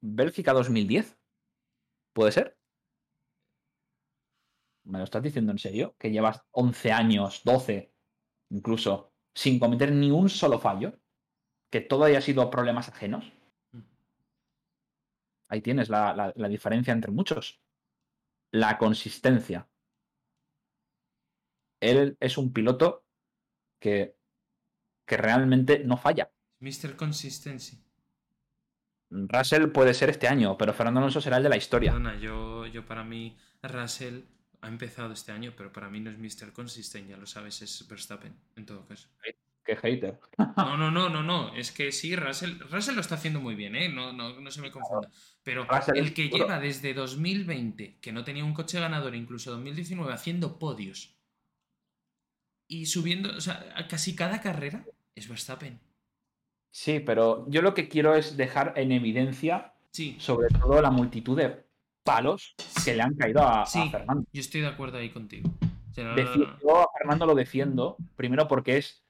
[0.00, 1.16] Bélgica 2010.
[2.16, 2.56] ¿Puede ser?
[4.84, 5.94] ¿Me lo estás diciendo en serio?
[5.98, 7.92] Que llevas 11 años, 12,
[8.48, 10.98] incluso, sin cometer ni un solo fallo
[11.70, 13.30] que todo haya sido problemas ajenos.
[15.50, 17.60] Ahí tienes la, la- la diferencia entre muchos.
[18.50, 19.68] La consistencia.
[21.82, 23.04] Él es un piloto
[23.78, 24.16] que,
[25.06, 26.32] que realmente no falla.
[26.60, 26.96] Mr.
[26.96, 27.85] Consistency.
[29.10, 31.92] Russell puede ser este año, pero Fernando Alonso será el de la historia.
[31.92, 34.20] Perdona, yo, yo para mí, Russell
[34.60, 36.52] ha empezado este año, pero para mí no es Mr.
[36.52, 39.08] Consistent, ya lo sabes, es Verstappen, en todo caso.
[39.64, 40.20] Qué hater.
[40.56, 43.74] No, no, no, no, no, es que sí, Russell, Russell lo está haciendo muy bien,
[43.74, 43.88] ¿eh?
[43.88, 45.08] No, no, no se me confunda.
[45.42, 50.12] Pero Russell el que lleva desde 2020, que no tenía un coche ganador, incluso 2019,
[50.12, 51.16] haciendo podios
[52.68, 54.84] y subiendo, o sea, casi cada carrera,
[55.14, 55.80] es Verstappen.
[56.70, 61.38] Sí, pero yo lo que quiero es dejar en evidencia, Sí, sobre todo, la multitud
[61.38, 61.64] de
[62.02, 62.54] palos
[62.84, 63.64] que le han caído a.
[63.64, 64.24] Fernando.
[64.30, 65.50] yo estoy de acuerdo ahí contigo.
[65.90, 69.02] O sea, yo a Fernando lo defiendo, primero porque es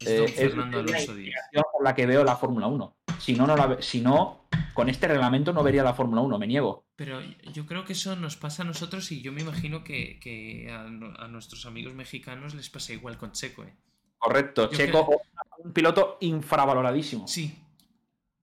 [0.00, 2.96] Eh, es Fernando la inspiración por la que veo la Fórmula 1.
[3.18, 6.46] Si no, no la, si no, con este reglamento no vería la Fórmula 1, me
[6.46, 6.84] niego.
[6.96, 7.20] Pero
[7.54, 10.82] yo creo que eso nos pasa a nosotros y yo me imagino que, que a,
[10.82, 13.64] a, nuestros amigos mexicanos les pasa igual con Checo.
[13.64, 13.74] ¿eh?
[14.18, 15.20] Correcto, yo Checo, creo...
[15.66, 17.26] un piloto infravaloradísimo.
[17.28, 17.58] Sí,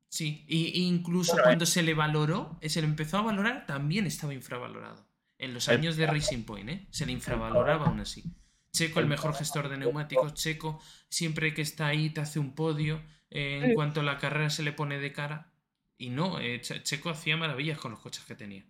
[0.09, 0.45] sí.
[0.47, 1.67] Y, incluso cuando eh...
[1.67, 5.05] se le valoró, se le empezó a valorar, también estaba infravalorado.
[5.39, 6.87] En los años de Racing Point, ¿eh?
[6.89, 8.23] Se le infravaloraba aún así.
[8.71, 10.33] Checo, el mejor gestor de neumáticos.
[10.33, 13.01] Checo, siempre que está ahí, te hace un podio.
[13.29, 15.51] Eh, en cuanto a la carrera se le pone de cara.
[15.97, 18.65] Y no, eh, Checo hacía maravillas con los coches que tenía.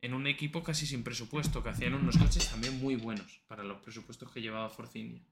[0.00, 3.80] En un equipo casi sin presupuesto, que hacían unos coches también muy buenos para los
[3.80, 5.22] presupuestos que llevaba Force India.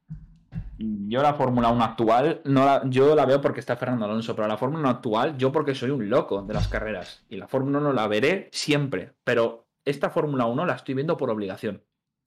[0.83, 4.49] Yo la Fórmula 1 actual, no la, yo la veo porque está Fernando Alonso, pero
[4.49, 7.22] la Fórmula 1 actual, yo porque soy un loco de las carreras.
[7.28, 11.31] Y la Fórmula 1 la veré siempre, pero esta Fórmula 1 la estoy viendo por
[11.31, 11.83] obligación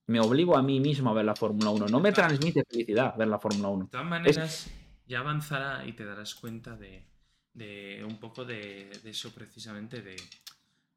[0.08, 1.88] me obligo a mí mismo a ver la Fórmula 1.
[1.88, 3.86] No me transmite felicidad ver la Fórmula 1.
[3.86, 4.74] De todas maneras, es...
[5.08, 7.06] ya avanzará y te darás cuenta de,
[7.54, 10.16] de un poco de, de, eso precisamente, de,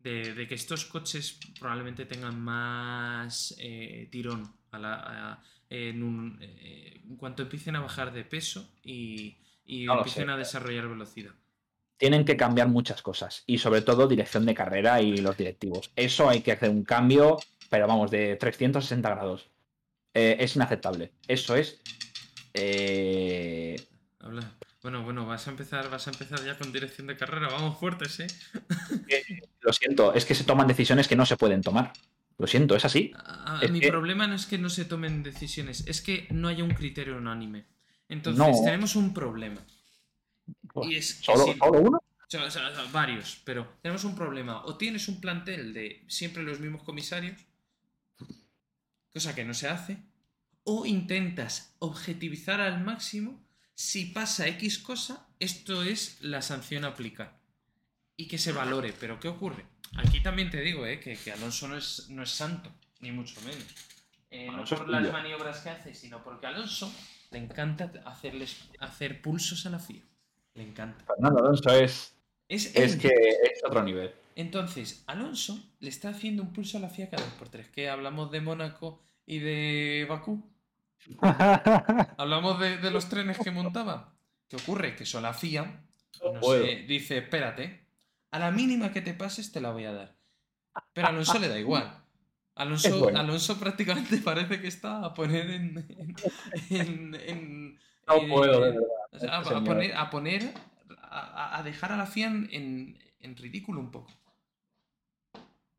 [0.00, 7.00] de, que estos coches probablemente tengan más eh, tirón a la, a, en, un, eh,
[7.04, 11.32] en, cuanto empiecen a bajar de peso y, y no empiecen a desarrollar velocidad.
[11.98, 15.90] Tienen que cambiar muchas cosas y sobre todo dirección de carrera y los directivos.
[15.96, 17.38] Eso hay que hacer un cambio
[17.68, 19.50] pero vamos, de 360 grados.
[20.14, 21.12] Eh, es inaceptable.
[21.26, 21.80] Eso es.
[22.54, 23.76] Eh...
[24.20, 24.52] Habla.
[24.82, 28.20] Bueno, bueno, vas a empezar, vas a empezar ya con dirección de carrera, vamos fuertes,
[28.20, 28.26] ¿eh?
[29.60, 31.92] Lo siento, es que se toman decisiones que no se pueden tomar.
[32.38, 33.12] Lo siento, es así.
[33.16, 33.88] A, a, es mi que...
[33.88, 37.66] problema no es que no se tomen decisiones, es que no haya un criterio unánime.
[38.08, 38.64] Entonces, no.
[38.64, 39.60] tenemos un problema.
[40.72, 41.58] Pues, y es ¿Solo, si...
[41.58, 41.98] ¿Solo uno?
[41.98, 44.64] O sea, varios, pero tenemos un problema.
[44.64, 47.40] O tienes un plantel de siempre los mismos comisarios,
[49.12, 49.98] cosa que no se hace,
[50.64, 57.38] o intentas objetivizar al máximo, si pasa X cosa, esto es la sanción a aplicar.
[58.16, 58.92] Y que se valore.
[58.98, 59.66] Pero ¿qué ocurre?
[59.96, 62.70] Aquí también te digo eh, que, que, Alonso no es, no es santo,
[63.00, 63.64] ni mucho menos.
[64.30, 66.92] Eh, no por las maniobras que hace, sino porque a Alonso
[67.30, 70.02] le encanta hacerles, hacer pulsos a la FIA.
[70.54, 71.04] Le encanta.
[71.04, 72.14] Fernando Alonso es.
[72.48, 74.14] Es, es que es otro nivel.
[74.36, 77.68] Entonces, Alonso le está haciendo un pulso a la FIA cada dos por tres.
[77.68, 80.48] Que hablamos de Mónaco y de Bakú.
[82.18, 84.14] hablamos de, de, los trenes que montaba.
[84.48, 84.94] ¿Qué ocurre?
[84.94, 85.82] Que eso la FIA
[86.22, 87.85] no sé, dice, espérate,
[88.36, 90.16] a la mínima que te pases te la voy a dar.
[90.92, 92.02] Pero a Alonso le da igual.
[92.54, 93.18] Alonso, bueno.
[93.18, 95.86] Alonso prácticamente parece que está a poner en.
[96.70, 98.82] en, en no puedo, de verdad.
[99.12, 100.54] O sea, a, a, poner, a poner.
[101.00, 104.12] A, a, dejar a la FIA en, en ridículo un poco.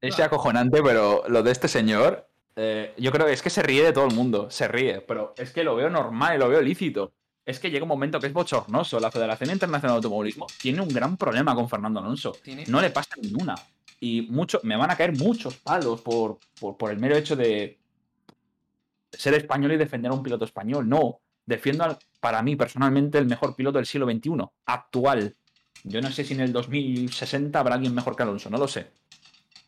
[0.01, 3.84] Es acojonante, pero lo de este señor, eh, yo creo que es que se ríe
[3.84, 6.62] de todo el mundo, se ríe, pero es que lo veo normal y lo veo
[6.62, 7.14] lícito.
[7.48, 9.00] Es que llega un momento que es bochornoso.
[9.00, 12.36] La Federación Internacional de Automovilismo tiene un gran problema con Fernando Alonso.
[12.43, 12.66] ¿Tiene?
[12.68, 13.56] No le pasa ninguna.
[14.02, 17.80] Y mucho, me van a caer muchos palos por, por, por el mero hecho de
[19.14, 20.89] ser español y defender a un piloto español.
[20.89, 24.32] No, defiendo al, para mí personalmente el mejor piloto del siglo XXI,
[24.66, 25.34] actual.
[25.86, 28.91] Yo no sé si en el 2060 habrá alguien mejor que Alonso, no lo sé.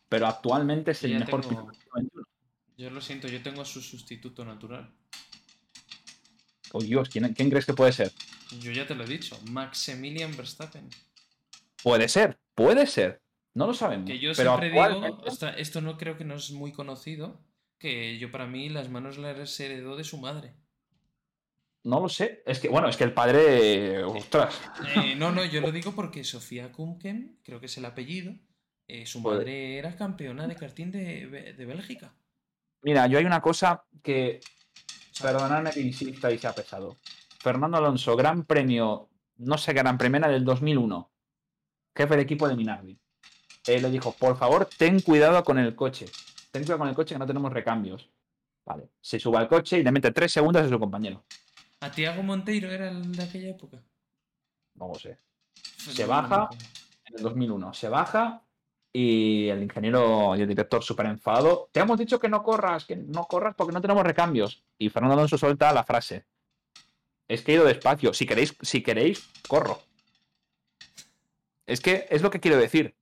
[0.06, 1.48] Pero actualmente es el mejor tengo...
[1.48, 2.30] piloto del siglo XXI.
[2.76, 4.92] Yo lo siento, yo tengo su sustituto natural.
[6.72, 8.12] Oh Dios, ¿quién, ¿quién, crees que puede ser?
[8.60, 10.88] Yo ya te lo he dicho, Maximilian Verstappen.
[11.82, 13.20] Puede ser, puede ser.
[13.54, 14.08] No lo sabemos.
[14.08, 17.40] Que yo pero siempre digo, esto, esto, no creo que no es muy conocido,
[17.78, 20.54] que yo para mí las manos las heredó de su madre.
[21.82, 22.42] No lo sé.
[22.46, 24.04] Es que, bueno, es que el padre.
[24.04, 24.60] Ostras.
[24.96, 28.34] Eh, no, no, yo lo digo porque Sofía Kumken, creo que es el apellido,
[28.86, 32.14] eh, su madre era campeona de karting de, de Bélgica.
[32.82, 34.40] Mira, yo hay una cosa que,
[35.20, 36.96] perdonadme que insista y sea pesado.
[37.40, 39.08] Fernando Alonso, gran premio,
[39.38, 41.10] no sé, gran premio del 2001,
[41.96, 42.98] jefe de equipo de Minardi.
[43.66, 46.06] Él le dijo, por favor, ten cuidado con el coche.
[46.50, 48.10] Ten cuidado con el coche que no tenemos recambios.
[48.64, 51.24] Vale, se sube al coche y le mete tres segundos a su compañero.
[51.80, 53.82] ¿A Tiago Monteiro era el de aquella época?
[54.74, 55.18] No lo sé.
[55.54, 56.48] Se baja
[57.06, 57.72] en el 2001.
[57.74, 58.42] Se baja
[58.92, 61.68] y el ingeniero y el director súper enfadado.
[61.72, 64.64] Te hemos dicho que no corras, que no corras porque no tenemos recambios.
[64.78, 66.24] Y Fernando Alonso suelta la frase.
[67.28, 68.12] Es que he ido despacio.
[68.12, 69.80] Si queréis, si queréis, corro.
[71.66, 72.96] Es que es lo que quiero decir.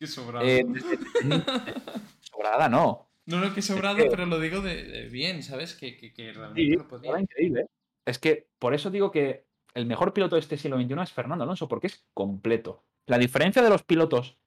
[0.00, 0.44] Qué sobrado.
[0.44, 0.64] Eh,
[2.20, 3.08] sobrada, no.
[3.26, 4.10] No, no, que sobrado, es que...
[4.10, 5.74] pero lo digo de, de, bien, ¿sabes?
[5.74, 7.20] Que, que, que realmente sí, lo podía.
[7.20, 7.66] increíble.
[8.04, 11.44] Es que por eso digo que el mejor piloto de este siglo XXI es Fernando
[11.44, 12.84] Alonso, porque es completo.
[13.06, 14.41] La diferencia de los pilotos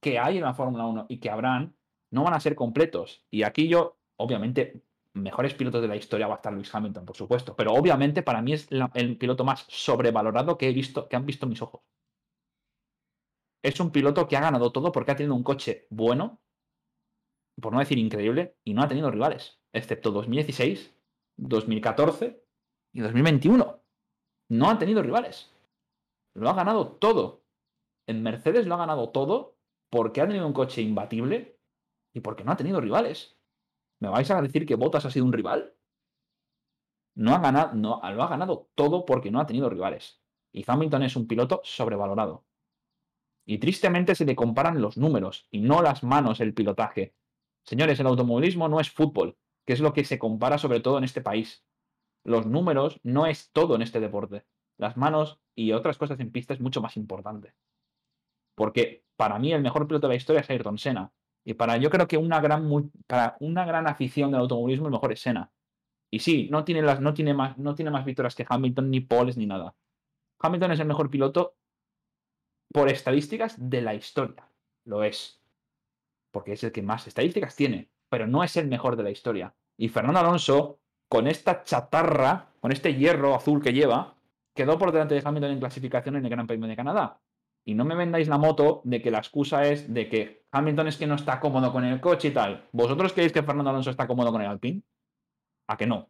[0.00, 1.76] que hay en la Fórmula 1 y que habrán,
[2.10, 3.24] no van a ser completos.
[3.30, 4.82] Y aquí yo, obviamente,
[5.16, 7.56] mejores pilotos de la historia va a estar Luis Hamilton, por supuesto.
[7.56, 11.46] Pero obviamente para mí es el piloto más sobrevalorado que he visto, que han visto
[11.46, 11.82] mis ojos.
[13.62, 16.40] es un piloto que ha ganado todo porque ha tenido un coche bueno,
[17.60, 20.94] por no decir increíble, y no ha tenido rivales, excepto 2016,
[21.36, 22.44] 2014
[22.92, 23.82] y 2021.
[24.48, 25.52] No ha tenido rivales.
[26.34, 27.42] Lo ha ganado todo.
[28.06, 29.55] En Mercedes lo ha ganado todo
[29.90, 31.60] porque ha tenido un coche imbatible
[32.12, 33.38] y porque no ha tenido rivales.
[34.00, 35.74] ¿Me vais a decir que Bottas ha sido un rival?
[37.14, 40.20] No ha ganado, no, lo ha ganado todo porque no ha tenido rivales.
[40.52, 42.44] Y Hamilton es un piloto sobrevalorado.
[43.46, 47.14] Y tristemente se le comparan los números y no las manos el pilotaje.
[47.64, 51.04] Señores, el automovilismo no es fútbol, que es lo que se compara sobre todo en
[51.04, 51.64] este país.
[52.24, 54.44] Los números no es todo en este deporte.
[54.78, 57.54] Las manos y otras cosas en pista es mucho más importante.
[58.56, 61.12] Porque para mí el mejor piloto de la historia es Ayrton Senna.
[61.44, 65.12] Y para yo creo que una gran, para una gran afición del automovilismo el mejor
[65.12, 65.50] es Senna.
[66.10, 69.00] Y sí, no tiene, las, no tiene, más, no tiene más victorias que Hamilton, ni
[69.00, 69.74] poles, ni nada.
[70.38, 71.56] Hamilton es el mejor piloto
[72.72, 74.48] por estadísticas de la historia.
[74.84, 75.40] Lo es.
[76.30, 77.90] Porque es el que más estadísticas tiene.
[78.08, 79.54] Pero no es el mejor de la historia.
[79.76, 84.16] Y Fernando Alonso, con esta chatarra, con este hierro azul que lleva,
[84.54, 87.20] quedó por delante de Hamilton en clasificación en el Gran Premio de Canadá.
[87.68, 90.96] Y no me vendáis la moto de que la excusa es de que Hamilton es
[90.96, 92.68] que no está cómodo con el coche y tal.
[92.70, 94.82] ¿Vosotros creéis que Fernando Alonso está cómodo con el Alpine?
[95.66, 96.08] A que no.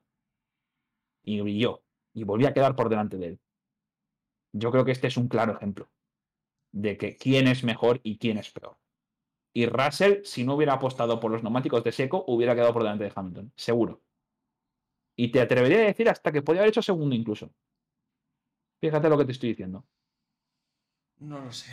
[1.24, 1.82] Y brilló.
[2.12, 3.40] Y volví a quedar por delante de él.
[4.52, 5.88] Yo creo que este es un claro ejemplo
[6.72, 8.76] de que quién es mejor y quién es peor.
[9.54, 13.04] Y Russell, si no hubiera apostado por los neumáticos de seco, hubiera quedado por delante
[13.04, 13.52] de Hamilton.
[13.56, 14.02] Seguro.
[15.16, 17.50] Y te atrevería a decir hasta que podía haber hecho segundo incluso.
[18.78, 19.86] Fíjate lo que te estoy diciendo.
[21.18, 21.70] No lo sé.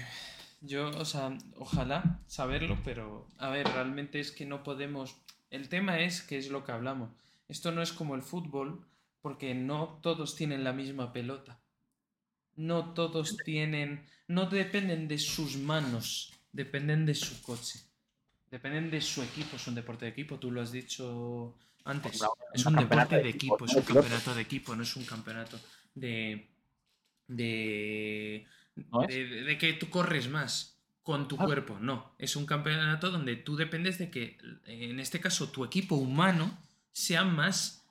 [0.61, 5.17] Yo, o sea, ojalá saberlo, pero a ver, realmente es que no podemos.
[5.49, 7.11] El tema es que es lo que hablamos.
[7.49, 8.85] Esto no es como el fútbol,
[9.21, 11.59] porque no todos tienen la misma pelota.
[12.55, 14.05] No todos tienen.
[14.27, 17.79] No dependen de sus manos, dependen de su coche.
[18.49, 19.57] Dependen de su equipo.
[19.57, 22.21] Es un deporte de equipo, tú lo has dicho antes.
[22.53, 25.59] Es un deporte de equipo, es un campeonato de equipo, no es un campeonato
[25.93, 26.49] de.
[27.27, 28.45] de
[28.75, 31.45] de, que tú corres más con tu ah.
[31.45, 31.77] cuerpo.
[31.79, 36.57] No, es un campeonato donde tú dependes de que, en este caso, tu equipo humano
[36.91, 37.85] sea más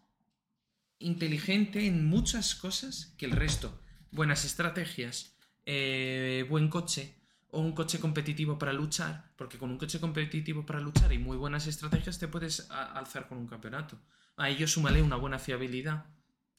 [0.98, 3.80] inteligente en muchas cosas que el resto.
[4.10, 7.16] Buenas estrategias, eh, buen coche
[7.50, 11.36] o un coche competitivo para luchar, porque con un coche competitivo para luchar y muy
[11.36, 13.98] buenas estrategias te puedes alzar con un campeonato.
[14.36, 16.06] A ello súmale una buena fiabilidad,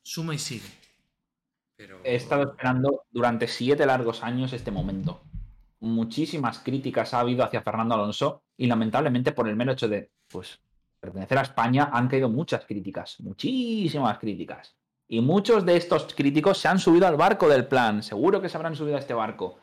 [0.04, 0.70] suma y sigue.
[2.04, 5.24] He estado esperando durante siete largos años este momento.
[5.80, 10.60] Muchísimas críticas ha habido hacia Fernando Alonso y lamentablemente por el mero hecho de pues,
[11.00, 14.76] pertenecer a España han caído muchas críticas, muchísimas críticas.
[15.08, 18.58] Y muchos de estos críticos se han subido al barco del plan, seguro que se
[18.58, 19.60] habrán subido a este barco.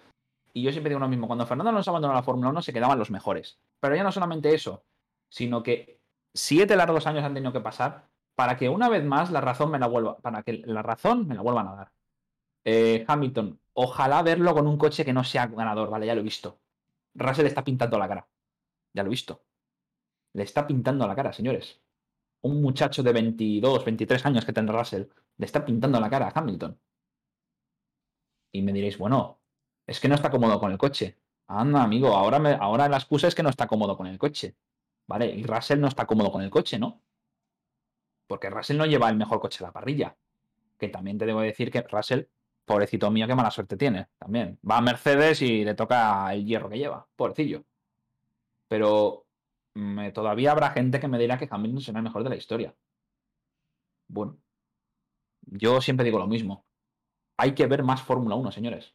[0.53, 2.99] Y yo siempre digo lo mismo, cuando Fernando Alonso abandonó la Fórmula 1 se quedaban
[2.99, 3.59] los mejores.
[3.81, 4.85] Pero ya no solamente eso,
[5.29, 6.01] sino que
[6.35, 9.79] siete largos años han tenido que pasar para que una vez más la razón me
[9.79, 11.93] la vuelva, para que la razón me la vuelvan a dar.
[12.65, 16.25] Eh, Hamilton, ojalá verlo con un coche que no sea ganador, vale, ya lo he
[16.25, 16.61] visto.
[17.15, 18.29] Russell está pintando la cara.
[18.93, 19.45] Ya lo he visto.
[20.33, 21.81] Le está pintando la cara, señores.
[22.43, 25.05] Un muchacho de 22, 23 años que tendrá Russell,
[25.37, 26.79] le está pintando la cara a Hamilton.
[28.53, 29.41] Y me diréis, bueno,
[29.87, 31.19] es que no está cómodo con el coche.
[31.47, 34.57] Anda, amigo, ahora, me, ahora la excusa es que no está cómodo con el coche.
[35.07, 35.27] ¿Vale?
[35.27, 37.03] Y Russell no está cómodo con el coche, ¿no?
[38.29, 40.17] Porque Russell no lleva el mejor coche de la parrilla.
[40.79, 42.27] Que también te debo decir que Russell
[42.71, 44.57] pobrecito mío, qué mala suerte tiene también.
[44.69, 47.65] Va a Mercedes y le toca el hierro que lleva, pobrecillo.
[48.69, 49.27] Pero
[49.75, 52.73] mm, todavía habrá gente que me dirá que Hamilton será el mejor de la historia.
[54.07, 54.39] Bueno,
[55.47, 56.65] yo siempre digo lo mismo.
[57.39, 58.95] Hay que ver más Fórmula 1, señores.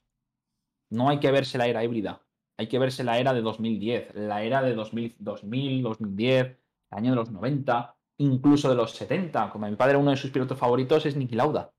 [0.89, 2.21] No hay que verse la era híbrida.
[2.57, 6.45] Hay que verse la era de 2010, la era de 2000, 2000 2010,
[6.91, 9.49] el año de los 90, incluso de los 70.
[9.49, 11.73] Como mi padre, uno de sus pilotos favoritos es Niki Lauda.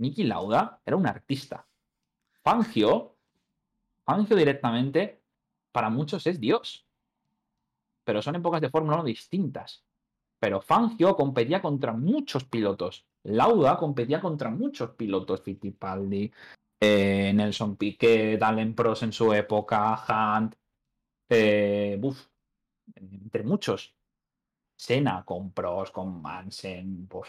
[0.00, 1.66] Niki Lauda era un artista.
[2.42, 3.16] Fangio,
[4.04, 5.22] Fangio directamente,
[5.72, 6.86] para muchos es Dios.
[8.02, 9.84] Pero son épocas de Fórmula 1 distintas.
[10.38, 13.06] Pero Fangio competía contra muchos pilotos.
[13.24, 15.42] Lauda competía contra muchos pilotos.
[15.42, 16.32] Fittipaldi,
[16.80, 20.54] eh, Nelson Piquet, Allen Prost en su época, Hunt,
[21.28, 22.00] eh,
[22.96, 23.94] entre muchos.
[24.74, 27.28] Senna con Prost, con Mansen, pues,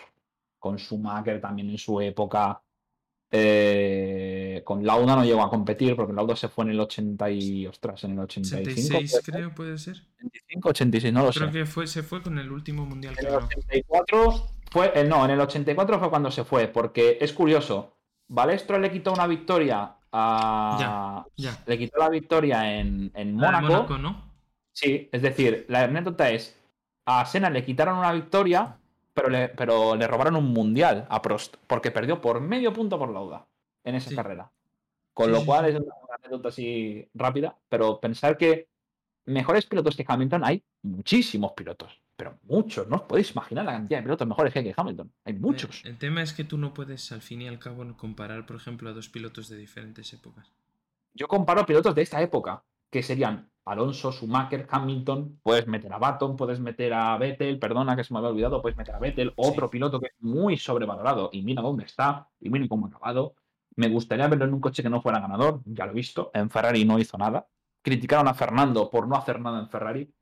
[0.62, 2.62] con Schumacher también en su época.
[3.34, 7.66] Eh, con Lauda no llegó a competir porque Lauda se fue en el 80 y
[7.66, 8.70] ostras, en el 85.
[8.70, 9.96] 86 creo puede ser.
[10.20, 11.54] 85, 86, no lo creo sé.
[11.54, 13.16] que fue, se fue con el último mundial.
[13.18, 17.34] En el 84 fue, eh, no, en el 84 fue cuando se fue, porque es
[17.34, 17.98] curioso.
[18.28, 21.26] Balestro le quitó una victoria a.
[21.38, 21.64] Ya, ya.
[21.66, 23.68] Le quitó la victoria en, en Mónaco.
[23.68, 24.32] Mónaco, ¿no?
[24.74, 26.58] Sí, es decir, la anécdota es:
[27.06, 28.78] a Senna le quitaron una victoria,
[29.14, 33.10] pero le, pero le robaron un mundial a Prost, porque perdió por medio punto por
[33.12, 33.48] Lauda
[33.84, 34.16] en esa Sí.
[34.16, 34.52] carrera.
[35.14, 38.68] Con Sí, lo sí, cual es una anécdota así rápida, pero pensar que
[39.26, 44.00] mejores pilotos que Hamilton hay muchísimos pilotos, pero muchos, no os podéis imaginar la cantidad
[44.00, 45.12] de pilotos mejores que hay que Hamilton.
[45.26, 45.82] Hay muchos.
[45.84, 48.56] El, el tema es que tú no puedes, al fin y al cabo, comparar, por
[48.56, 50.52] ejemplo, a dos pilotos de diferentes épocas.
[51.14, 56.36] Yo comparo pilotos de esta época, que serían Alonso, Schumacher, Hamilton, puedes meter a Baton,
[56.36, 59.70] puedes meter a Vettel, perdona que se me había olvidado, puedes meter a Vettel, otro
[59.70, 63.36] piloto que es muy sobrevalorado, y mira dónde está, y mira cómo ha acabado.
[63.76, 66.50] Me gustaría verlo en un coche que no fuera ganador, ya lo he visto, en
[66.50, 67.48] Ferrari no hizo nada.
[67.84, 70.14] Criticaron a Fernando por no hacer nada en Ferrari.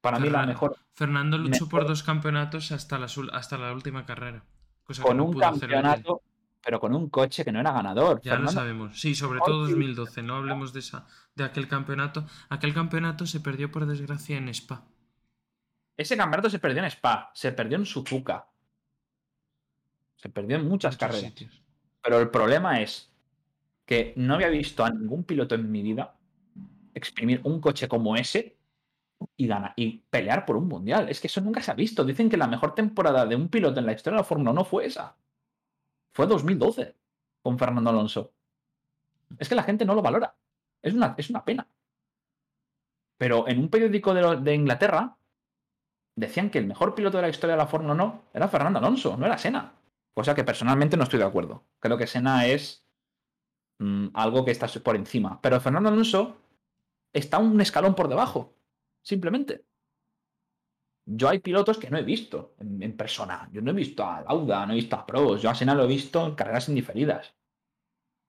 [0.00, 4.44] Para mí la mejor, Fernando luchó por dos campeonatos hasta la, hasta la última carrera.
[4.82, 5.82] Cosa que con no un pudo hacer Vettel.
[5.82, 6.22] campeonato,
[6.62, 8.20] pero con un coche que no era ganador.
[8.22, 9.00] Ya lo Fernando- sabemos.
[9.00, 10.22] Sí, sobre todo que- 2012.
[10.22, 12.26] No hablemos de esa, de aquel campeonato.
[12.48, 14.84] Aquel campeonato se perdió por desgracia en Spa.
[15.96, 18.46] Ese campeonato se perdió en Spa, se perdió en Suzuka.
[20.16, 21.22] Se perdió en muchas Muchos carreras.
[21.30, 21.62] sitios.
[22.02, 23.10] Pero el problema es
[23.86, 26.14] que no había visto a ningún piloto en mi vida
[26.94, 28.56] exprimir un coche como ese
[29.36, 31.08] y, ganar, y pelear por un mundial.
[31.08, 32.04] Es que eso nunca se ha visto.
[32.04, 34.64] Dicen que la mejor temporada de un piloto en la historia de la Fórmula 1
[34.64, 35.16] fue esa.
[36.12, 36.96] Fue 2012
[37.42, 38.32] con Fernando Alonso.
[39.38, 40.34] Es que la gente no lo valora.
[40.82, 41.68] Es una, es una pena.
[43.16, 45.16] Pero en un periódico de, de Inglaterra
[46.16, 49.16] decían que el mejor piloto de la historia de la Fórmula 1 era Fernando Alonso,
[49.16, 49.74] no era Senna.
[50.14, 51.64] Cosa que personalmente no estoy de acuerdo.
[51.78, 52.84] Creo que Senna es
[53.78, 55.40] mm, algo que está por encima.
[55.40, 56.36] Pero Fernando Alonso
[57.12, 58.54] está un escalón por debajo.
[59.02, 59.64] Simplemente.
[61.12, 63.48] Yo hay pilotos que no he visto en, en persona.
[63.52, 65.42] Yo no he visto a Lauda, no he visto a Pros.
[65.42, 67.34] Yo a Senna lo he visto en carreras indiferidas.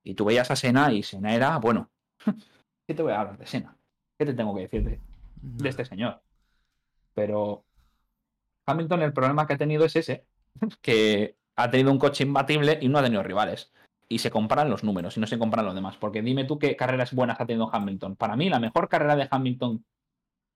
[0.03, 1.91] Y tú veías a Senna y Senna era, bueno,
[2.87, 3.77] ¿qué te voy a hablar de Senna?
[4.17, 4.99] ¿Qué te tengo que decir de,
[5.41, 6.21] de este señor?
[7.13, 7.63] Pero
[8.65, 10.25] Hamilton el problema que ha tenido es ese,
[10.81, 13.71] que ha tenido un coche imbatible y no ha tenido rivales.
[14.09, 15.97] Y se comparan los números y no se comparan los demás.
[15.97, 18.15] Porque dime tú qué carreras buenas ha tenido Hamilton.
[18.15, 19.85] Para mí, la mejor carrera de Hamilton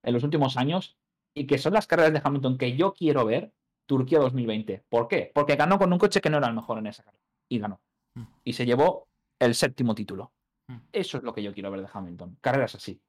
[0.04, 0.98] en los últimos años,
[1.36, 3.52] y que son las carreras de Hamilton que yo quiero ver,
[3.88, 4.86] Turquía 2020.
[4.90, 5.32] ¿Por qué?
[5.34, 7.24] Porque ganó con un coche que no era el mejor en esa carrera.
[7.50, 7.80] Y ganó.
[8.16, 8.24] Mm.
[8.44, 9.08] Y se llevó
[9.40, 10.32] el séptimo título.
[10.68, 10.78] Mm.
[10.92, 12.38] Eso es lo que yo quiero ver de Hamilton.
[12.42, 13.00] Carreras así.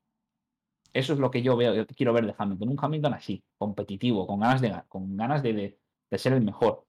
[0.93, 2.69] Eso es lo que yo veo, quiero ver de Hamilton.
[2.71, 5.79] Un Hamilton así, competitivo, con ganas de, con ganas de, de-
[6.11, 6.85] de ser el mejor.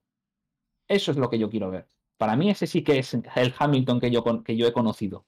[0.88, 1.88] Eso es lo que yo quiero ver.
[2.17, 5.25] Para mí ese sí que es el Hamilton que yo, que yo he conocido.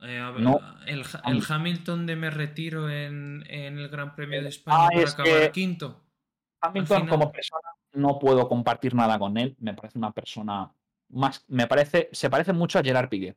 [0.00, 0.58] Eh, a ver, No.
[0.86, 4.76] el, Ha- Ham- el Hamilton de me retiro en, en el Gran Premio de España
[4.86, 6.00] Ah, para es acabar quinto.
[6.60, 9.56] Hamilton como persona no puedo compartir nada con él.
[9.60, 10.72] Me parece una persona
[11.10, 13.36] más, me parece, se parece mucho a Gerard Piqué,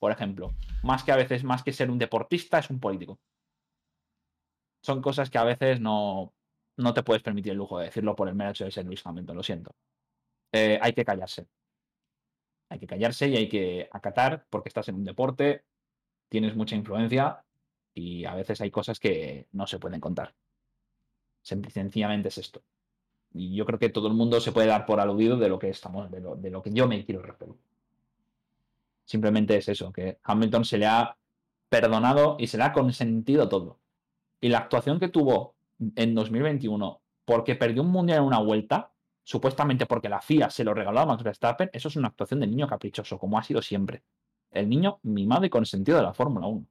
[0.00, 0.54] por ejemplo.
[0.82, 3.18] Más que a veces, más que ser un deportista, es un político.
[4.84, 6.32] Son cosas que a veces no,
[6.78, 9.04] no te puedes permitir el lujo de decirlo por el mero hecho de ser Luis
[9.06, 9.74] Hamilton, lo siento.
[10.52, 11.46] Eh, hay que callarse.
[12.70, 15.64] Hay que callarse y hay que acatar porque estás en un deporte,
[16.28, 17.44] tienes mucha influencia
[17.94, 20.34] y a veces hay cosas que no se pueden contar.
[21.42, 22.62] Sen- Sencillamente es esto.
[23.32, 25.68] Y yo creo que todo el mundo se puede dar por aludido de lo que
[25.70, 27.54] estamos, de lo, de lo que yo me quiero referir.
[29.04, 31.16] Simplemente es eso, que Hamilton se le ha
[31.68, 33.78] perdonado y se le ha consentido todo.
[34.40, 35.54] Y la actuación que tuvo
[35.94, 40.74] en 2021 porque perdió un mundial en una vuelta, supuestamente porque la FIA se lo
[40.74, 44.02] regaló a Max Verstappen, eso es una actuación de niño caprichoso, como ha sido siempre.
[44.56, 46.66] El niño mimado y consentido de la Fórmula 1.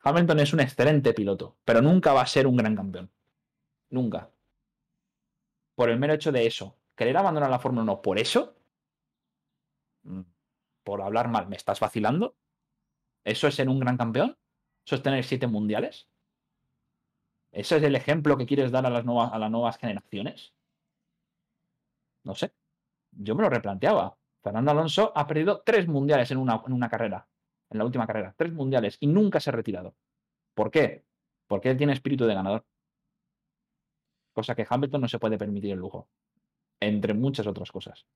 [0.00, 3.08] Hamilton es un excelente piloto, pero nunca va a ser un gran campeón.
[3.90, 4.28] Nunca.
[5.76, 6.76] Por el mero hecho de eso.
[6.96, 8.56] Querer abandonar la Fórmula 1 por eso.
[10.02, 10.22] mm,
[10.82, 12.34] Por hablar mal, ¿me estás vacilando?
[13.24, 14.36] ¿Eso es ser un gran campeón?
[14.84, 16.08] ¿Eso es tener siete mundiales?
[17.52, 20.52] ¿Eso es el ejemplo que quieres dar a las nuevas, a las nuevas generaciones?
[22.24, 22.52] No sé.
[23.12, 24.16] Yo me lo replanteaba.
[24.48, 27.28] Fernando Alonso ha perdido tres mundiales en una, carrera.
[27.68, 28.34] En la última carrera.
[28.34, 28.96] Tres mundiales.
[28.98, 29.94] Y nunca se ha retirado.
[30.54, 31.04] ¿Por qué?
[31.46, 32.64] Porque él tiene espíritu de ganador.
[34.32, 36.08] Cosa que Hamilton no se puede permitir el lujo.
[36.80, 38.06] Entre muchas otras cosas.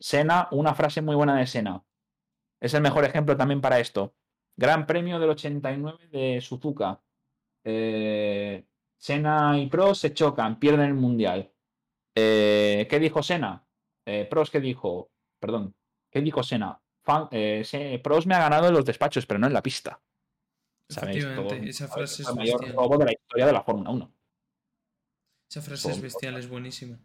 [0.00, 1.84] Sena, una frase muy buena de Sena.
[2.58, 4.16] Es el mejor ejemplo también para esto.
[4.56, 7.00] Gran premio del 89 de Suzuka.
[7.62, 8.66] Eh,
[8.96, 11.52] Senna y Prost se chocan, pierden el mundial.
[12.16, 13.69] Eh, ¿Qué dijo Senna?
[14.06, 15.10] Eh, Prost, ¿qué dijo?
[15.38, 15.74] Perdón,
[16.10, 16.80] ¿qué dijo Senna?
[17.02, 20.00] Fan- eh, Se- Prost me ha ganado en los despachos, pero no en la pista.
[20.88, 21.24] ¿Sabéis?
[21.34, 22.76] Todo- esa frase Es es el mayor bestial.
[22.76, 24.12] robo de la historia de la Fórmula 1.
[25.48, 26.98] Esa frase es bestial, es buenísima.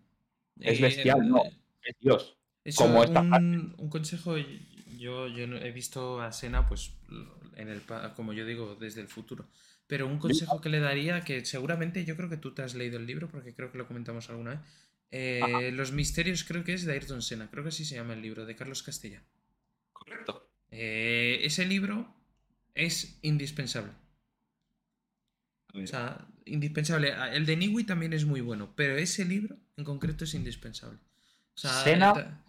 [0.60, 1.44] Es bestial, eh, no.
[1.84, 2.38] Es Dios.
[2.64, 4.36] Eso, Como esta un, un consejo,
[4.98, 6.94] Yo, yo he visto a Sena, pues,
[7.58, 7.82] en el,
[8.16, 9.46] como yo digo, desde el futuro.
[9.88, 12.98] Pero un consejo que le daría, que seguramente yo creo que tú te has leído
[12.98, 14.60] el libro, porque creo que lo comentamos alguna vez.
[15.12, 18.22] Eh, Los misterios creo que es de Ayrton Senna, creo que así se llama el
[18.22, 19.22] libro, de Carlos Castella.
[19.94, 20.50] Correcto.
[20.72, 22.14] Eh, ese libro
[22.74, 23.92] es indispensable.
[25.74, 27.12] O sea, indispensable.
[27.14, 30.98] Ah, El de Niwi también es muy bueno, pero ese libro en concreto es indispensable.
[31.56, 32.42] O sea, Senna- ta-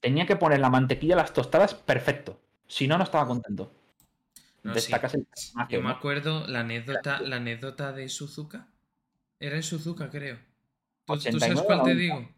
[0.00, 2.40] Tenía que poner la mantequilla a las tostadas perfecto.
[2.68, 3.72] Si no, no estaba contento.
[4.62, 5.18] No, Destacas sí.
[5.18, 8.68] el Yo me acuerdo la anécdota, la anécdota de Suzuka.
[9.40, 10.38] Era en Suzuka, creo.
[11.06, 12.00] ¿Tú, tú sabes 89 cuál te 90.
[12.00, 12.34] digo?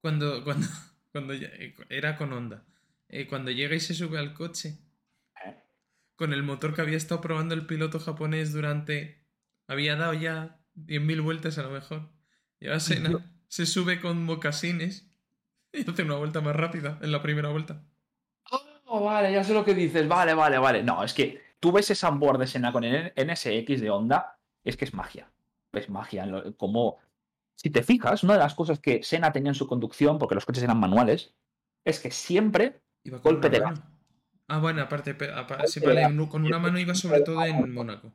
[0.00, 0.66] Cuando, cuando,
[1.12, 2.64] cuando ya- eh, era con Honda.
[3.08, 4.78] Eh, cuando llega y se sube al coche,
[5.44, 5.56] Eh.
[6.16, 9.22] con el motor que había estado probando el piloto japonés durante.
[9.68, 12.08] Había dado ya 10.000 vueltas a lo mejor.
[12.62, 15.10] Ahora Senna se sube con mocasines
[15.72, 17.82] y hace una vuelta más rápida en la primera vuelta.
[18.84, 20.06] Oh, vale, ya sé lo que dices.
[20.06, 20.82] Vale, vale, vale.
[20.82, 24.76] No, es que tú ves ese onboard de Sena con el NSX de Honda, es
[24.76, 25.30] que es magia.
[25.72, 26.26] Es magia.
[26.58, 26.98] Como,
[27.54, 30.44] si te fijas, una de las cosas que Sena tenía en su conducción, porque los
[30.44, 31.34] coches eran manuales,
[31.84, 33.82] es que siempre Iba con Golpe de mano.
[34.48, 35.16] Ah, bueno, aparte,
[35.66, 38.12] sí, vale, con una mano iba sobre todo en Mónaco.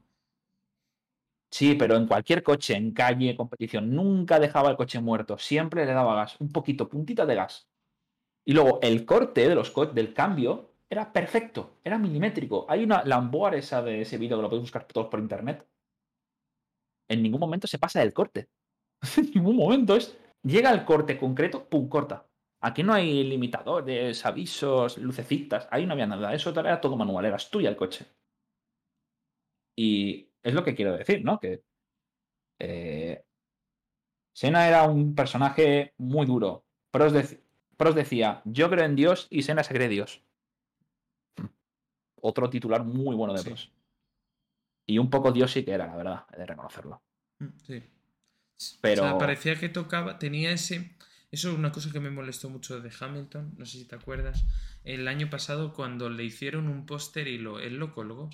[1.50, 5.38] Sí, pero en cualquier coche, en calle, competición, nunca dejaba el coche muerto.
[5.38, 7.70] Siempre le daba gas, un poquito, puntita de gas.
[8.46, 12.66] Y luego el corte de los co- del cambio era perfecto, era milimétrico.
[12.70, 15.68] Hay una Lamboar esa de ese vídeo que lo podéis buscar todos por internet.
[17.10, 18.48] En ningún momento se pasa del corte.
[19.18, 20.18] En ningún momento es.
[20.44, 22.28] Llega el corte concreto, pum, corta.
[22.62, 25.68] Aquí no hay limitadores, avisos, lucecitas.
[25.72, 26.34] Ahí no había nada.
[26.34, 28.06] Eso era todo manual, eras tuya el coche.
[29.76, 31.40] Y es lo que quiero decir, ¿no?
[31.40, 31.64] Que
[32.60, 33.24] eh,
[34.34, 36.66] Sena era un personaje muy duro.
[36.92, 37.40] Prost, dec-
[37.76, 40.24] Prost decía, yo creo en Dios y Sena se cree Dios.
[42.22, 43.50] Otro titular muy bueno de Sí.
[43.50, 43.74] Prost.
[44.90, 47.04] Y un poco Dios sí que era, la verdad, he de reconocerlo.
[47.40, 47.84] Mm, Sí.
[48.82, 50.92] Pero- O sea, parecía que tocaba, tenía ese...
[51.30, 54.46] Eso es una cosa que me molestó mucho de Hamilton, no sé si te acuerdas.
[54.86, 58.30] El año pasado cuando le hicieron un póster y lo, él lo colgó,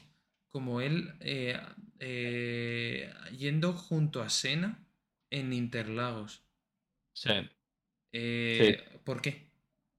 [0.50, 1.60] como él eh,
[2.00, 4.78] eh, yendo junto a Senna
[5.32, 6.44] en Interlagos.
[7.14, 7.32] Sí.
[8.12, 9.50] Eh, ¿Por qué?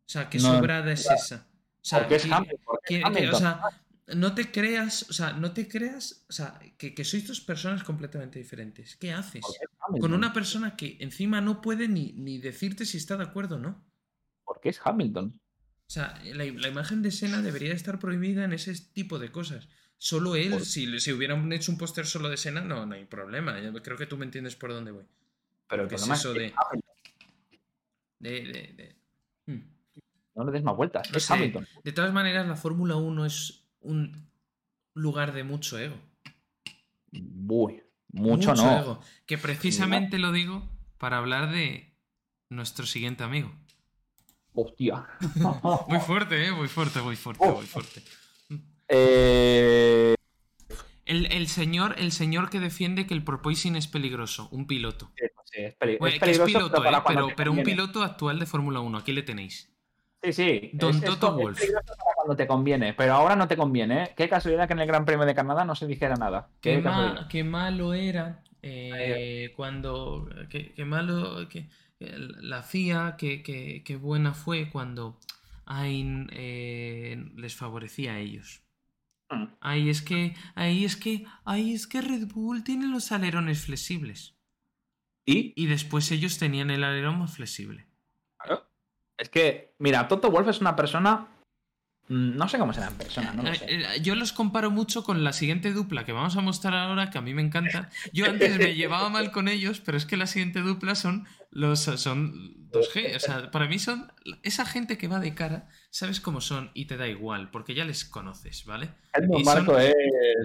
[0.06, 1.48] O sea, ¿qué No, sobrada es esa?
[1.82, 2.60] O sea, Porque es ¿qué- Hamilton.
[2.64, 3.40] porque que- es que- o Hamilton.
[3.40, 3.60] sea,
[4.08, 7.82] no te creas, o sea, no te creas, o sea, que, que sois dos personas
[7.84, 8.96] completamente diferentes.
[8.96, 9.42] ¿Qué haces?
[10.00, 13.58] Con una persona que encima no puede ni, ni decirte si está de acuerdo o
[13.58, 13.82] no.
[14.44, 15.40] Porque es Hamilton.
[15.86, 19.68] O sea, la, la imagen de Sena debería estar prohibida en ese tipo de cosas.
[19.96, 23.04] Solo él, Por- si, si hubieran hecho un póster solo de Sena, no, no hay
[23.06, 23.58] problema.
[23.60, 25.04] Yo creo que tú me entiendes por dónde voy.
[25.68, 26.54] Pero ¿Qué es eso que de-.
[28.18, 28.96] De, de- de-
[29.46, 29.60] Hmm.
[30.34, 31.10] No le des más vueltas.
[31.10, 31.34] No es sé.
[31.34, 31.66] Hamilton.
[31.84, 34.30] De todas maneras, la Fórmula 1 es un
[34.94, 35.96] lugar de mucho ego.
[37.12, 37.82] Uy,
[38.12, 38.78] mucho, no.
[38.78, 39.00] ego.
[39.26, 40.68] Que precisamente lo digo
[40.98, 41.94] para hablar de
[42.50, 43.52] nuestro siguiente amigo.
[44.52, 45.06] Hostia.
[45.88, 46.52] Muy fuerte, ¿eh?
[46.52, 47.56] Muy fuerte, muy fuerte, Oh.
[47.56, 48.02] muy fuerte.
[48.88, 50.14] Eh,
[51.06, 55.12] El, el señor, el señor que defiende que el porpoising es peligroso, un piloto.
[55.16, 57.02] sí, sí, es, peli- Bueno, es que es peligroso, piloto, pero, ¿eh?
[57.06, 58.98] pero, pero un piloto actual de Fórmula 1.
[58.98, 59.73] Aquí le tenéis.
[60.24, 60.70] Sí, sí.
[60.72, 64.04] Don es- Toto es para cuando te conviene, pero ahora no te conviene.
[64.04, 64.10] ¿eh?
[64.16, 66.48] Qué casualidad que en el Gran Premio de Canadá no se dijera nada.
[66.60, 67.28] Qué, Qué ma- casualidad.
[67.28, 70.28] qué malo era eh, cuando.
[70.48, 71.48] Qué, qué malo.
[71.48, 71.68] que
[71.98, 75.18] la FIA, qué, qué- qué buena fue cuando
[75.66, 78.62] Ain eh, les favorecía a ellos.
[79.30, 79.44] Mm.
[79.60, 80.34] Ahí es que.
[80.54, 81.24] Ahí es que.
[81.44, 84.34] Ahí es que Red Bull tiene los alerones flexibles.
[85.26, 87.86] Y Y después ellos tenían el alerón más flexible.
[89.18, 91.28] Es que, mira, Toto Wolf es una persona.
[92.08, 93.66] mm, No sé cómo será en persona, no lo Eh, sé.
[93.68, 97.18] eh, Yo los comparo mucho con la siguiente dupla que vamos a mostrar ahora, que
[97.18, 97.88] a mí me encanta.
[98.12, 101.80] Yo antes me llevaba mal con ellos, pero es que la siguiente dupla son los
[101.80, 103.16] son 2G.
[103.16, 104.12] O sea, para mí son
[104.42, 107.84] esa gente que va de cara, sabes cómo son y te da igual, porque ya
[107.84, 108.90] les conoces, ¿vale?
[109.14, 109.94] Son- Marko es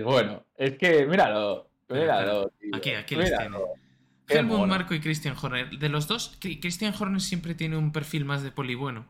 [0.03, 0.45] bueno.
[0.55, 1.67] Es que, míralo.
[1.89, 2.49] Míralo.
[2.59, 3.57] tío, Aquí, aquí les míralo.
[3.65, 3.88] tiene.
[4.38, 4.68] Helmut.
[4.68, 5.69] Marco y Christian Horner.
[5.77, 9.06] De los dos, Christian Horner siempre tiene un perfil más de poli bueno.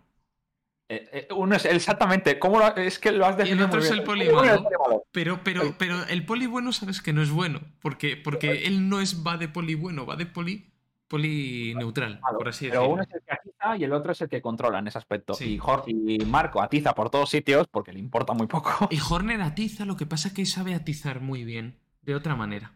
[0.91, 2.40] Eh, eh, uno es exactamente.
[2.40, 3.94] ¿cómo lo- es que lo has definido otro bien.
[3.94, 4.64] el Uno es malo.
[4.64, 5.04] poli malo.
[5.12, 7.60] Pero, pero, pero el poli bueno sabes que no es bueno.
[7.82, 10.72] Porque, porque él no es va de poli bueno, va de poli,
[11.08, 14.22] poli neutral, Malo, por así Pero uno es el que atiza y el otro es
[14.22, 15.34] el que controla en ese aspecto.
[15.36, 15.54] Sí.
[15.54, 18.88] Y, Jorge, y Marco atiza por todos sitios porque le importa muy poco.
[18.91, 22.74] Y Horner atiza, lo que pasa es que sabe atizar muy bien, de otra manera.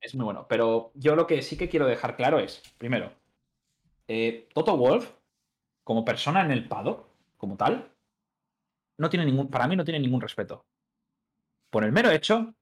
[0.00, 0.46] Es muy bueno.
[0.48, 3.12] Pero yo lo que sí que quiero dejar claro es, primero,
[4.08, 5.12] eh, Toto Wolf,
[5.84, 7.06] como persona en el paddock,
[7.36, 7.92] como tal,
[8.98, 10.66] no tiene ningún, para mí no tiene ningún respeto.
[11.70, 12.54] Por el mero hecho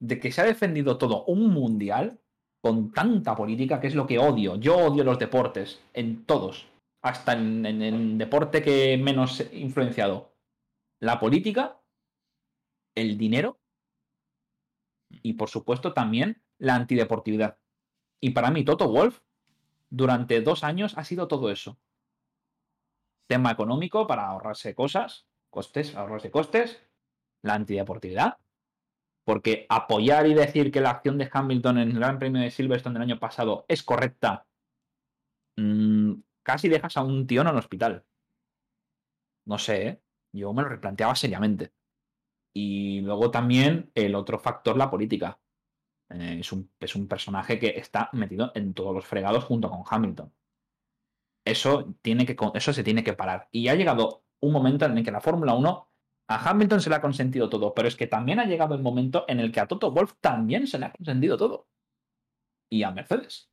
[0.00, 2.20] de que se ha defendido todo un mundial
[2.60, 4.56] con tanta política, que es lo que odio.
[4.56, 6.66] Yo odio los deportes, en todos,
[7.02, 10.32] hasta en, el deporte que menos influenciado.
[11.00, 11.80] La política,
[12.94, 13.58] el dinero
[15.22, 17.58] y por supuesto también la antideportividad.
[18.20, 19.20] Y para mí, Toto Wolf,
[19.90, 21.78] durante dos años ha sido todo eso.
[23.26, 26.82] Tema económico para ahorrarse cosas, costes, ahorrarse costes,
[27.42, 28.38] la antideportividad
[29.24, 32.94] porque apoyar y decir que la acción de Hamilton en el Gran Premio de Silverstone
[32.94, 34.46] del año pasado es correcta,
[35.56, 38.04] mm, casi dejas a un tío en el hospital.
[39.46, 40.02] No sé, ¿eh?
[40.32, 41.72] yo me lo replanteaba seriamente.
[42.54, 45.38] Y luego también el otro factor, la política.
[46.12, 49.82] Eh, es, un, es un personaje que está metido en todos los fregados junto con
[49.88, 50.32] Hamilton.
[51.44, 53.48] Eso, tiene que, eso se tiene que parar.
[53.50, 55.88] Y ha llegado un momento en el que la Fórmula 1
[56.28, 59.24] a Hamilton se le ha consentido todo, pero es que también ha llegado el momento
[59.28, 61.68] en el que a Toto Wolf también se le ha consentido todo.
[62.70, 63.50] Y a Mercedes.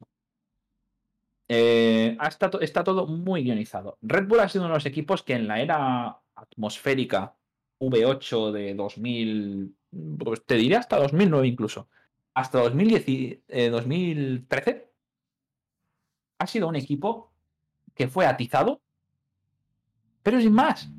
[1.49, 3.97] Eh, está, todo muy guionizado.
[4.01, 7.35] Red Bull ha sido uno de los equipos que en la era atmosférica
[7.79, 9.75] V8 de 2000,
[10.19, 11.89] pues te diría hasta 2009 incluso,
[12.33, 14.89] hasta 2013, eh,
[16.39, 17.33] ha sido un equipo
[17.93, 18.81] que fue atizado,
[20.23, 20.89] pero sin más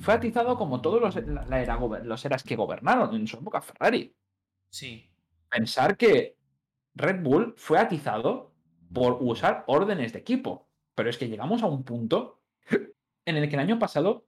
[0.00, 1.16] fue atizado como todos los,
[2.04, 4.14] los eras que gobernaron en su época Ferrari.
[4.70, 5.10] Sí.
[5.48, 6.36] Pensar que
[6.94, 8.52] Red Bull fue atizado
[8.92, 10.68] por usar órdenes de equipo.
[10.94, 12.42] Pero es que llegamos a un punto
[13.24, 14.26] en el que el año pasado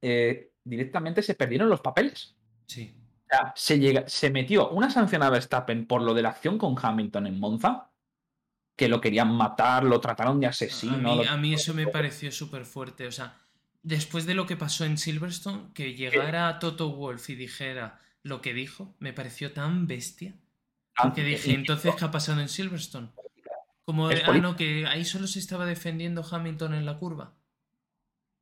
[0.00, 2.36] eh, directamente se perdieron los papeles.
[2.66, 2.94] Sí.
[3.32, 6.76] Sea, se, llega, se metió una sanción a Verstappen por lo de la acción con
[6.80, 7.90] Hamilton en Monza,
[8.76, 11.22] que lo querían matar, lo trataron de asesino.
[11.26, 13.06] A mí, eso me pareció súper fuerte.
[13.06, 13.38] O sea,
[13.82, 18.52] después de lo que pasó en Silverstone, que llegara Toto Wolf y dijera lo que
[18.52, 20.36] dijo, me pareció tan bestia.
[20.98, 23.08] Ah, que dije, entonces, ¿qué ha pasado en Silverstone?
[23.84, 27.32] Como, ah, no, que ahí solo se estaba defendiendo Hamilton en la curva.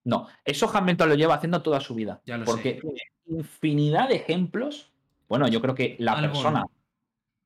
[0.02, 2.20] No, eso Hamilton lo lleva haciendo toda su vida.
[2.26, 3.00] Ya lo porque tiene
[3.30, 4.92] infinidad de ejemplos.
[5.28, 6.66] Bueno, yo creo que la persona.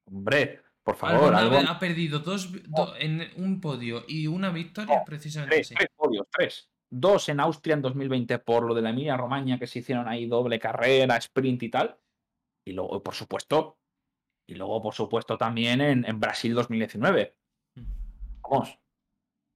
[0.06, 1.34] Hombre, por favor.
[1.34, 2.50] Ha perdido dos,
[2.98, 5.56] en un podio y una victoria, precisamente.
[5.56, 6.70] Tres, tres podios, tres
[7.00, 10.26] dos en Austria en 2020 por lo de la Emilia Romagna, que se hicieron ahí
[10.26, 11.98] doble carrera, sprint y tal.
[12.64, 13.78] Y luego, por supuesto,
[14.46, 17.36] y luego, por supuesto, también en, Brasil 2019.
[18.42, 18.78] Vamos.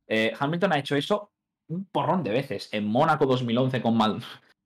[0.08, 1.32] Eh, Hamilton ha hecho eso
[1.68, 2.68] un porrón de veces.
[2.72, 4.20] En Mónaco 2011 con, Mal,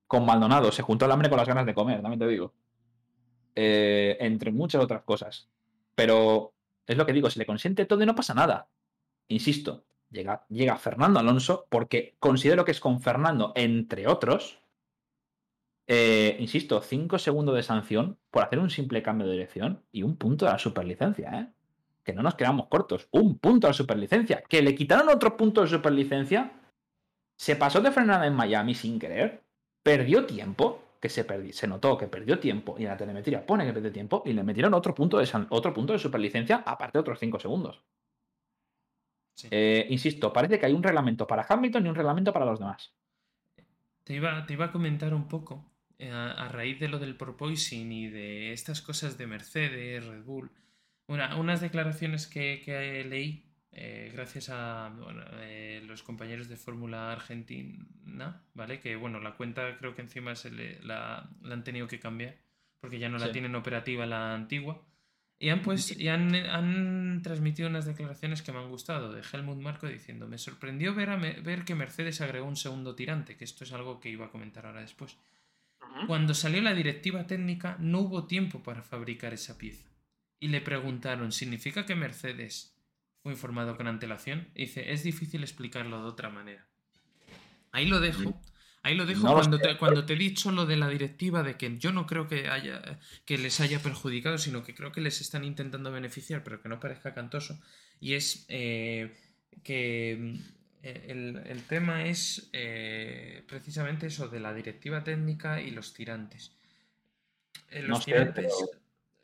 [0.07, 0.71] con Maldonado.
[0.71, 2.53] Se juntó el hambre con las ganas de comer, también te digo.
[3.55, 5.49] Eh, entre muchas otras cosas.
[5.95, 6.53] Pero
[6.87, 8.67] es lo que digo, se le consiente todo y no pasa nada.
[9.27, 14.59] Insisto, llega, Fernando Alonso, porque considero que es con Fernando, entre otros,
[15.87, 20.17] eh, insisto, 5 segundos de sanción por hacer un simple cambio de dirección y un
[20.17, 21.53] punto de la superlicencia, ¿eh?
[22.03, 23.07] Que no nos quedamos cortos.
[23.11, 24.43] Un punto de la superlicencia.
[24.49, 26.51] Que le quitaron otro punto de superlicencia.
[27.37, 29.41] Se pasó de frenada en Miami sin querer.
[29.83, 30.79] Perdió tiempo.
[30.99, 32.75] Que se, perdió, se notó que perdió tiempo.
[32.79, 34.23] Y en la telemetría pone que perdió tiempo.
[34.25, 37.83] Y le metieron otro punto de, otro punto de superlicencia, aparte de otros 5 segundos.
[39.51, 42.93] Eh, insisto, parece que hay un reglamento para Hamilton y un reglamento para los demás.
[44.03, 45.65] Te iba, te iba a comentar un poco,
[45.97, 50.51] eh, a, raíz de lo del porpoising y de estas cosas de Mercedes, Red Bull,
[51.07, 53.45] unas declaraciones que, leí
[53.75, 54.91] eh, gracias a
[55.87, 58.79] los compañeros de Fórmula Argentina, ¿vale?
[58.79, 60.51] Que bueno, la cuenta creo que encima se
[60.83, 62.35] la, han tenido que cambiar
[62.79, 64.81] porque ya no la tienen operativa la antigua.
[65.39, 69.87] Y han, pues, y han, transmitido unas declaraciones que me han gustado de Helmut Marco
[69.87, 73.99] diciendo, me sorprendió ver, ver que Mercedes agregó un segundo tirante, que esto es algo
[73.99, 75.17] que iba a comentar ahora después.
[76.07, 79.89] Cuando salió la directiva técnica no hubo tiempo para fabricar esa pieza.
[80.39, 82.72] Y le preguntaron, ¿significa que Mercedes
[83.23, 84.49] fue informado con antelación?
[84.53, 86.67] Y dice, es difícil explicarlo de otra manera.
[87.71, 88.39] Ahí lo dejo.
[88.83, 91.77] Ahí lo dejo cuando, te, cuando te he dicho lo de la directiva de que
[91.77, 95.45] yo no creo que, haya, que les haya perjudicado, sino que creo que les están
[95.45, 97.57] intentando beneficiar, pero que no parezca cantoso.
[98.01, 99.15] Y es eh,
[99.63, 100.35] que
[100.83, 106.51] eh, el, tema es eh, precisamente eso de la directiva técnica y los tirantes.
[107.71, 108.51] los tirantes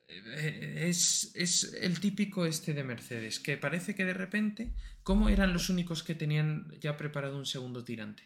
[0.09, 4.73] es, es, el típico este de Mercedes, que parece que de repente,
[5.03, 8.23] ¿cómo eran los únicos que tenían ya preparado un segundo tirante?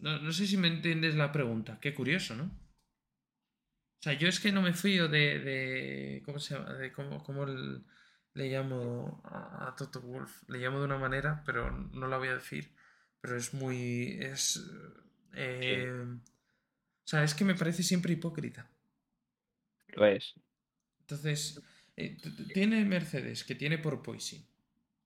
[0.00, 1.78] No, sé si me entiendes la pregunta.
[1.80, 2.44] Qué curioso, ¿no?
[2.44, 5.38] O sea, yo es que no me fío de.
[5.38, 6.74] de ¿Cómo se llama?
[6.74, 10.42] De cómo, cómo le llamo a, Toto Wolf.
[10.48, 12.74] Le llamo de una manera, pero no la voy a decir.
[13.22, 14.18] pero es muy.
[14.20, 14.62] Es.
[15.32, 18.68] eh, O sea, es que me parece siempre hipócrita.
[19.96, 20.34] Lo es.
[21.00, 21.60] Entonces,
[21.96, 22.16] eh,
[22.52, 24.40] tiene Mercedes, que tiene por Poison,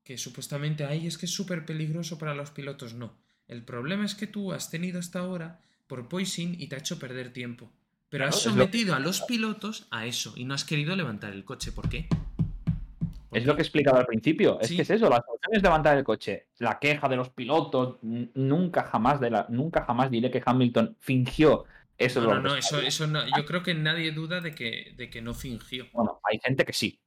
[0.02, 2.94] que supuestamente ahí es que es súper peligroso para los pilotos.
[2.94, 3.16] No.
[3.46, 6.98] El problema es que tú has tenido hasta ahora por Poison y te ha hecho
[6.98, 7.70] perder tiempo.
[8.08, 11.70] Pero has sometido a los pilotos a eso y no has querido levantar el coche.
[11.70, 12.08] ¿Por qué?
[13.28, 14.58] ¿Por Es lo que he explicado al principio.
[14.60, 16.48] Es que es eso, la solución es levantar el coche.
[16.58, 21.66] La queja de los pilotos, nunca jamás de la, nunca jamás diré que Hamilton fingió
[22.00, 22.20] eso.
[22.20, 23.24] No, de no, no, eso, eso no.
[23.36, 25.86] Yo creo que nadie duda de que, de que no fingió.
[25.92, 27.00] Bueno, hay gente que sí.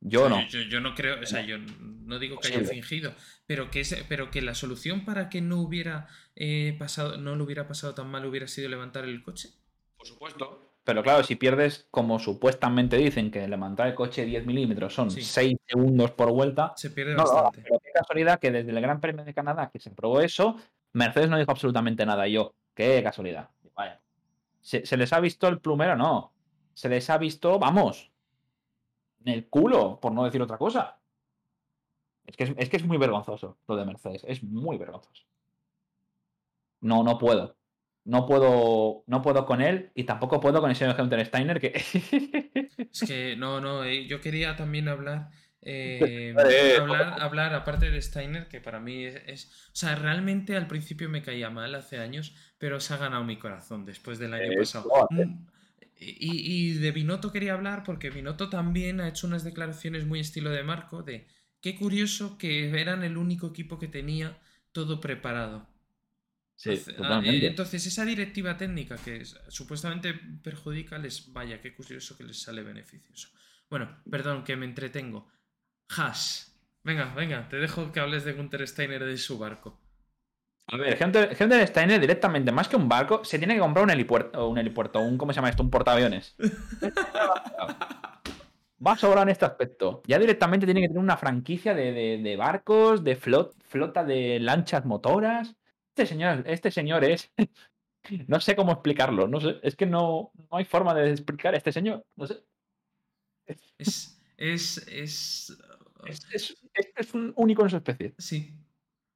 [0.00, 0.48] Yo O sea, no.
[0.48, 3.14] Yo, yo no creo, o sea, yo no digo que haya fingido,
[3.46, 7.42] pero que, es- pero que la solución para que no hubiera eh, pasado, no le
[7.42, 9.48] hubiera pasado tan mal hubiera sido levantar el coche.
[9.96, 10.62] Por supuesto.
[10.84, 15.22] Pero claro, si pierdes, como supuestamente dicen, que levantar el coche 10 milímetros son Sí.
[15.22, 16.74] 6 segundos por vuelta.
[16.76, 17.62] Se pierde No, no, bastante.
[17.62, 20.56] pero qué casualidad que desde el Gran Premio de Canadá que se probó eso,
[20.92, 22.28] Mercedes no dijo absolutamente nada.
[22.28, 23.50] Y yo, qué casualidad.
[23.74, 24.00] Vaya.
[24.66, 25.94] ¿Se, les ha visto el plumero?
[25.94, 26.32] No.
[26.74, 28.10] Se les ha visto, vamos,
[29.24, 30.98] en el culo, por no decir otra cosa.
[32.24, 34.24] Es que es, es que es muy vergonzoso lo de Mercedes.
[34.26, 35.24] Es muy vergonzoso.
[36.80, 37.56] No, no puedo.
[38.02, 41.68] No puedo, no puedo con él y tampoco puedo con el señor Hunter Steiner que...
[42.92, 45.30] Es que no, no, eh, yo quería también hablar,
[45.68, 50.56] eh, Eh, hablar, hablar aparte de Steiner, que para mí es, es- o sea, realmente
[50.56, 54.34] al principio me caía mal hace años, pero se ha ganado mi corazón después del
[54.34, 55.08] año Eso, pasado.
[55.10, 55.46] Mm,
[55.98, 60.50] Y, y de Binotto quería hablar porque Binotto también ha hecho unas declaraciones muy estilo
[60.50, 61.26] de Marco de
[61.60, 64.38] qué curioso que eran el único equipo que tenía
[64.72, 65.68] todo preparado.
[66.54, 71.74] Sí, Entonces, ah, eh, entonces, esa directiva técnica que es- supuestamente perjudica, les vaya, qué
[71.74, 73.28] curioso que les sale beneficioso.
[73.70, 75.28] Bueno, perdón, que me entretengo.
[75.88, 76.52] Haas.
[76.84, 79.78] Venga, venga, te dejo que hables de Gunther Steiner de su barco.
[80.68, 83.90] A ver, Hunter, Hunter Steiner directamente, más que un barco, se tiene que comprar un
[83.90, 85.62] helipuerto, un helipuerto, un, ¿cómo se llama esto?
[85.62, 86.34] Un portaaviones.
[88.86, 90.02] Va a sobrar en este aspecto.
[90.06, 94.38] Ya directamente tiene que tener una franquicia de, de- de barcos, de flot- flota de
[94.40, 95.56] lanchas motoras.
[95.90, 97.32] Este señor, este señor es.
[98.28, 99.26] No sé cómo explicarlo.
[99.26, 99.58] No sé.
[99.64, 102.04] Es que no, no hay forma de explicar a este señor.
[102.14, 102.36] No sé.
[103.78, 104.18] Es.
[104.36, 104.78] Es.
[104.88, 105.56] Es.
[106.08, 108.14] Es, es- es- es un único en su especie.
[108.18, 108.52] Sí.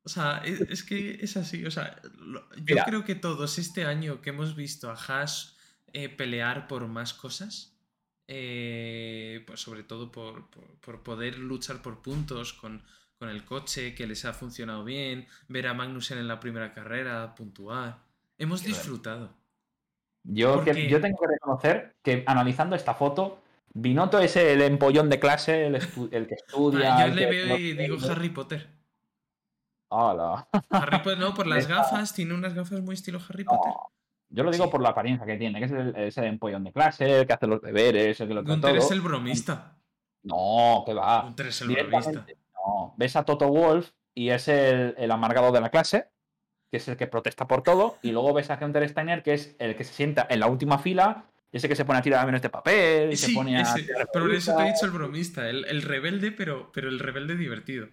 [0.03, 1.65] O sea, es, es que es así.
[1.67, 2.85] O sea, lo- yo Mira.
[2.85, 5.57] creo que todos este año que hemos visto a Haas
[5.93, 7.77] eh, pelear por más cosas,
[8.29, 12.83] eh, pues sobre todo por, por- por poder luchar por puntos con,
[13.19, 17.35] con el coche, que les ha funcionado bien, ver a Magnussen en la primera carrera,
[17.35, 17.99] puntuar.
[18.39, 19.35] Hemos disfrutado.
[20.23, 23.43] Yo, que- yo tengo que reconocer que analizando esta foto,
[23.73, 25.79] Binotto es el empollón de clase, el,
[26.27, 26.97] que estudia.
[26.97, 28.69] Ah, yo le que- veo y digo Harry Potter.
[29.91, 30.49] Hala.
[30.71, 33.73] Harry Potter, no, por las gafas, tiene unas gafas muy estilo Harry Potter.
[34.33, 34.71] Yo lo digo Sí.
[34.71, 37.33] por la apariencia que tiene, que es el, es el empollón de clase, el que
[37.33, 38.69] hace los deberes, el que lo todo.
[38.69, 39.77] es el bromista.
[40.23, 41.23] No, que va.
[41.23, 42.27] Gunther es el bromista.
[42.55, 42.95] No.
[42.97, 46.11] Ves a Toto Wolf y es el, el amargado de la clase,
[46.71, 49.57] que es el que protesta por todo, y luego ves a Hunter Steiner, que es
[49.59, 52.21] el que se sienta en la última fila, y ese que se pone a tirar
[52.21, 53.63] aviones de papel, y se Sí, pone a.
[53.63, 53.87] ese.
[54.13, 57.89] Por eso te he dicho el bromista, el, el rebelde, pero, pero el rebelde divertido.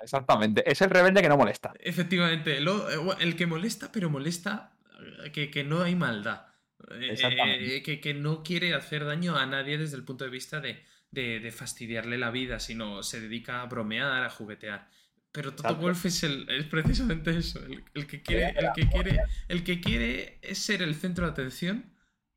[0.00, 0.70] Exactamente.
[0.70, 1.72] Es el rebelde que no molesta.
[1.80, 4.76] Efectivamente, lo- eh, el que molesta, pero molesta
[5.24, 6.46] eh, que, que no hay maldad.
[6.90, 10.60] Eh, eh, que, que no quiere hacer daño a nadie desde el punto de vista
[10.60, 14.88] de, de- de fastidiarle la vida, sino se dedica a bromear, a juguetear.
[15.32, 15.82] Pero Toto Exacto.
[15.82, 19.80] Wolf es, el, es precisamente eso, el, el que quiere, el, que quiere, el que
[19.80, 21.92] quiere es ser el centro de atención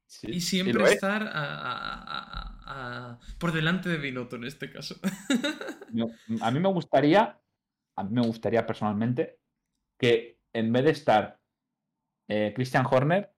[0.09, 4.95] Sí, y siempre estar a- a- a- a- por delante de Binotto en este caso.
[6.41, 7.39] A mí me gustaría,
[7.95, 9.39] a mí me gustaría personalmente
[9.99, 11.39] que en vez de estar
[12.27, 13.31] eh, Christian Horner,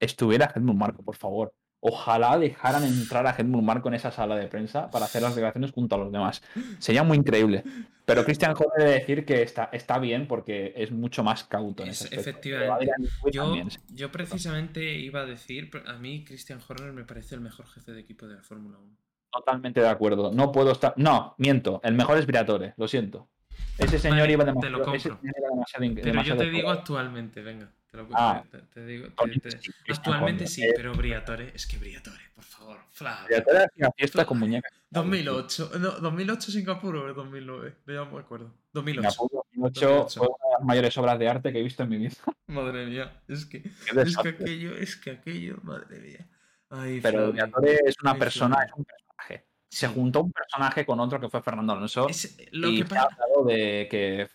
[0.00, 1.54] estuviera Helmut Marco, por favor.
[1.86, 5.70] Ojalá dejaran entrar a Helmut Marco en esa sala de prensa para hacer las declaraciones
[5.72, 6.42] junto a los demás.
[6.78, 7.62] Sería muy increíble.
[8.06, 11.90] Pero Christian Horner debe decir que está, está bien porque es mucho más cauto en
[11.90, 12.30] Es- ese aspecto.
[12.30, 12.92] efectivamente.
[13.30, 13.78] Yo, también, sí.
[13.90, 18.00] yo precisamente iba a decir, a mí Christian Horner me parece el mejor jefe de
[18.00, 18.96] equipo de la Fórmula 1.
[19.30, 20.32] Totalmente de acuerdo.
[20.32, 20.94] No puedo estar.
[20.96, 21.80] No, miento.
[21.84, 23.28] El mejor es Briatore, lo siento.
[23.76, 24.94] Ese señor Vale, iba te lo demasiado.
[24.96, 25.20] ese compro.
[25.20, 27.70] señor iba demasiado Pero yo demasiado te digo actualmente, venga.
[27.94, 28.42] Te lo, Ah.
[28.50, 30.44] te, te digo, te- Actualmente te- sí, actualmente
[30.74, 33.26] pero Briatore, es que Briatore, por favor, Flavio.
[33.26, 34.72] Briatore hacía una fiesta con muñecas.
[34.90, 38.52] 2008, no, 2008 Singapur o 2009, ya me acuerdo.
[38.72, 39.10] 2008.
[39.10, 40.18] Singapur 2008 2008.
[40.18, 42.14] fue una de las mayores obras de arte que he visto en mi vida.
[42.48, 43.58] Madre mía, es que,
[43.96, 46.26] es que aquello, es que aquello, madre mía.
[46.70, 47.30] Ay, Pero.
[47.30, 48.72] Briatore es una Ay, persona, Flavio.
[48.72, 49.46] es un personaje.
[49.68, 52.08] Se juntó un personaje con otro que fue Fernando Alonso.
[52.08, 54.28] Es- lo y que ha hablado de que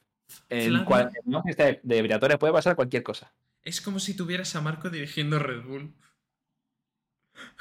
[0.49, 3.33] En, Flavio- cual- en una fiesta de, de Briatore puede pasar cualquier cosa.
[3.63, 5.95] Es como si tuvieras a Marco dirigiendo Red Bull.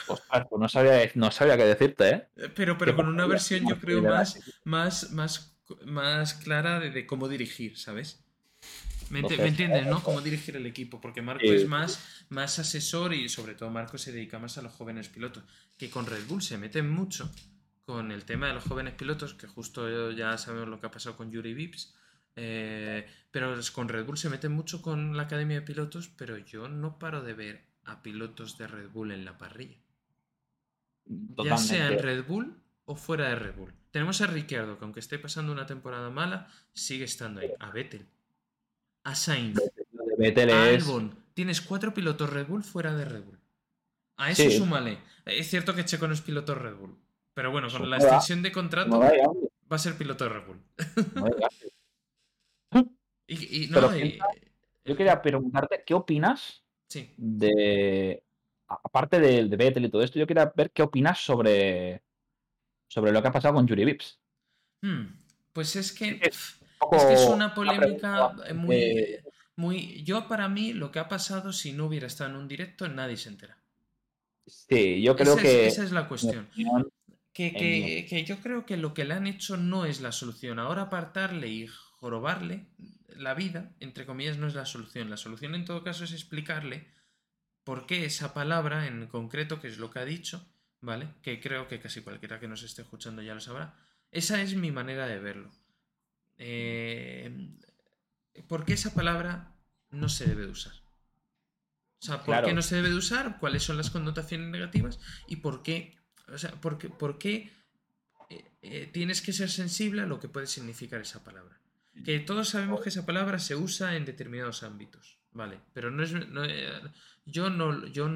[0.06, 2.28] Ostras, pues no sabía, no sabía qué decirte, ¿eh?
[2.36, 7.06] Eh, Pero, pero con una versión yo creo más, más, más, más clara de, de
[7.06, 8.24] cómo dirigir, ¿sabes?
[9.10, 10.02] ¿Me, ent- Entonces, me entiendes, no?
[10.02, 11.54] Cómo dirigir el equipo, porque Marco Sí.
[11.54, 12.00] es más,
[12.30, 15.44] más asesor y sobre todo Marco se dedica más a los jóvenes pilotos,
[15.78, 17.32] que con Red Bull se meten mucho
[17.86, 21.16] con el tema de los jóvenes pilotos, que justo ya sabemos lo que ha pasado
[21.16, 21.94] con Yuri Vips,
[22.38, 26.68] eh, pero con Red Bull se meten mucho con la academia de pilotos, pero yo
[26.68, 29.76] no paro de ver a pilotos de Red Bull en la parrilla.
[31.44, 31.98] Ya sea en.
[31.98, 32.54] Red Bull
[32.84, 33.72] o fuera de Red Bull.
[33.90, 37.50] Tenemos a Ricciardo, que aunque esté pasando una temporada mala, sigue estando ahí.
[37.58, 38.06] A Vettel.
[39.04, 39.58] A Sainz.
[40.18, 41.16] Vettel A es- Albon.
[41.34, 43.38] Tienes cuatro pilotos Red Bull fuera de Red Bull.
[44.16, 44.58] A eso Sí.
[44.58, 44.98] súmale.
[45.24, 46.96] Es cierto que Checo no es piloto Red Bull.
[47.34, 50.60] Pero bueno, con la extensión de contrato No, va a ser piloto de Red Bull.
[51.14, 51.24] no.
[53.28, 54.26] Y, y Pero no, y- piensa-
[54.84, 57.12] Yo quería preguntarte, ¿qué opinas sí.
[57.16, 58.22] de.
[58.66, 62.02] Aparte del de Vettel y todo esto, yo quería ver qué opinas sobre.
[62.88, 64.18] sobre lo que ha pasado con Yuri Vips.
[64.82, 65.06] Hmm,
[65.52, 66.18] Pues es que.
[66.22, 66.58] Es
[66.92, 69.24] Es que es una polémica muy, de-
[69.56, 70.02] muy.
[70.04, 73.16] Yo, para mí, lo que ha pasado, si no hubiera estado en un directo, nadie
[73.16, 73.58] se entera.
[74.46, 75.66] Sí, yo creo esa, que.
[75.66, 76.48] es, esa es la cuestión.
[77.32, 80.58] Que, que- que yo creo que lo que le han hecho no es la solución.
[80.58, 82.66] Ahora apartarle y jorobarle
[83.18, 85.10] la vida, entre comillas, no es la solución.
[85.10, 86.86] La solución en todo caso es explicarle
[87.64, 90.46] por qué esa palabra en concreto, que es lo que ha dicho,
[90.80, 91.08] ¿vale?
[91.22, 93.74] Que creo que casi cualquiera que nos esté escuchando ya lo sabrá.
[94.10, 95.50] Esa es mi manera de verlo.
[96.38, 97.50] Eh,
[98.46, 99.52] ¿Por qué esa palabra
[99.90, 100.72] no se debe de usar?
[102.00, 102.46] O sea, ¿por Claro.
[102.46, 103.38] qué no se debe de usar?
[103.40, 105.00] ¿Cuáles son las connotaciones negativas?
[105.26, 105.98] ¿Y por qué?
[106.32, 107.50] O sea, ¿por qué, por qué,
[108.30, 111.58] eh, eh, tienes que ser sensible a lo que puede significar esa palabra?
[112.04, 115.60] Que todos sabemos que esa palabra se usa en determinados ámbitos, ¿vale?
[115.72, 116.80] Pero no es, no, eh,
[117.26, 118.08] yo, no, yo,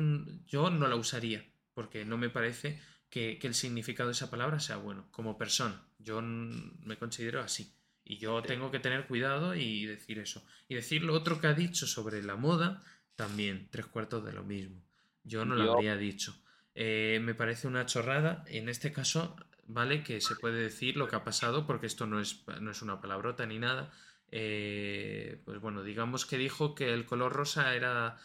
[0.46, 1.44] yo no la usaría,
[1.74, 2.80] porque no me parece
[3.10, 5.06] que, que el significado de esa palabra sea bueno.
[5.10, 7.74] Como persona, yo me considero así.
[8.04, 10.44] Y yo tengo que tener cuidado y decir eso.
[10.68, 12.82] Y decir lo otro que ha dicho sobre la moda,
[13.14, 14.82] también, tres cuartos de lo mismo.
[15.24, 16.36] Yo no lo habría dicho.
[16.74, 18.44] Eh, me parece una chorrada.
[18.48, 19.36] En este caso,
[19.72, 22.82] vale que se puede decir lo que ha pasado, porque esto no es, no es
[22.82, 23.90] una palabrota ni nada.
[24.30, 28.16] Eh, pues bueno, digamos que dijo que el color rosa era.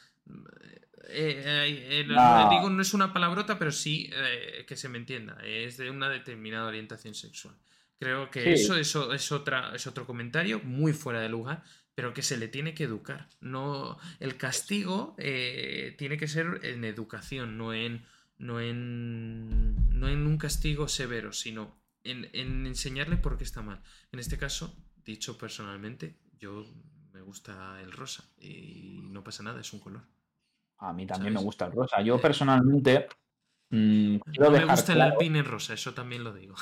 [1.09, 2.49] eh, eh, eh, no- No.
[2.49, 4.09] Digo, no es una palabrota, pero sí
[4.67, 5.37] que se me entienda.
[5.43, 7.55] Es de una determinada orientación sexual.
[7.99, 8.49] Creo que Sí.
[8.63, 11.63] eso, eso es, otra, es otro comentario muy fuera de lugar,
[11.95, 13.27] pero que se le tiene que educar.
[13.41, 18.05] No, el castigo tiene que ser en educación, no en,
[18.39, 23.81] no en, no en un castigo severo, sino en, en enseñarle por qué está mal.
[24.11, 26.65] En este caso, dicho personalmente, yo
[27.13, 30.03] me gusta el rosa y no pasa nada, es un color.
[30.79, 31.35] A mí también ¿sabes?
[31.35, 32.01] me gusta el rosa.
[32.01, 33.07] Yo Eh, personalmente.
[33.71, 36.55] mm, No me gusta el alpine en rosa, eso también lo digo.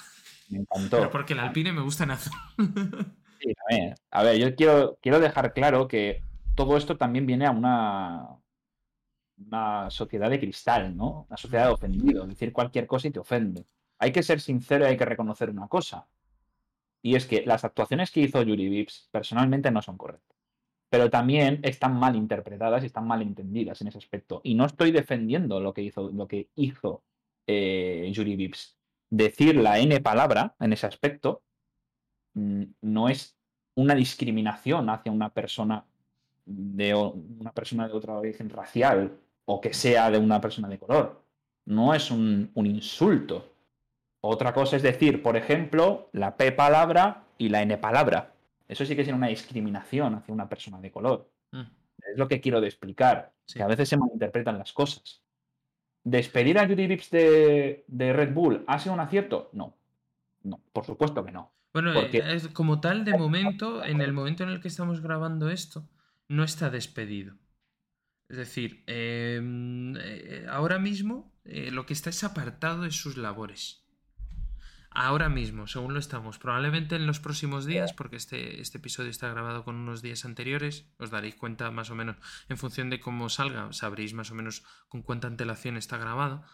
[0.49, 0.97] Me encantó.
[0.97, 2.33] Pero porque el alpine me gusta en azul.
[3.39, 3.95] Sí, también.
[4.11, 6.25] A ver, yo quiero, quiero dejar claro que
[6.55, 8.27] todo esto también viene a una,
[9.37, 11.25] una sociedad de cristal, ¿no?
[11.27, 12.27] Una sociedad de ofendidos.
[12.27, 13.65] Decir cualquier cosa y te ofende.
[13.99, 16.07] Hay que ser sincero y hay que reconocer una cosa.
[17.01, 20.37] Y es que las actuaciones que hizo Yuri Vips personalmente no son correctas.
[20.89, 24.41] Pero también están mal interpretadas y están mal entendidas en ese aspecto.
[24.43, 27.03] Y no estoy defendiendo lo que hizo, lo que hizo
[27.47, 28.77] eh, Yuri Vips.
[29.09, 31.43] Decir la N palabra en ese aspecto
[32.33, 33.37] mm, no es
[33.75, 35.85] una discriminación hacia una persona
[36.45, 41.21] de una persona de otra origen racial o que sea de una persona de color.
[41.65, 43.51] No es un, un insulto.
[44.21, 48.33] Otra cosa es decir, por ejemplo, la P palabra y la N palabra.
[48.67, 51.29] Eso sí que es una discriminación hacia una persona de color.
[51.51, 51.61] Mm,
[52.11, 53.31] Es lo que quiero de explicar.
[53.45, 53.59] Sí.
[53.59, 55.21] Que a veces se malinterpretan las cosas.
[56.03, 59.49] ¿Despedir a Judy Vips de, de Red Bull ha sido un acierto?
[59.53, 59.75] No.
[60.43, 61.51] No, por supuesto que no.
[61.73, 65.49] Bueno, Porque- es- como tal, de momento, en el momento en el que estamos grabando
[65.49, 65.83] esto,
[66.27, 67.35] no está despedido.
[68.27, 69.39] Es decir, eh,
[69.99, 73.85] eh, ahora mismo eh, lo que está es apartado de sus labores.
[74.89, 76.39] Ahora mismo, según lo estamos.
[76.39, 80.87] Probablemente en los próximos días, porque este, este episodio está grabado con unos días anteriores,
[80.97, 82.15] os daréis cuenta más o menos,
[82.47, 86.45] en función de cómo salga, sabréis más o menos con cuánta antelación está grabado.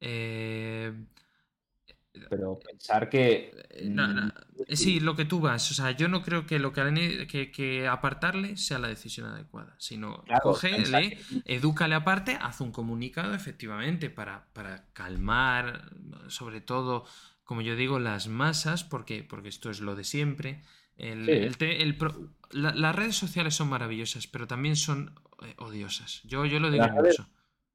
[0.00, 0.92] Eh,
[2.28, 3.52] Pero pensar que.
[3.70, 4.30] eh, no, no, mm,
[4.68, 5.70] eh, Sí, lo que tú vas.
[5.70, 9.74] O sea, yo no creo que lo que, que, que apartarle sea la decisión adecuada,
[9.78, 15.90] sino claro, que- edúcale aparte, haz un comunicado efectivamente para, para calmar,
[16.28, 17.04] sobre todo,
[17.44, 20.62] como yo digo, las masas, porque, porque esto es lo de siempre.
[20.96, 21.30] El- Sí.
[21.32, 25.12] el te- el pro- la- las redes sociales son maravillosas, pero también son
[25.42, 26.22] eh, odiosas.
[26.24, 27.30] Yo, yo lo digo Las redes- mucho.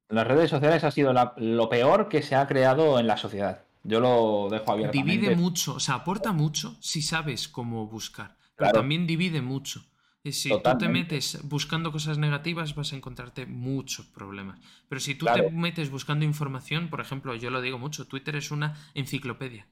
[0.10, 3.64] Las redes sociales ha sido la- lo peor que se ha creado en la sociedad.
[3.84, 5.12] Yo lo dejo abiertamente.
[5.14, 9.86] Divide mucho, o sea, aporta mucho si sabes cómo buscar, pero también divide mucho.
[10.24, 14.60] Y si tú te metes buscando cosas negativas, vas a encontrarte muchos problemas.
[14.90, 15.44] Pero si tú Claro.
[15.44, 19.68] te metes buscando información, por ejemplo, yo lo digo mucho, Twitter es una enciclopedia.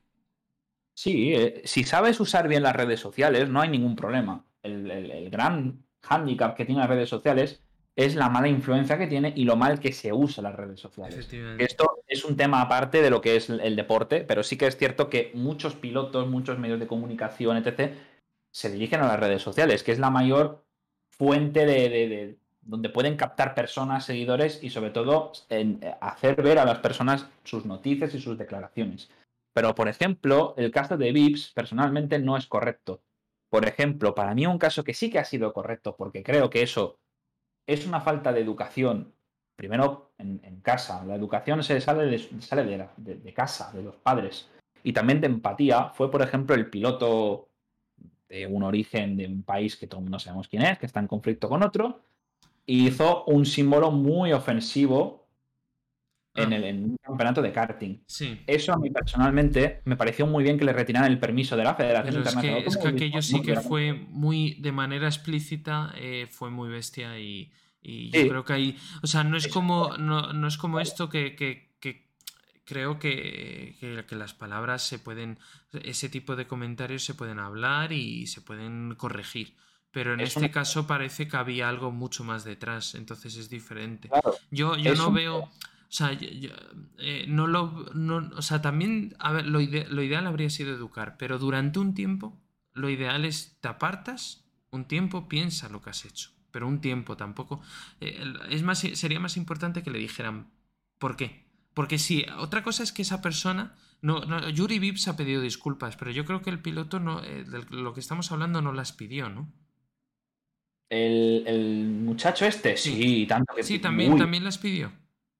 [0.93, 4.45] Sí, eh, si sabes usar bien las redes sociales, no hay ningún problema.
[4.61, 7.63] El, el- el gran hándicap que tienen las redes sociales
[7.95, 11.15] es la mala influencia que tiene y lo mal que se usa las redes sociales.
[11.57, 14.77] Esto es un tema aparte de lo que es el deporte, pero sí que es
[14.77, 17.93] cierto que muchos pilotos, muchos medios de comunicación, etc.,
[18.51, 20.63] se dirigen a las redes sociales, que es la mayor
[21.09, 26.59] fuente de, de- de- donde pueden captar personas, seguidores y sobre todo en hacer ver
[26.59, 29.09] a las personas sus noticias y sus declaraciones.
[29.53, 33.01] Pero, por ejemplo, el caso de Vips personalmente no es correcto.
[33.49, 36.61] Por ejemplo, para mí un caso que sí que ha sido correcto, porque creo que
[36.61, 36.99] eso
[37.69, 39.13] es una falta de educación,
[39.55, 41.05] primero en, casa.
[41.05, 42.63] La educación se sale, de, sale
[42.97, 44.49] de, casa, de los padres.
[44.83, 45.91] Y también de empatía.
[45.93, 47.47] Fue, por ejemplo, el piloto
[48.27, 51.07] de un origen de un país que todo mundo sabemos quién es, que está en
[51.07, 52.01] conflicto con otro,
[52.65, 55.18] hizo un símbolo muy ofensivo
[56.43, 57.97] en, el, en un campeonato de karting.
[58.05, 58.41] Sí.
[58.47, 61.75] Eso a mí personalmente me pareció muy bien que le retiraran el permiso de la
[61.75, 62.63] Federación Pero es Internacional.
[62.63, 67.19] que, es que aquello sí que fue muy, de manera explícita, eh, fue muy bestia
[67.19, 67.51] y,
[67.81, 68.29] y yo Sí.
[68.29, 71.69] creo que ahí, o sea, no es como, no, no es como esto que, que-
[71.79, 72.07] que
[72.65, 75.39] creo que, que- las palabras se pueden,
[75.83, 79.55] ese tipo de comentarios se pueden hablar y se pueden corregir.
[79.91, 84.07] Pero en Es este caso parece que había algo mucho más detrás, entonces es diferente.
[84.07, 85.49] Claro, Yo, yo Es no un- veo.
[85.89, 86.49] O sea, yo- yo,
[86.99, 87.85] eh, no lo.
[87.93, 89.15] no- o sea, también.
[89.19, 92.39] A ver, lo, ide- lo ideal habría sido educar, pero durante un tiempo,
[92.73, 96.29] lo ideal es te apartas, un tiempo piensa lo que has hecho.
[96.51, 97.61] Pero un tiempo tampoco.
[98.01, 100.49] eh, es más, sería más importante que le dijeran
[100.99, 101.45] por qué.
[101.73, 103.75] Porque si otra cosa es que esa persona.
[104.01, 107.43] No, no, Yuri Vips ha pedido disculpas, pero yo creo que el piloto no, eh,
[107.43, 109.51] de lo que estamos hablando no las pidió, ¿no?
[110.89, 114.91] el, el muchacho este, sí, tanto que Sí, también, Uy, también las pidió.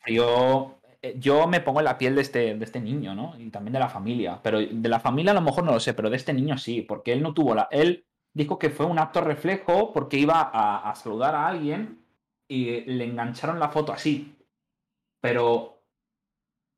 [0.07, 3.39] Yo, eh, yo me pongo en la piel de este, de este niño, ¿no?
[3.39, 4.39] Y también de la familia.
[4.43, 6.81] Pero de la familia a lo mejor no lo sé, pero de este niño sí,
[6.81, 7.67] porque él no tuvo la.
[7.71, 12.05] Él dijo que fue un acto reflejo porque iba a, a saludar a alguien
[12.47, 14.35] y le engancharon la foto así.
[15.21, 15.84] Pero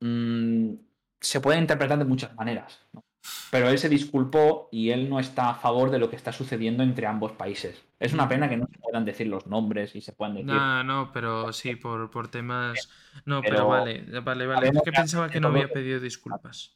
[0.01, 0.73] mm,
[1.19, 3.03] se puede interpretar de muchas maneras, ¿no?
[3.51, 6.83] Pero él se disculpó y él no está a favor de lo que está sucediendo
[6.83, 7.83] entre ambos países.
[7.99, 10.47] Es una pena que no se puedan decir los nombres y se puedan decir.
[10.47, 12.89] No, no, pero sí, por, por temas.
[13.25, 14.69] No, pero, Pero vale, vale, vale.
[14.69, 16.75] Es que pensaba que no había pedido disculpas.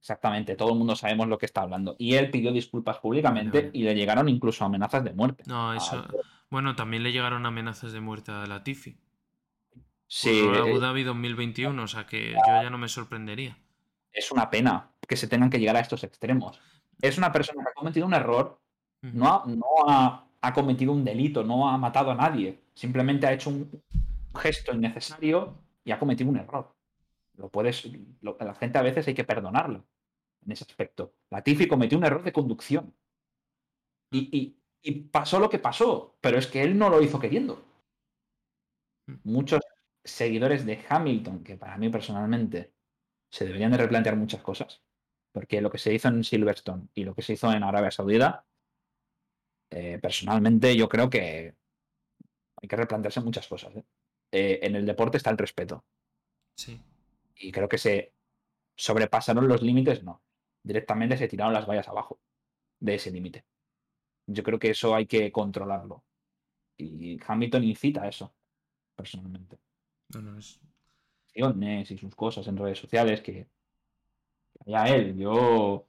[0.00, 1.96] Exactamente, todo el mundo sabemos lo que está hablando.
[1.98, 5.42] Y él pidió disculpas públicamente y le llegaron incluso amenazas de muerte.
[5.46, 6.06] No, Ah, eso.
[6.50, 8.98] Bueno, también le llegaron amenazas de muerte a Latifi.
[10.06, 13.58] Sí, Por Abu eh, Dhabi 2021, o sea que yo ya no me sorprendería.
[14.12, 16.60] es una pena que se tengan que llegar a estos extremos.
[17.00, 18.60] Es una persona que ha cometido un error,
[19.02, 22.60] no, ha, no ha, ha cometido un delito, no ha matado a nadie.
[22.74, 23.70] Simplemente ha hecho un
[24.34, 25.54] gesto innecesario
[25.84, 26.74] y ha cometido un error.
[27.36, 27.86] Lo puedes,
[28.22, 29.84] lo- la gente a veces hay que perdonarlo
[30.44, 31.12] en ese aspecto.
[31.30, 32.94] Latifi cometió un error de conducción.
[34.10, 37.62] Y, y- y pasó lo que pasó, pero es que él no lo hizo queriendo.
[39.24, 39.60] Muchos
[40.04, 42.72] seguidores de Hamilton, que para mí personalmente
[43.30, 44.82] se deberían de replantear muchas cosas,
[45.36, 48.46] porque lo que se hizo en Silverstone y lo que se hizo en Arabia Saudita,
[49.70, 51.54] eh, personalmente yo creo que
[52.56, 53.76] hay que replantearse muchas cosas.
[53.76, 53.84] ¿eh?
[54.32, 55.84] Eh, en el deporte está el respeto
[56.56, 56.80] Sí.
[57.34, 58.14] y creo que se
[58.78, 60.22] sobrepasaron los límites, no.
[60.64, 62.18] Directamente se tiraron las vallas abajo
[62.80, 63.44] de ese límite.
[64.26, 66.02] Yo creo que eso hay que controlarlo.
[66.78, 68.34] Y Hamilton incita a eso,
[68.94, 69.58] personalmente.
[70.14, 70.58] No, no, es-
[71.34, 73.50] y sus cosas en redes sociales que
[74.66, 75.16] allá él.
[75.18, 75.86] Yo,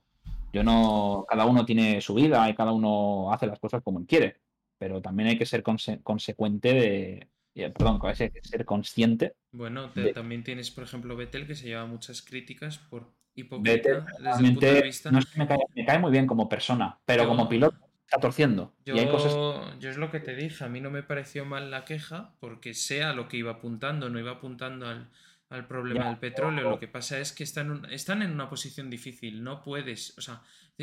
[0.53, 1.25] yo no.
[1.29, 4.37] Cada uno tiene su vida y cada uno hace las cosas como él quiere.
[4.77, 7.27] Pero también hay que ser conse- consecuente de.
[7.73, 9.33] Perdón, hay que ser consciente.
[9.51, 13.89] Bueno, te- De- también tienes, por ejemplo, Vettel, que se lleva muchas críticas por hipócrita
[13.89, 15.11] desde el punto de realmente, vista.
[15.11, 17.75] no es que me cae, me cae muy bien como persona, pero Yo- como piloto
[18.05, 18.73] está torciendo.
[18.85, 19.33] Yo, Y hay cosas.
[19.79, 22.75] yo es lo que te dije, a mí no me pareció mal la queja, porque
[22.75, 25.09] sea lo que iba apuntando, no iba apuntando al,
[25.49, 26.69] al problema Ya, del petróleo.
[26.69, 30.21] Lo que pasa es que están, un- están en una posición difícil, no puedes, o
[30.21, 30.41] sea,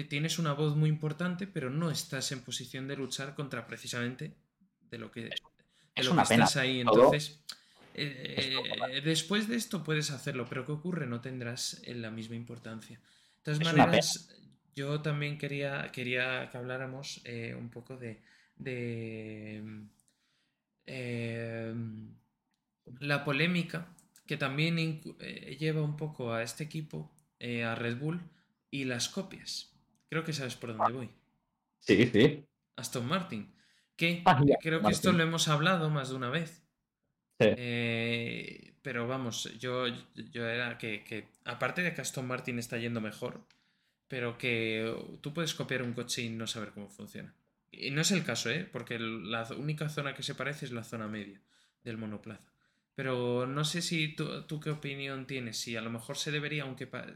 [0.09, 4.35] tienes una voz muy importante, pero no estás en posición de luchar contra precisamente
[4.91, 5.41] de lo que,
[5.97, 6.81] de es lo una que pena, estás ahí.
[6.81, 7.41] Entonces,
[7.95, 8.57] eh,
[8.97, 11.07] eh, después de esto puedes hacerlo, pero ¿qué ocurre?
[11.07, 12.99] No tendrás eh, la misma importancia.
[12.99, 14.28] De todas Es maneras,
[14.74, 18.23] yo también quería, quería que habláramos eh, un poco de,
[18.57, 19.62] de
[20.86, 22.15] em,
[23.01, 23.94] la polémica
[24.26, 28.20] que también eh, lleva un poco a este equipo, eh, a Red Bull,
[28.70, 29.72] y las copias.
[30.09, 31.10] Creo que sabes por dónde voy.
[31.78, 32.44] Sí, sí.
[32.76, 33.52] Aston Martin.
[33.96, 36.64] Que Ah, ya, creo que esto lo hemos hablado más de una vez.
[37.38, 37.46] Sí.
[37.56, 43.01] Eh, pero vamos, yo, yo era que, que, aparte de que Aston Martin está yendo
[43.01, 43.46] mejor,
[44.09, 47.34] pero que tú puedes copiar un coche y no saber cómo funciona.
[47.70, 48.68] Y no es el caso, ¿eh?
[48.70, 51.40] Porque la única zona que se parece es la zona media
[51.82, 52.53] del monoplaza.
[52.95, 56.62] Pero no sé si tú, tú qué opinión tienes, si a lo mejor se debería,
[56.62, 57.07] aunque pa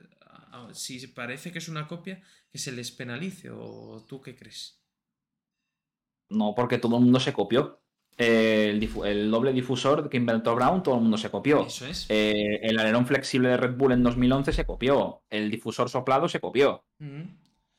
[0.73, 4.81] si parece que es una copia, que se les penalice o tú qué crees.
[6.31, 7.81] No, porque todo el mundo se copió.
[8.17, 11.65] Eh, el, el, doble difusor que inventó Brown, todo el mundo se copió.
[11.67, 12.07] Eso es.
[12.09, 15.23] Eh, el alerón flexible de Red Bull en 2011 se copió.
[15.31, 16.85] El difusor soplado se copió.
[16.99, 17.23] Mm.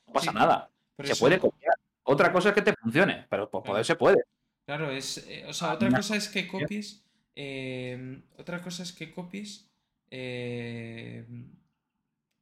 [0.08, 0.72] No pasa sí, nada.
[0.98, 1.20] Se eso...
[1.20, 1.76] puede copiar.
[2.04, 4.24] Otra cosa es que te funcione, pero por poder se puede.
[4.66, 5.18] Claro, es.
[5.28, 7.04] Eh, o sea, otra cosa es que copies.
[7.42, 9.66] Eh, otra cosa es que copies.
[10.12, 11.24] Eh,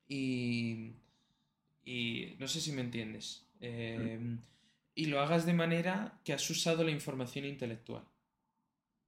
[0.07, 0.94] y.
[1.86, 2.36] Y.
[2.40, 3.45] No sé si me entiendes.
[3.60, 4.19] Eh,
[4.95, 8.03] y lo hagas de manera que has usado la información intelectual.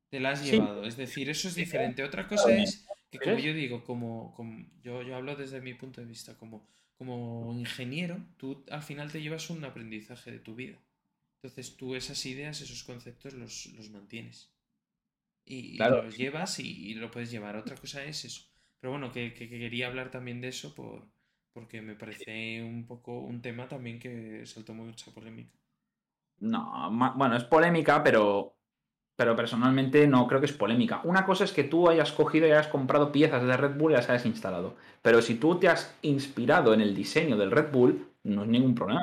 [0.09, 0.51] Te la has Sí.
[0.51, 0.85] llevado.
[0.85, 2.03] Es decir, eso es diferente.
[2.03, 6.01] Otra cosa es que, como yo digo, como, como yo, yo hablo desde mi punto
[6.01, 6.67] de vista, como,
[6.97, 10.77] como ingeniero, tú al final te llevas un aprendizaje de tu vida.
[11.37, 14.49] Entonces tú esas ideas, esos conceptos los, los mantienes.
[15.49, 16.03] Y, Claro.
[16.03, 17.55] los llevas y, y lo puedes llevar.
[17.57, 18.41] Otra cosa es eso.
[18.79, 21.07] Pero bueno, que, que- que quería hablar también de eso por,
[21.53, 25.57] porque me parece un poco un tema también que saltó mucha polémica.
[26.39, 28.55] No, bueno, es polémica, pero,
[29.15, 31.01] pero personalmente no creo que es polémica.
[31.03, 33.95] Una cosa es que tú hayas cogido y hayas comprado piezas de Red Bull y
[33.95, 34.77] las hayas instalado.
[35.01, 38.75] Pero si tú te has inspirado en el diseño del Red Bull, no es ningún
[38.75, 39.01] problema.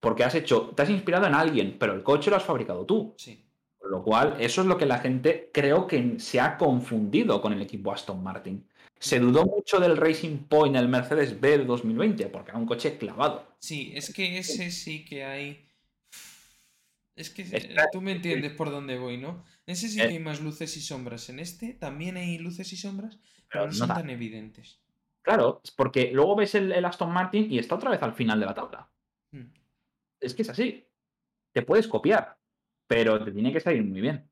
[0.00, 3.14] Porque has hecho, te has inspirado en alguien, pero el coche lo has fabricado tú.
[3.16, 3.47] Sí.
[3.88, 7.54] Con lo cual, eso es lo que la gente creo que se ha confundido con
[7.54, 8.66] el equipo Aston Martin.
[8.98, 12.98] Se dudó mucho del Racing Point, el Mercedes B de 2020, porque era un coche
[12.98, 13.46] clavado.
[13.60, 15.66] Sí, es que ese sí que hay.
[17.16, 19.42] Es que Está- tú me entiendes por dónde voy, ¿no?
[19.66, 20.02] Ese sí Eh.
[20.06, 21.30] que hay más luces y sombras.
[21.30, 23.16] En este también hay luces y sombras,
[23.48, 24.80] pero Pero no son tan evidentes.
[25.22, 28.46] Claro, porque luego ves el, el Aston Martin y está otra vez al final de
[28.46, 28.88] la tabla.
[29.32, 29.46] Hmm.
[30.20, 30.84] Es que es así.
[31.52, 32.37] Te puedes copiar,
[32.88, 34.28] pero te tiene que salir muy bien.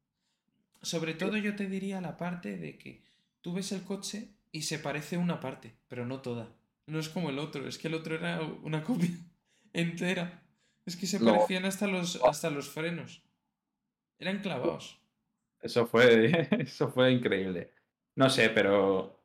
[0.82, 3.02] Sobre todo yo te diría la parte de que
[3.42, 6.48] tú ves el coche y se parece una parte, pero no toda.
[6.86, 9.10] No es como el otro, es que el otro era una copia
[9.72, 10.42] entera.
[10.86, 11.32] Es que se No.
[11.32, 13.22] parecían hasta los, hasta los frenos.
[14.18, 15.00] Eran clavados.
[15.60, 17.72] Eso fue, eso fue increíble.
[18.14, 19.20] No sé, pero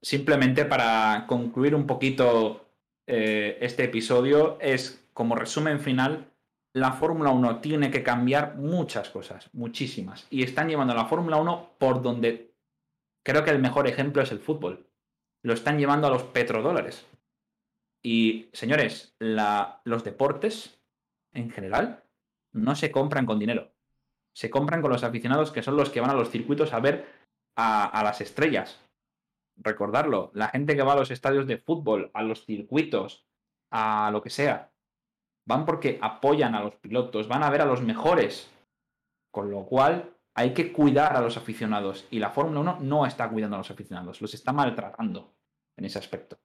[0.00, 2.66] simplemente para concluir un poquito
[3.06, 6.31] eh, este episodio, es como resumen final,
[6.74, 10.26] la Fórmula 1 tiene que cambiar muchas cosas, muchísimas.
[10.30, 12.54] Y están llevando a la Fórmula 1 por donde
[13.24, 14.88] creo que el mejor ejemplo es el fútbol.
[15.42, 17.06] Lo están llevando a los petrodólares.
[18.02, 20.80] Y, señores, los deportes
[21.32, 22.04] en general
[22.52, 23.72] no se compran con dinero
[24.32, 27.06] se compran con los aficionados que son los que van a los circuitos a ver
[27.56, 28.80] a, a las estrellas.
[29.56, 33.26] Recordarlo, la gente que va a los estadios de fútbol, a los circuitos,
[33.70, 34.71] a lo que sea,
[35.44, 38.50] van porque apoyan a los pilotos, van a ver a los mejores.
[39.30, 43.28] Con lo cual hay que cuidar a los aficionados y la Fórmula 1 no está
[43.28, 45.34] cuidando a los aficionados, los está maltratando
[45.76, 46.38] en ese aspecto.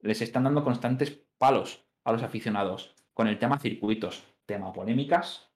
[0.00, 5.50] Les están dando constantes palos a los aficionados con el tema circuitos, tema polémicas,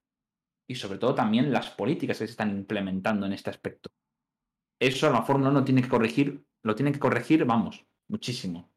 [0.68, 3.90] y sobre todo también las políticas que se están implementando en este aspecto.
[4.78, 8.70] Eso la Fórmula 1 tiene que corregir, lo tiene que corregir, vamos, muchísimo.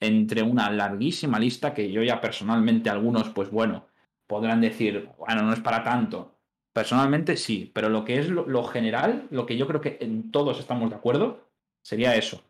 [0.00, 3.86] Entre una larguísima lista que yo ya personalmente algunos, pues bueno,
[4.26, 6.34] podrán decir, bueno, no es para tanto.
[6.74, 10.30] Personalmente sí, pero lo que es lo, lo general, lo que yo creo que en
[10.30, 11.48] todos estamos de acuerdo,
[11.82, 12.42] sería eso.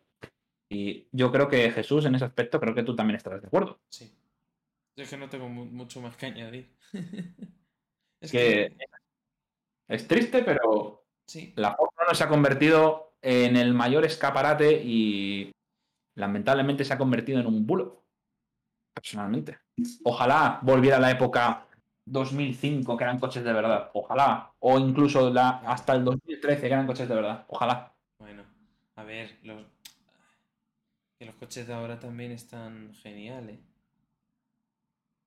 [0.69, 3.79] Y yo creo que Jesús, en ese aspecto, creo que tú también estarás de acuerdo.
[3.89, 4.13] Sí.
[4.97, 6.69] Yo es que no tengo mu- mucho más que añadir.
[8.21, 8.77] es Que
[9.89, 11.53] es triste, pero sí.
[11.57, 15.53] la Fórmula 1 se ha convertido en el mayor escaparate y
[16.17, 18.03] lamentablemente se ha convertido en un bulo.
[18.93, 19.59] Personalmente.
[20.05, 21.67] Ojalá volviera a la época
[22.07, 23.91] 2005 que eran coches de verdad.
[23.95, 24.53] Ojalá.
[24.59, 27.45] O incluso la, hasta el 2013 que eran coches de verdad.
[27.49, 27.95] Ojalá.
[28.19, 28.45] Bueno,
[28.97, 29.65] a ver, los...
[31.19, 33.61] que los coches de ahora también están geniales.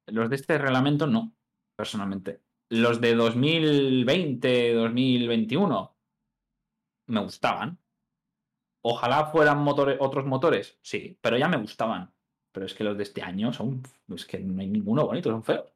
[0.07, 1.33] Los de este reglamento no,
[1.75, 2.41] personalmente.
[2.69, 5.95] Los de 2020, 2021
[7.07, 7.77] me gustaban.
[8.81, 12.13] Ojalá fueran otros motores, sí, pero ya me gustaban.
[12.51, 13.83] Pero es que los de este año son.
[14.13, 15.71] Es que no hay ninguno bonito, son feos.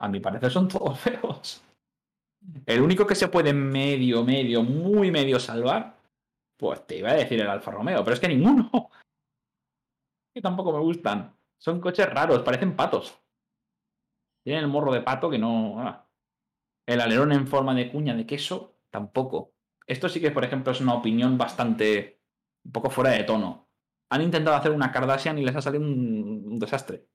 [0.00, 1.62] A mi parecer son todos feos.
[2.66, 5.96] El único que se puede medio, medio, muy medio salvar,
[6.56, 8.70] pues te iba a decir el Alfa Romeo, pero es que ninguno.
[10.34, 11.34] Que tampoco me gustan.
[11.58, 13.18] Son coches raros, parecen patos.
[14.44, 15.80] Tienen el morro de pato que no.
[15.80, 16.06] ah.
[16.86, 19.54] El alerón en forma de cuña de queso, tampoco.
[19.88, 22.20] Esto sí que, por ejemplo, es una opinión bastante.
[22.64, 23.68] un poco fuera de tono.
[24.10, 27.06] Han intentado hacer una Kardashian y les ha salido un, un desastre.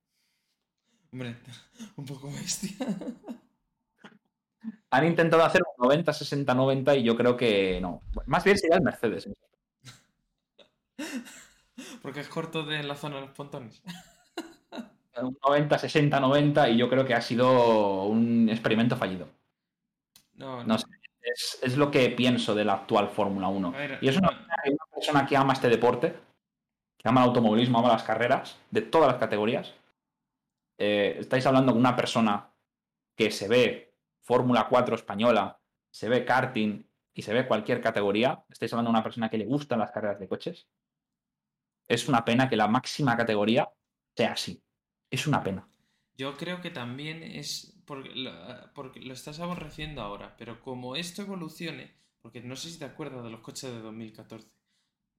[1.12, 1.38] Hombre,
[1.96, 2.76] un poco bestia.
[4.92, 8.02] Han intentado hacer un 90, 60, 90 y yo creo que no.
[8.28, 9.28] Más bien sería el Mercedes.
[12.02, 13.82] Porque es corto de la zona de los pontones.
[15.22, 19.30] Un 90, 60, 90 y yo creo que ha sido un experimento fallido.
[20.36, 20.86] No, No sé,
[21.24, 23.68] es, es lo que pienso de la actual Fórmula 1.
[23.68, 26.14] A ver, Y es una, una persona que ama este deporte,
[26.98, 29.74] que ama el automovilismo, ama las carreras, de todas las categorías.
[30.78, 32.52] Eh, estáis hablando con una persona
[33.16, 35.60] que se ve Fórmula 4 española,
[35.92, 36.84] se ve karting
[37.14, 38.44] y se ve cualquier categoría.
[38.50, 40.68] Estáis hablando de una persona que le gustan las carreras de coches.
[41.88, 43.70] Es una pena que la máxima categoría
[44.16, 44.64] sea así.
[45.10, 45.68] Es una pena.
[46.18, 48.32] Yo creo que también es porque lo,
[48.74, 51.92] porque lo estás aborreciendo ahora, pero como esto evolucione,
[52.22, 54.48] porque no sé si te acuerdas de los coches de 2014,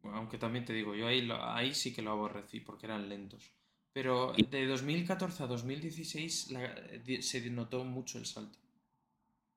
[0.03, 3.09] bueno, aunque también te digo, yo ahí, lo- ahí sí que lo aborrecí porque eran
[3.09, 3.53] lentos.
[3.93, 8.59] Pero de 2014 a 2016 la- di- se notó mucho el salto.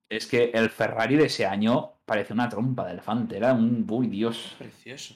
[0.10, 3.36] Es que el Ferrari de ese año parece una trompa de elefante.
[3.38, 3.86] Era un.
[3.90, 4.56] Uy, Dios.
[4.58, 5.16] Precioso.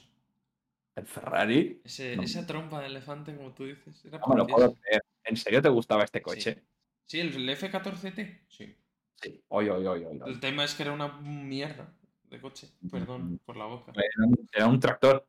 [0.94, 1.80] El Ferrari.
[1.84, 2.22] Ese- No.
[2.22, 5.02] esa trompa de elefante, como tú dices, era No me lo puedo creer.
[5.32, 6.62] ¿En serio te gustaba este coche?
[7.06, 8.76] Sí, el, el F14T, sí.
[9.14, 9.42] Sí.
[9.48, 10.20] Hoy, hoy, hoy, hoy.
[10.26, 11.90] El tema es que era una mierda
[12.24, 13.92] de coche, perdón por la boca.
[13.96, 15.26] Era un, era un tractor.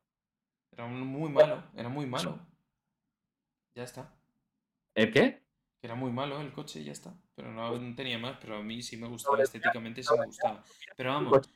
[0.72, 2.38] Era un- muy malo, era muy malo.
[3.74, 4.14] Ya está.
[4.94, 5.42] ¿El qué?
[5.80, 7.16] Que era muy malo el coche ya está.
[7.34, 10.62] Pero no, no tenía más, pero a mí sí me gustaba, estéticamente sí me gustaba.
[10.98, 11.48] Pero vamos,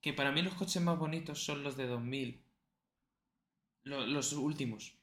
[0.00, 2.42] que para mí los coches más bonitos son los de 2000.
[3.84, 4.98] Lo- los últimos.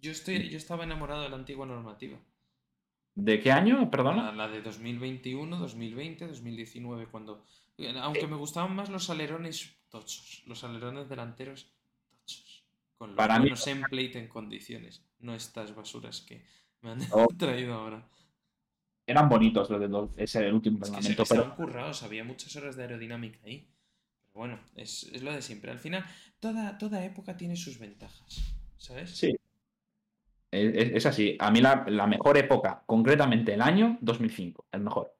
[0.00, 2.18] Yo, estoy, yo estaba enamorado de la antigua normativa.
[3.14, 3.80] ¿De qué año?
[3.80, 4.32] La, Perdona.
[4.32, 7.44] la de 2021, 2020, 2019, cuando...
[8.02, 11.72] Aunque me gustaban más los alerones tochos, los alerones delanteros
[12.10, 12.64] tochos.
[12.96, 16.44] Con los Para mí- buenos template en condiciones, no estas basuras que
[16.82, 17.26] me han Oh.
[17.38, 18.06] traído ahora.
[19.06, 19.80] Eran bonitos los
[20.14, 22.82] de ese el último Es que se- reglamento, estaban pero currados, había muchas horas de
[22.82, 23.66] aerodinámica ahí.
[24.26, 25.70] Pero bueno, es, es lo de siempre.
[25.70, 26.04] Al final,
[26.38, 29.10] toda, toda época tiene sus ventajas, ¿sabes?
[29.16, 29.34] sí.
[30.50, 31.36] Es, así.
[31.38, 35.14] A mí la, mejor época, concretamente el año 2005, el mejor.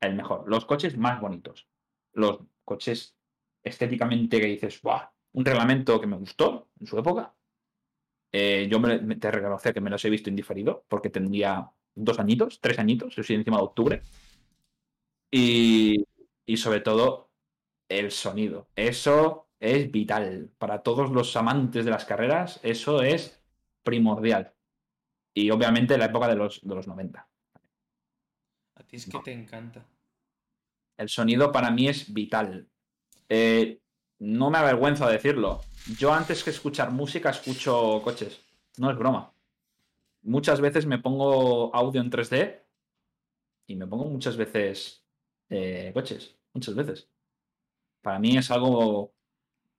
[0.00, 0.44] El mejor.
[0.48, 1.68] Los coches más bonitos.
[2.12, 3.16] Los coches
[3.62, 5.10] estéticamente que dices, ¡buah!
[5.32, 7.34] Un reglamento que me gustó en su época.
[8.32, 12.60] Eh, yo me, te reconozco que me los he visto indiferido porque tendría dos añitos,
[12.60, 14.02] tres añitos, yo soy encima de octubre.
[15.30, 16.06] Y,
[16.46, 17.30] y sobre todo
[17.88, 18.68] el sonido.
[18.74, 20.50] Eso es vital.
[20.58, 23.39] Para todos los amantes de las carreras, eso es
[23.82, 24.54] primordial.
[25.34, 27.28] Y obviamente la época de los, de los 90.
[28.74, 29.86] A ti es que te encanta.
[30.96, 32.68] El sonido para mí es vital.
[33.28, 33.80] Eh,
[34.18, 35.60] no me avergüenza decirlo.
[35.98, 38.42] Yo antes que escuchar música escucho coches.
[38.76, 39.32] No es broma.
[40.22, 42.60] Muchas veces me pongo audio en 3D
[43.66, 45.06] y me pongo muchas veces
[45.48, 46.36] eh, coches.
[46.52, 47.08] Muchas veces.
[48.02, 49.14] Para mí es algo,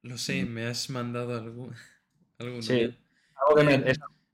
[0.04, 1.76] Lo sé, me has mandado algún,
[2.62, 2.96] Sí.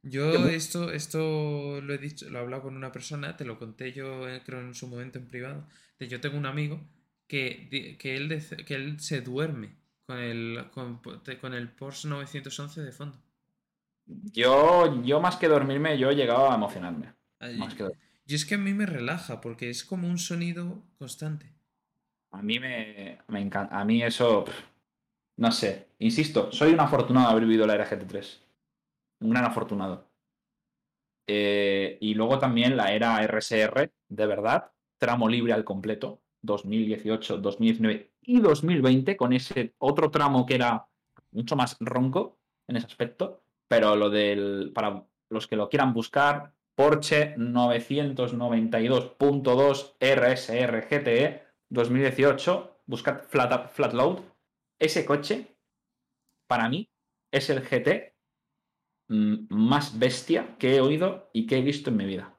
[0.04, 3.92] Yo esto, esto lo he dicho, lo he hablado con una persona, te lo conté
[3.92, 5.68] yo eh, creo en su momento en privado.
[6.00, 6.80] Yo tengo un amigo
[7.28, 9.76] que, que, él, que él se duerme
[10.06, 11.02] con el, con,
[11.42, 13.18] con el Porsche 911 de fondo.
[14.06, 17.14] yo, yo más que dormirme, yo he llegado a emocionarme.
[17.40, 17.88] Ay, Más que
[18.26, 21.54] Y es que a mí me relaja porque es como un sonido constante.
[22.32, 23.80] A mí me, me encanta.
[23.80, 24.46] A mí eso.
[25.38, 25.88] no sé.
[26.00, 28.47] Insisto, soy un afortunado de haber vivido la era GT3.
[29.20, 30.08] Un gran afortunado.
[31.28, 34.72] Eh, y luego también la era RSR, de verdad.
[34.98, 36.22] Tramo libre al completo.
[36.42, 40.88] 2018, 2019 y 2020, con ese otro tramo que era
[41.32, 42.38] mucho más ronco
[42.68, 43.44] en ese aspecto.
[43.68, 44.72] Pero lo del.
[44.74, 54.20] Para los que lo quieran buscar, Porsche 992.2 RSR GTE 2018, buscad Flat, Flat Load.
[54.80, 55.56] Ese coche,
[56.48, 56.90] para mí,
[57.32, 58.17] es el GT mm,
[59.08, 62.38] más bestia que he oído y que he visto en mi vida.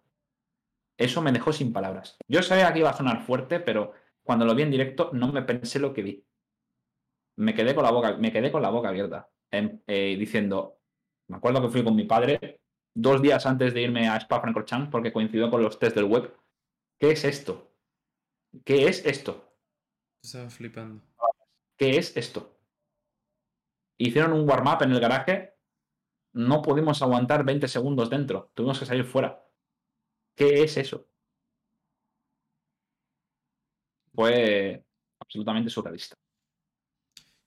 [0.99, 2.17] Eso me dejó sin palabras.
[2.27, 3.93] Yo sabía que iba a sonar fuerte, pero
[4.23, 6.27] cuando lo vi en directo no me pensé lo que vi.
[7.37, 10.81] Me quedé con la boca, me quedé con la boca abierta, em, eh, diciendo,
[11.29, 12.61] me acuerdo que fui con mi padre
[12.95, 16.35] dos días antes de irme a Spa-Francorchamps porque coincidió con los test del web.
[16.99, 17.71] ¿Qué es esto?
[18.65, 19.55] ¿Qué es esto?
[20.23, 21.03] Estaba flipando.
[21.77, 22.59] ¿Qué es esto?
[23.99, 25.55] Hicieron un warm-up en el garaje.
[26.33, 28.51] No pudimos aguantar 20 segundos dentro.
[28.55, 29.45] Tuvimos que salir fuera.
[30.35, 31.09] ¿Qué es eso?
[34.15, 34.85] Fue
[35.19, 36.17] absolutamente surrealista.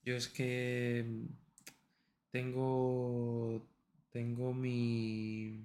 [0.04, 1.06] Yo es que
[2.32, 3.66] tengo
[4.12, 5.64] tengo mi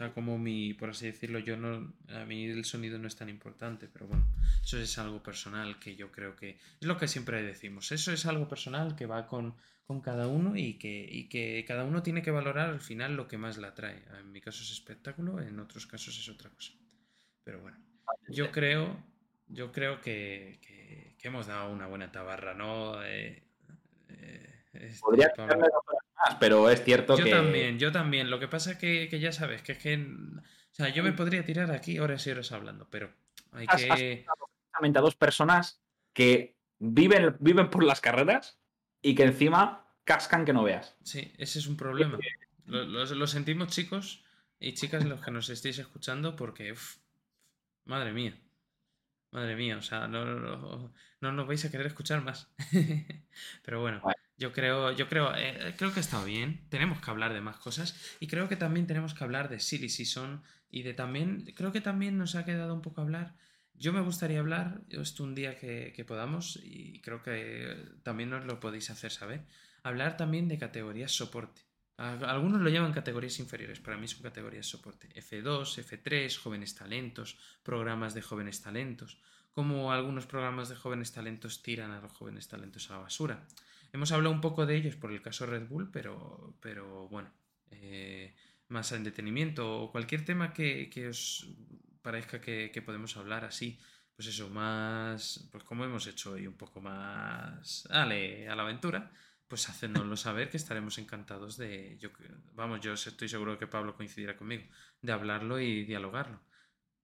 [0.00, 3.28] sea, como mi, por así decirlo, yo no, a mí el sonido no es tan
[3.28, 4.26] importante, pero bueno,
[4.62, 8.24] eso es algo personal que yo creo que es lo que siempre decimos, eso es
[8.24, 9.54] algo personal que va con,
[9.84, 13.28] con cada uno y que, y que cada uno tiene que valorar al final lo
[13.28, 14.02] que más la atrae.
[14.18, 16.72] En mi caso es espectáculo, en otros casos es otra cosa.
[17.44, 17.78] Pero bueno,
[18.28, 19.04] yo creo,
[19.48, 23.04] yo creo que, que, que hemos dado una buena tabarra, ¿no?
[23.04, 23.42] Eh,
[24.08, 25.66] eh, este, Podría Pablo
[26.38, 27.30] pero es cierto yo que.
[27.30, 28.30] Yo también, yo también.
[28.30, 29.96] Lo que pasa es que, que, ya sabes, que es que.
[29.96, 33.12] O sea, yo me podría tirar aquí horas y horas hablando, pero
[33.52, 34.26] hay has, que.
[34.72, 35.82] Has a dos personas
[36.12, 38.60] que viven, viven por las carreras
[39.02, 40.96] y que encima cascan que no veas.
[41.02, 42.18] Sí, ese es un problema.
[42.66, 44.24] Lo, lo, lo sentimos, chicos
[44.58, 46.72] y chicas, los que nos estéis escuchando, porque.
[46.72, 46.96] Uf,
[47.84, 48.38] madre mía.
[49.32, 52.52] Madre mía, o sea, no, no, no, nos vais a querer escuchar más.
[53.64, 54.02] Pero bueno,
[54.40, 56.66] yo creo, yo creo, eh, creo que ha estado bien.
[56.70, 57.94] Tenemos que hablar de más cosas.
[58.20, 60.42] Y creo que también tenemos que hablar de Silly Season.
[60.70, 63.36] Y de también, creo que también nos ha quedado un poco hablar.
[63.74, 68.46] Yo me gustaría hablar, esto un día que, que podamos, y creo que también nos
[68.46, 69.44] lo podéis hacer saber.
[69.82, 71.62] Hablar también de categorías soporte.
[71.96, 75.08] Algunos lo llaman categorías inferiores, para mí son categorías soporte.
[75.20, 79.18] F2, F3, jóvenes talentos, programas de jóvenes talentos,
[79.52, 83.46] como algunos programas de jóvenes talentos tiran a los jóvenes talentos a la basura.
[83.92, 87.30] Hemos hablado un poco de ellos por el caso Red Bull, pero, pero bueno,
[87.70, 88.34] eh,
[88.68, 91.48] más en detenimiento o cualquier tema que, que os
[92.02, 93.78] parezca que, que, podemos hablar así,
[94.16, 99.10] pues eso, más, pues como hemos hecho hoy, un poco más, ale, a la aventura
[99.50, 102.10] pues hacednoslo saber que estaremos encantados de, yo,
[102.54, 104.62] vamos, yo estoy seguro que Pablo coincidirá conmigo,
[105.02, 106.40] de hablarlo y dialogarlo.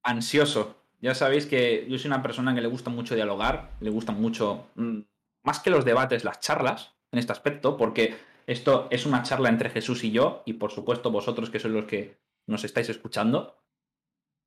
[0.02, 0.82] Ansioso.
[1.02, 4.70] Ya sabéis que yo soy una persona que le gusta mucho dialogar, le gusta mucho,
[4.76, 5.00] mm,
[5.46, 8.16] más que los debates, las charlas en este aspecto, porque
[8.46, 11.86] esto es una charla entre Jesús y yo, y por supuesto vosotros que sois los
[11.86, 13.56] que nos estáis escuchando.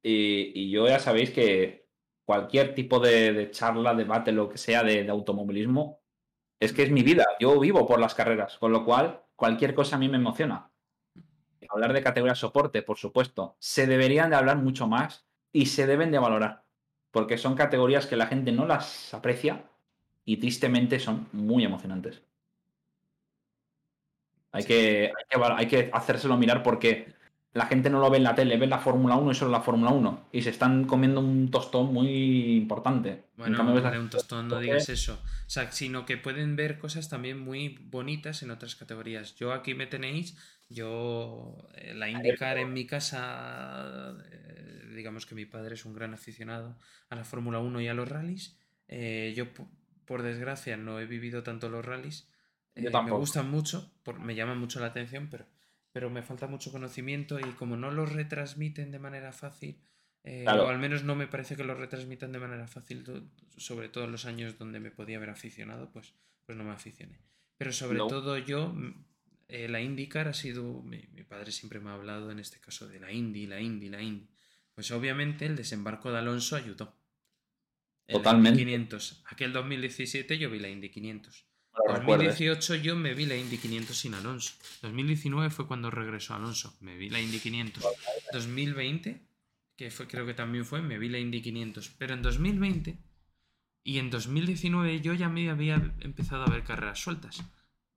[0.03, 1.89] Y, yo ya sabéis que
[2.25, 6.01] cualquier tipo de, charla, debate, lo que sea de, de automovilismo,
[6.59, 9.95] es que es mi vida, yo vivo por las carreras, con lo cual cualquier cosa
[9.95, 10.71] a mí me emociona.
[11.69, 16.11] Hablar de categoría soporte, por supuesto, se deberían de hablar mucho más y se deben
[16.11, 16.65] de valorar,
[17.11, 19.68] porque son categorías que la gente no las aprecia
[20.29, 22.21] y tristemente son muy emocionantes.
[24.51, 27.15] Hay que, hay que, hay que hacérselo mirar porque
[27.53, 29.61] la gente no lo ve en la tele, ve la Fórmula 1 y solo la
[29.61, 30.29] Fórmula 1.
[30.31, 33.23] Y se están comiendo un tostón muy importante.
[33.37, 33.99] Bueno, no la...
[33.99, 35.13] un tostón, no digas eso.
[35.13, 39.35] O sea, sino que pueden ver cosas también muy bonitas en otras categorías.
[39.35, 40.37] Yo aquí me tenéis,
[40.69, 46.13] yo eh, la indicar en mi casa, eh, digamos que mi padre es un gran
[46.13, 46.77] aficionado
[47.09, 48.59] a la Fórmula 1 y a los rallies.
[48.87, 49.47] Eh, yo,
[50.09, 52.27] por desgracia, no he vivido tanto los rallies.
[52.75, 55.45] me gustan mucho, por, me llaman mucho la atención, pero
[55.91, 59.81] pero me falta mucho conocimiento y como no lo retransmiten de manera fácil,
[60.23, 60.65] eh, claro.
[60.65, 63.03] o al menos no me parece que lo retransmitan de manera fácil,
[63.57, 66.13] sobre todo en los años donde me podía haber aficionado, pues,
[66.45, 67.19] pues no me aficioné.
[67.57, 68.07] Pero sobre no.
[68.07, 68.73] todo yo,
[69.47, 72.87] eh, la IndyCar ha sido, mi, mi, padre siempre me ha hablado en este caso
[72.87, 74.29] de la Indy, la Indy, la Indy.
[74.73, 76.95] Pues obviamente el desembarco de Alonso ayudó.
[78.09, 78.59] Totalmente.
[78.59, 79.23] 500.
[79.27, 81.45] Aquel 2017 yo vi la Indy 500.
[81.87, 84.53] 2018 yo me vi la Indy 500 sin Alonso.
[84.81, 86.75] 2019 fue cuando regresó Alonso.
[86.81, 87.83] Me vi la Indy 500.
[88.33, 89.21] 2020,
[89.75, 91.89] que fue, creo que también fue, me vi la Indy 500.
[91.97, 92.97] Pero en 2020
[93.83, 97.43] y en 2019 yo ya me había empezado a ver carreras sueltas.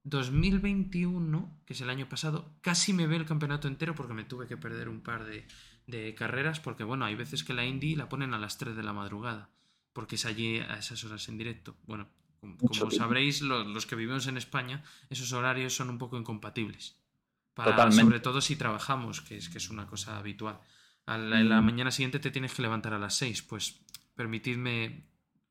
[0.05, 4.49] 2021, que es el año pasado, casi me ve el campeonato entero porque me tuve
[4.49, 5.47] que perder un par de,
[5.87, 8.83] de carreras porque, bueno, hay veces que la Indy la ponen a las 3 de
[8.83, 9.51] la madrugada
[9.93, 11.77] porque es allí a esas horas en directo.
[11.86, 12.09] Bueno,
[12.59, 16.97] como sabréis, los, los, que vivimos en España, esos horarios son un poco incompatibles.
[17.55, 20.59] Para, sobre todo si trabajamos, que es, que es una cosa habitual.
[21.06, 21.48] A la, mm.
[21.48, 23.43] la, mañana siguiente te tienes que levantar a las 6.
[23.43, 23.81] Pues
[24.14, 25.06] permitidme.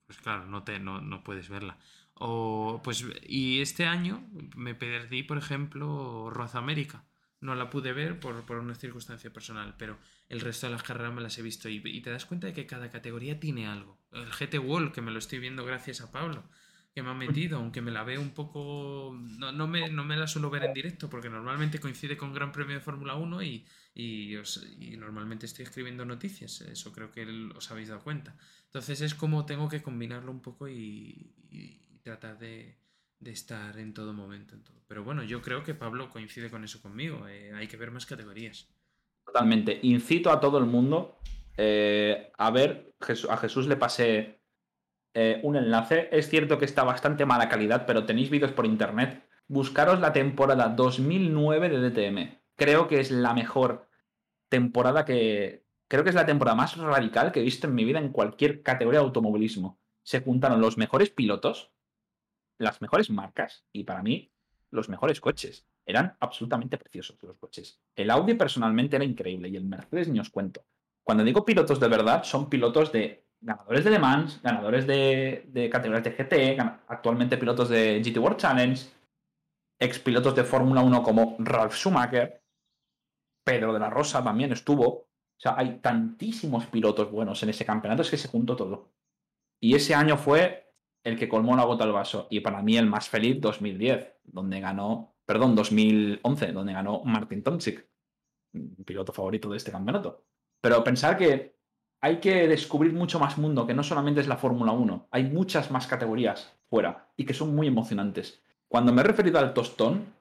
[0.07, 1.77] Pues claro, no, te, no, no puedes verla.
[2.15, 7.03] O, pues, y este año me perdí, por ejemplo, Roza América.
[7.41, 9.97] No la pude ver por, por, una circunstancia personal, pero
[10.29, 11.67] el resto de las carreras me las he visto.
[11.67, 13.99] Y, y te das cuenta de que cada categoría tiene algo.
[14.11, 16.43] El GT Wall, que me lo estoy viendo gracias a Pablo
[16.93, 19.17] que me ha metido, aunque me la veo un poco...
[19.37, 22.51] No, no, me, no me la suelo ver en directo porque normalmente coincide con Gran
[22.51, 23.65] Premio de Fórmula 1 y,
[23.95, 24.35] y,
[24.97, 28.35] normalmente estoy escribiendo noticias, eso creo que os habéis dado cuenta.
[28.65, 31.31] Entonces es como tengo que combinarlo un poco y,
[32.03, 32.77] tratar de,
[33.21, 34.55] de, estar en todo momento.
[34.55, 34.81] En todo.
[34.87, 38.05] Pero bueno, yo creo que Pablo coincide con eso conmigo, eh, hay que ver más
[38.05, 38.67] categorías.
[39.25, 39.79] Totalmente.
[39.83, 41.21] Incito a todo el mundo
[41.57, 42.95] eh, a ver,
[43.29, 44.41] a Jesús le pasé
[45.13, 46.09] eh, un enlace.
[46.11, 49.27] Es cierto que está bastante mala calidad, pero tenéis vídeos por internet.
[49.47, 52.39] Buscaros la temporada 2009 de DTM.
[52.55, 53.87] Creo que es la mejor
[54.49, 55.65] temporada que...
[55.87, 58.63] Creo que es la temporada más radical que he visto en mi vida en cualquier
[58.63, 59.79] categoría de automovilismo.
[60.03, 61.73] Se juntaron los mejores pilotos,
[62.61, 64.31] las mejores marcas y para mí
[64.69, 65.65] los mejores coches.
[65.85, 67.81] Eran absolutamente preciosos los coches.
[67.95, 70.65] El Audi personalmente era increíble y el Mercedes ni os cuento.
[71.03, 76.03] Cuando digo pilotos de verdad, son pilotos de ganadores de Le Mans, ganadores de, categorías
[76.03, 78.85] de GT, actualmente pilotos de GT World Challenge,
[79.79, 82.43] ex pilotos de Fórmula 1 como Ralf Schumacher,
[83.43, 84.87] Pedro de la Rosa también estuvo.
[84.87, 85.07] O
[85.41, 88.91] sea, hay tantísimos pilotos buenos en ese campeonato, es que se juntó todo.
[89.59, 90.70] Y ese año fue
[91.03, 92.27] el que colmó la gota al vaso.
[92.29, 97.87] Y para mí el más feliz, 2010, donde ganó, perdón, 2011, donde ganó Martin Tomczyk,
[98.85, 100.23] piloto favorito de este campeonato.
[100.61, 101.55] Pero pensar que
[102.01, 105.71] hay que descubrir mucho más mundo, que no solamente es la Fórmula 1, hay muchas
[105.71, 108.41] más categorías fuera y que son muy emocionantes.
[108.67, 110.13] Cuando me he referido al tostón,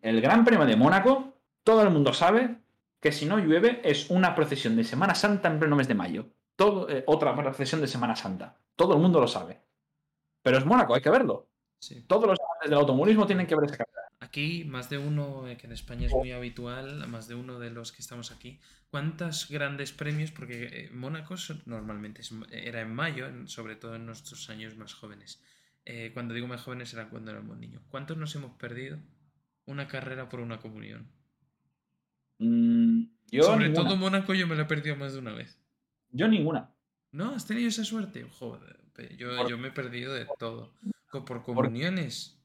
[0.00, 2.56] el Gran Premio de Mónaco, todo el mundo sabe
[3.00, 6.26] que si no llueve es una procesión de Semana Santa en pleno mes de mayo.
[6.88, 8.56] Eh, otra procesión de Semana Santa.
[8.76, 9.60] Todo el mundo lo sabe.
[10.42, 11.48] Pero es Mónaco, hay que verlo.
[12.06, 14.02] Todos los amantes del automovilismo tienen que ver esa carrera.
[14.20, 17.70] Aquí, más de uno, eh, que en España es muy habitual, más de uno de
[17.70, 18.60] los que estamos aquí,
[18.90, 20.30] ¿cuántos grandes premios?
[20.30, 21.34] Porque eh, Mónaco
[21.66, 25.42] normalmente era en mayo, sobre todo en nuestros años más jóvenes.
[25.84, 27.82] Eh, cuando digo más jóvenes era cuando éramos niños.
[27.90, 28.98] ¿Cuántos nos hemos perdido?
[29.66, 31.10] Una carrera por una comunión.
[32.38, 35.58] Mm, yo sobre todo Mónaco yo me lo he perdido más de una vez.
[36.10, 36.70] Yo ninguna.
[37.10, 37.34] ¿No?
[37.34, 38.24] ¿Has tenido esa suerte?
[38.38, 38.81] Joder,
[39.16, 40.72] yo, yo me he perdido de todo.
[41.10, 42.42] Por comuniones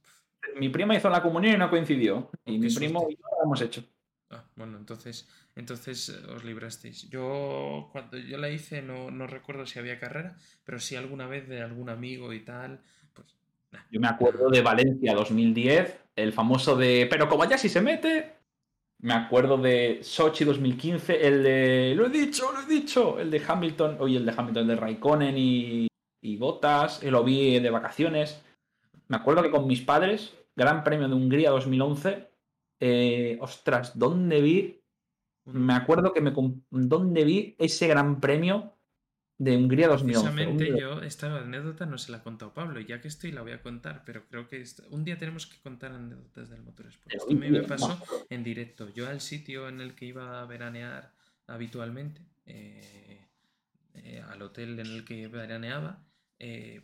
[0.56, 2.30] mi prima hizo la comunión y no coincidió.
[2.46, 3.84] Y mi primo y yo lo hemos hecho.
[4.30, 7.10] Ah, bueno, entonces, entonces eh, os librasteis.
[7.10, 11.48] Yo cuando yo la hice no, no, recuerdo si había carrera, pero sí alguna vez
[11.48, 12.82] de algún amigo y tal.
[13.14, 13.28] Pues,
[13.90, 18.34] Yo me acuerdo de Valencia 2010, el famoso de, pero como ya si se mete.
[19.00, 23.44] Me acuerdo de Sochi 2015, el de, lo he dicho, lo he dicho, el de
[23.48, 25.88] Hamilton, oye, el de Hamilton, el de Raikkonen y,
[26.22, 28.44] y Botas, lo vi de vacaciones.
[29.08, 32.30] Me acuerdo que con mis padres Gran Premio de Hungría 2011.
[32.80, 34.82] Eh, ostras, ¿dónde vi?
[35.46, 36.34] Me acuerdo que me.
[36.72, 38.74] ¿Dónde vi ese Gran Premio
[39.38, 40.32] de Hungría 2011?
[40.32, 43.52] Precisamente yo, esta anécdota no se la ha contado Pablo, ya que estoy la voy
[43.52, 47.14] a contar, pero creo que un día tenemos que contar anécdotas del Motorsport.
[47.14, 48.90] Esto me pasó en directo.
[48.90, 51.14] Yo al sitio en el que iba a veranear
[51.46, 53.28] habitualmente, eh,
[53.94, 56.04] eh, al hotel en el que veraneaba,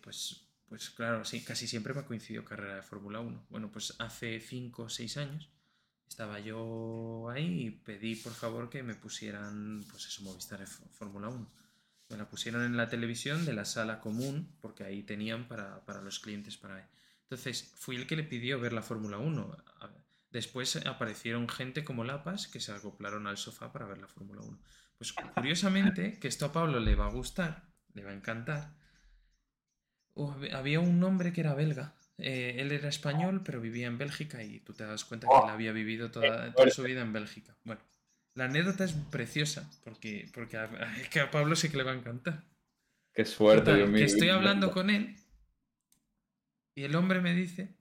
[0.02, 0.44] pues
[0.74, 3.46] pues claro, casi siempre me ha coincidido carrera de Fórmula 1.
[3.52, 5.48] Bueno, pues hace 5 o 6 años
[6.08, 11.52] estaba yo ahí y pedí por favor que me pusieran, pues eso, Movistar Fórmula 1.
[12.10, 16.20] Me la pusieron en la televisión de la sala común, porque ahí tenían para, los
[16.20, 16.90] clientes para
[17.22, 19.56] Entonces, fui el que le pidió ver la Fórmula 1.
[20.32, 24.60] Después aparecieron gente como Lapas que se acoplaron al sofá para ver la Fórmula 1.
[24.98, 28.74] Pues curiosamente, que esto a Pablo le va a gustar, le va a encantar,
[30.54, 31.94] había un hombre que era belga.
[32.18, 35.50] Eh, él era español, pero vivía en Bélgica y tú te das cuenta que él
[35.50, 37.56] había vivido toda, su vida en Bélgica.
[37.64, 37.82] Bueno,
[38.36, 40.70] la anécdota es preciosa porque, porque a,
[41.12, 42.44] que a Pablo sí que le va a encantar.
[43.14, 45.16] Qué suerte, Que estoy hablando con él
[46.76, 47.76] y el hombre me dice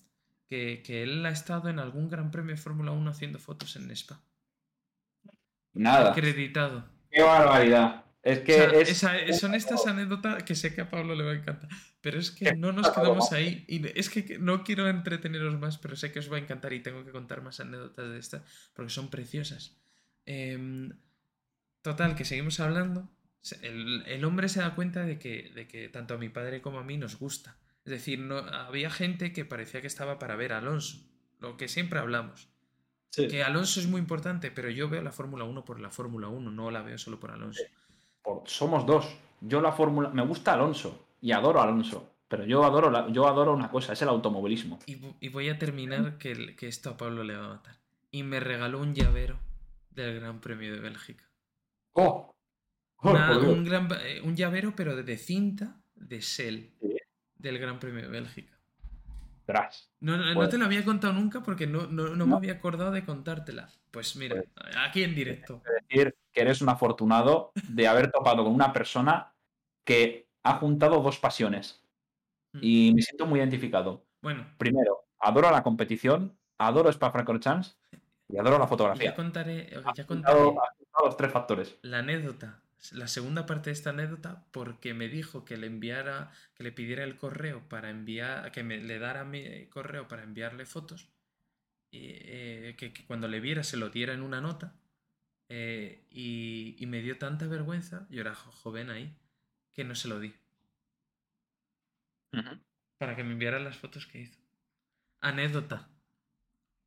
[0.48, 3.90] que, que él ha estado en algún Gran Premio de Fórmula 1 haciendo fotos en
[3.90, 4.20] Spa.
[5.72, 6.10] Nada.
[6.12, 6.84] Acreditado.
[7.10, 8.04] Qué barbaridad.
[8.22, 11.68] Es que son estas anécdotas que sé que a Pablo le va a encantar.
[12.00, 13.64] Pero es que no nos quedamos ahí.
[13.66, 16.80] Y es que no quiero entreteneros más, pero sé que os va a encantar y
[16.80, 18.42] tengo que contar más anécdotas de estas
[18.74, 19.76] porque son preciosas.
[20.24, 20.92] Em,
[21.82, 23.10] total, que seguimos hablando.
[23.60, 26.84] El, hombre se da cuenta de que, de que tanto a mi padre como a
[26.84, 27.58] mí nos gusta.
[27.84, 31.04] Es decir, no, había gente que parecía que estaba para ver a Alonso.
[31.40, 32.48] Lo que siempre hablamos.
[33.10, 36.50] Que Alonso es muy importante, pero yo veo la Fórmula 1 por la Fórmula 1,
[36.50, 37.62] no la veo solo por Alonso
[38.44, 39.16] somos dos.
[39.40, 40.10] Yo la fórmula.
[40.10, 42.08] Me gusta Alonso y adoro a Alonso.
[42.28, 44.78] Pero yo adoro, yo adoro una cosa, es el automovilismo.
[44.86, 47.76] Y, voy a terminar que, que, esto a Pablo le va a matar.
[48.10, 49.38] Y me regaló un llavero
[49.90, 51.28] del Gran Premio de Bélgica.
[51.92, 52.34] ¡Oh!
[52.96, 56.70] oh un, gran, eh, un, llavero, pero de cinta de Shell
[57.36, 58.58] del Gran Premio de Bélgica.
[59.44, 59.90] Tras.
[60.00, 62.52] No, no, no Pues- te lo había contado nunca porque no, no, no me había
[62.54, 63.68] acordado de contártela.
[63.90, 64.42] Pues mira,
[64.86, 65.62] aquí en directo.
[65.88, 69.34] decir que eres un afortunado de haber topado con una persona
[69.84, 71.84] que ha juntado dos pasiones.
[72.60, 74.06] Y me siento muy identificado.
[74.20, 77.76] Bueno, Primero, adoro la competición, adoro Spa-Francorchamps
[78.28, 79.14] y adoro la ya fotografía.
[79.14, 81.78] contaré, ya contaré juntado, has juntado los tres factores.
[81.82, 86.64] la anécdota, la segunda parte de esta anécdota, porque me dijo que le enviara, que
[86.64, 91.08] le pidiera el correo para enviar, que me, le dara mi correo para enviarle fotos,
[91.90, 94.74] y, eh, que, que cuando le viera se lo diera en una nota,
[95.48, 99.16] eh, y, y me dio tanta vergüenza, yo era jo- joven ahí,
[99.74, 100.34] que no se lo di,
[102.98, 104.38] para que me enviara las fotos que hizo.
[105.20, 105.88] Anécdota.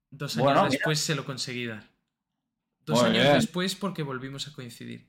[0.09, 0.71] Dos años Bueno, mira.
[0.71, 1.83] después se lo conseguí dar.
[2.85, 3.33] Dos Muy años bien.
[3.33, 5.07] después porque volvimos a coincidir.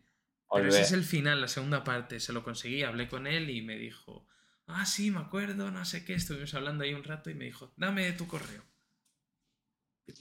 [0.53, 2.21] Pero ese es el final, la segunda parte.
[2.21, 4.27] Se lo conseguí, hablé con él y me dijo,
[4.67, 6.15] ah, sí, me acuerdo, no sé qué.
[6.15, 8.63] Estuvimos hablando ahí un rato y me dijo, dame tu correo.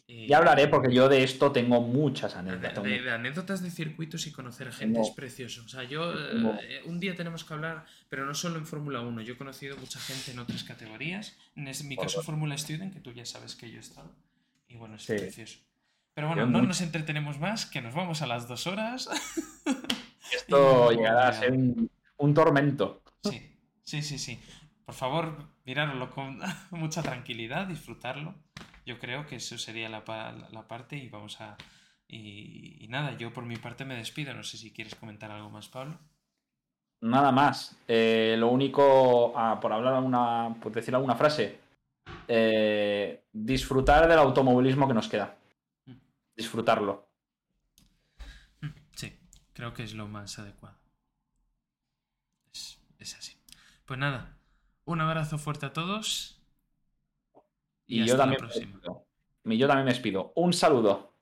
[0.07, 2.83] Y- Ya hablaré porque yo de esto tengo muchas de, anécdotas.
[2.83, 5.61] de- de anécdotas de circuitos y conocer gente Tengo- es precioso.
[5.63, 9.01] O sea, yo tengo- eh, un día tenemos que hablar, pero no solo en Fórmula
[9.01, 9.21] 1.
[9.21, 11.37] Yo he conocido mucha gente en otras categorías.
[11.55, 12.23] En mi caso.
[12.23, 14.11] Fórmula Student, que tú ya sabes que yo he estado.
[14.67, 15.13] Y bueno, es Sí.
[15.13, 15.59] precioso.
[16.15, 19.07] Pero bueno, Yo no nos entretenemos más, que nos vamos a las dos horas.
[20.31, 23.01] Esto llegará a ser un, un tormento.
[23.23, 23.41] Sí,
[23.83, 24.39] sí, sí, sí.
[24.85, 26.39] Por favor, mirároslo con
[26.71, 28.35] mucha tranquilidad, disfrutarlo.
[28.85, 30.03] Yo creo que eso sería la,
[30.51, 31.57] la parte y vamos a...
[32.07, 34.33] Y, y nada, yo por mi parte me despido.
[34.33, 35.97] No sé si quieres comentar algo más, Pablo.
[37.01, 37.77] Nada más.
[37.87, 41.59] Eh, lo único, ah, por hablar alguna, por decir alguna frase,
[42.27, 45.35] eh, disfrutar del automovilismo que nos queda.
[46.35, 47.04] Disfrutarlo.
[49.55, 50.77] Creo que es lo más adecuado.
[52.53, 53.37] Es, es así.
[53.85, 54.37] Pues nada,
[54.83, 56.41] un abrazo fuerte a todos.
[57.87, 58.71] Y, hasta yo la también me próxima.
[58.73, 59.07] despido.
[59.45, 60.33] Y yo también me despido.
[60.35, 61.14] Un saludo.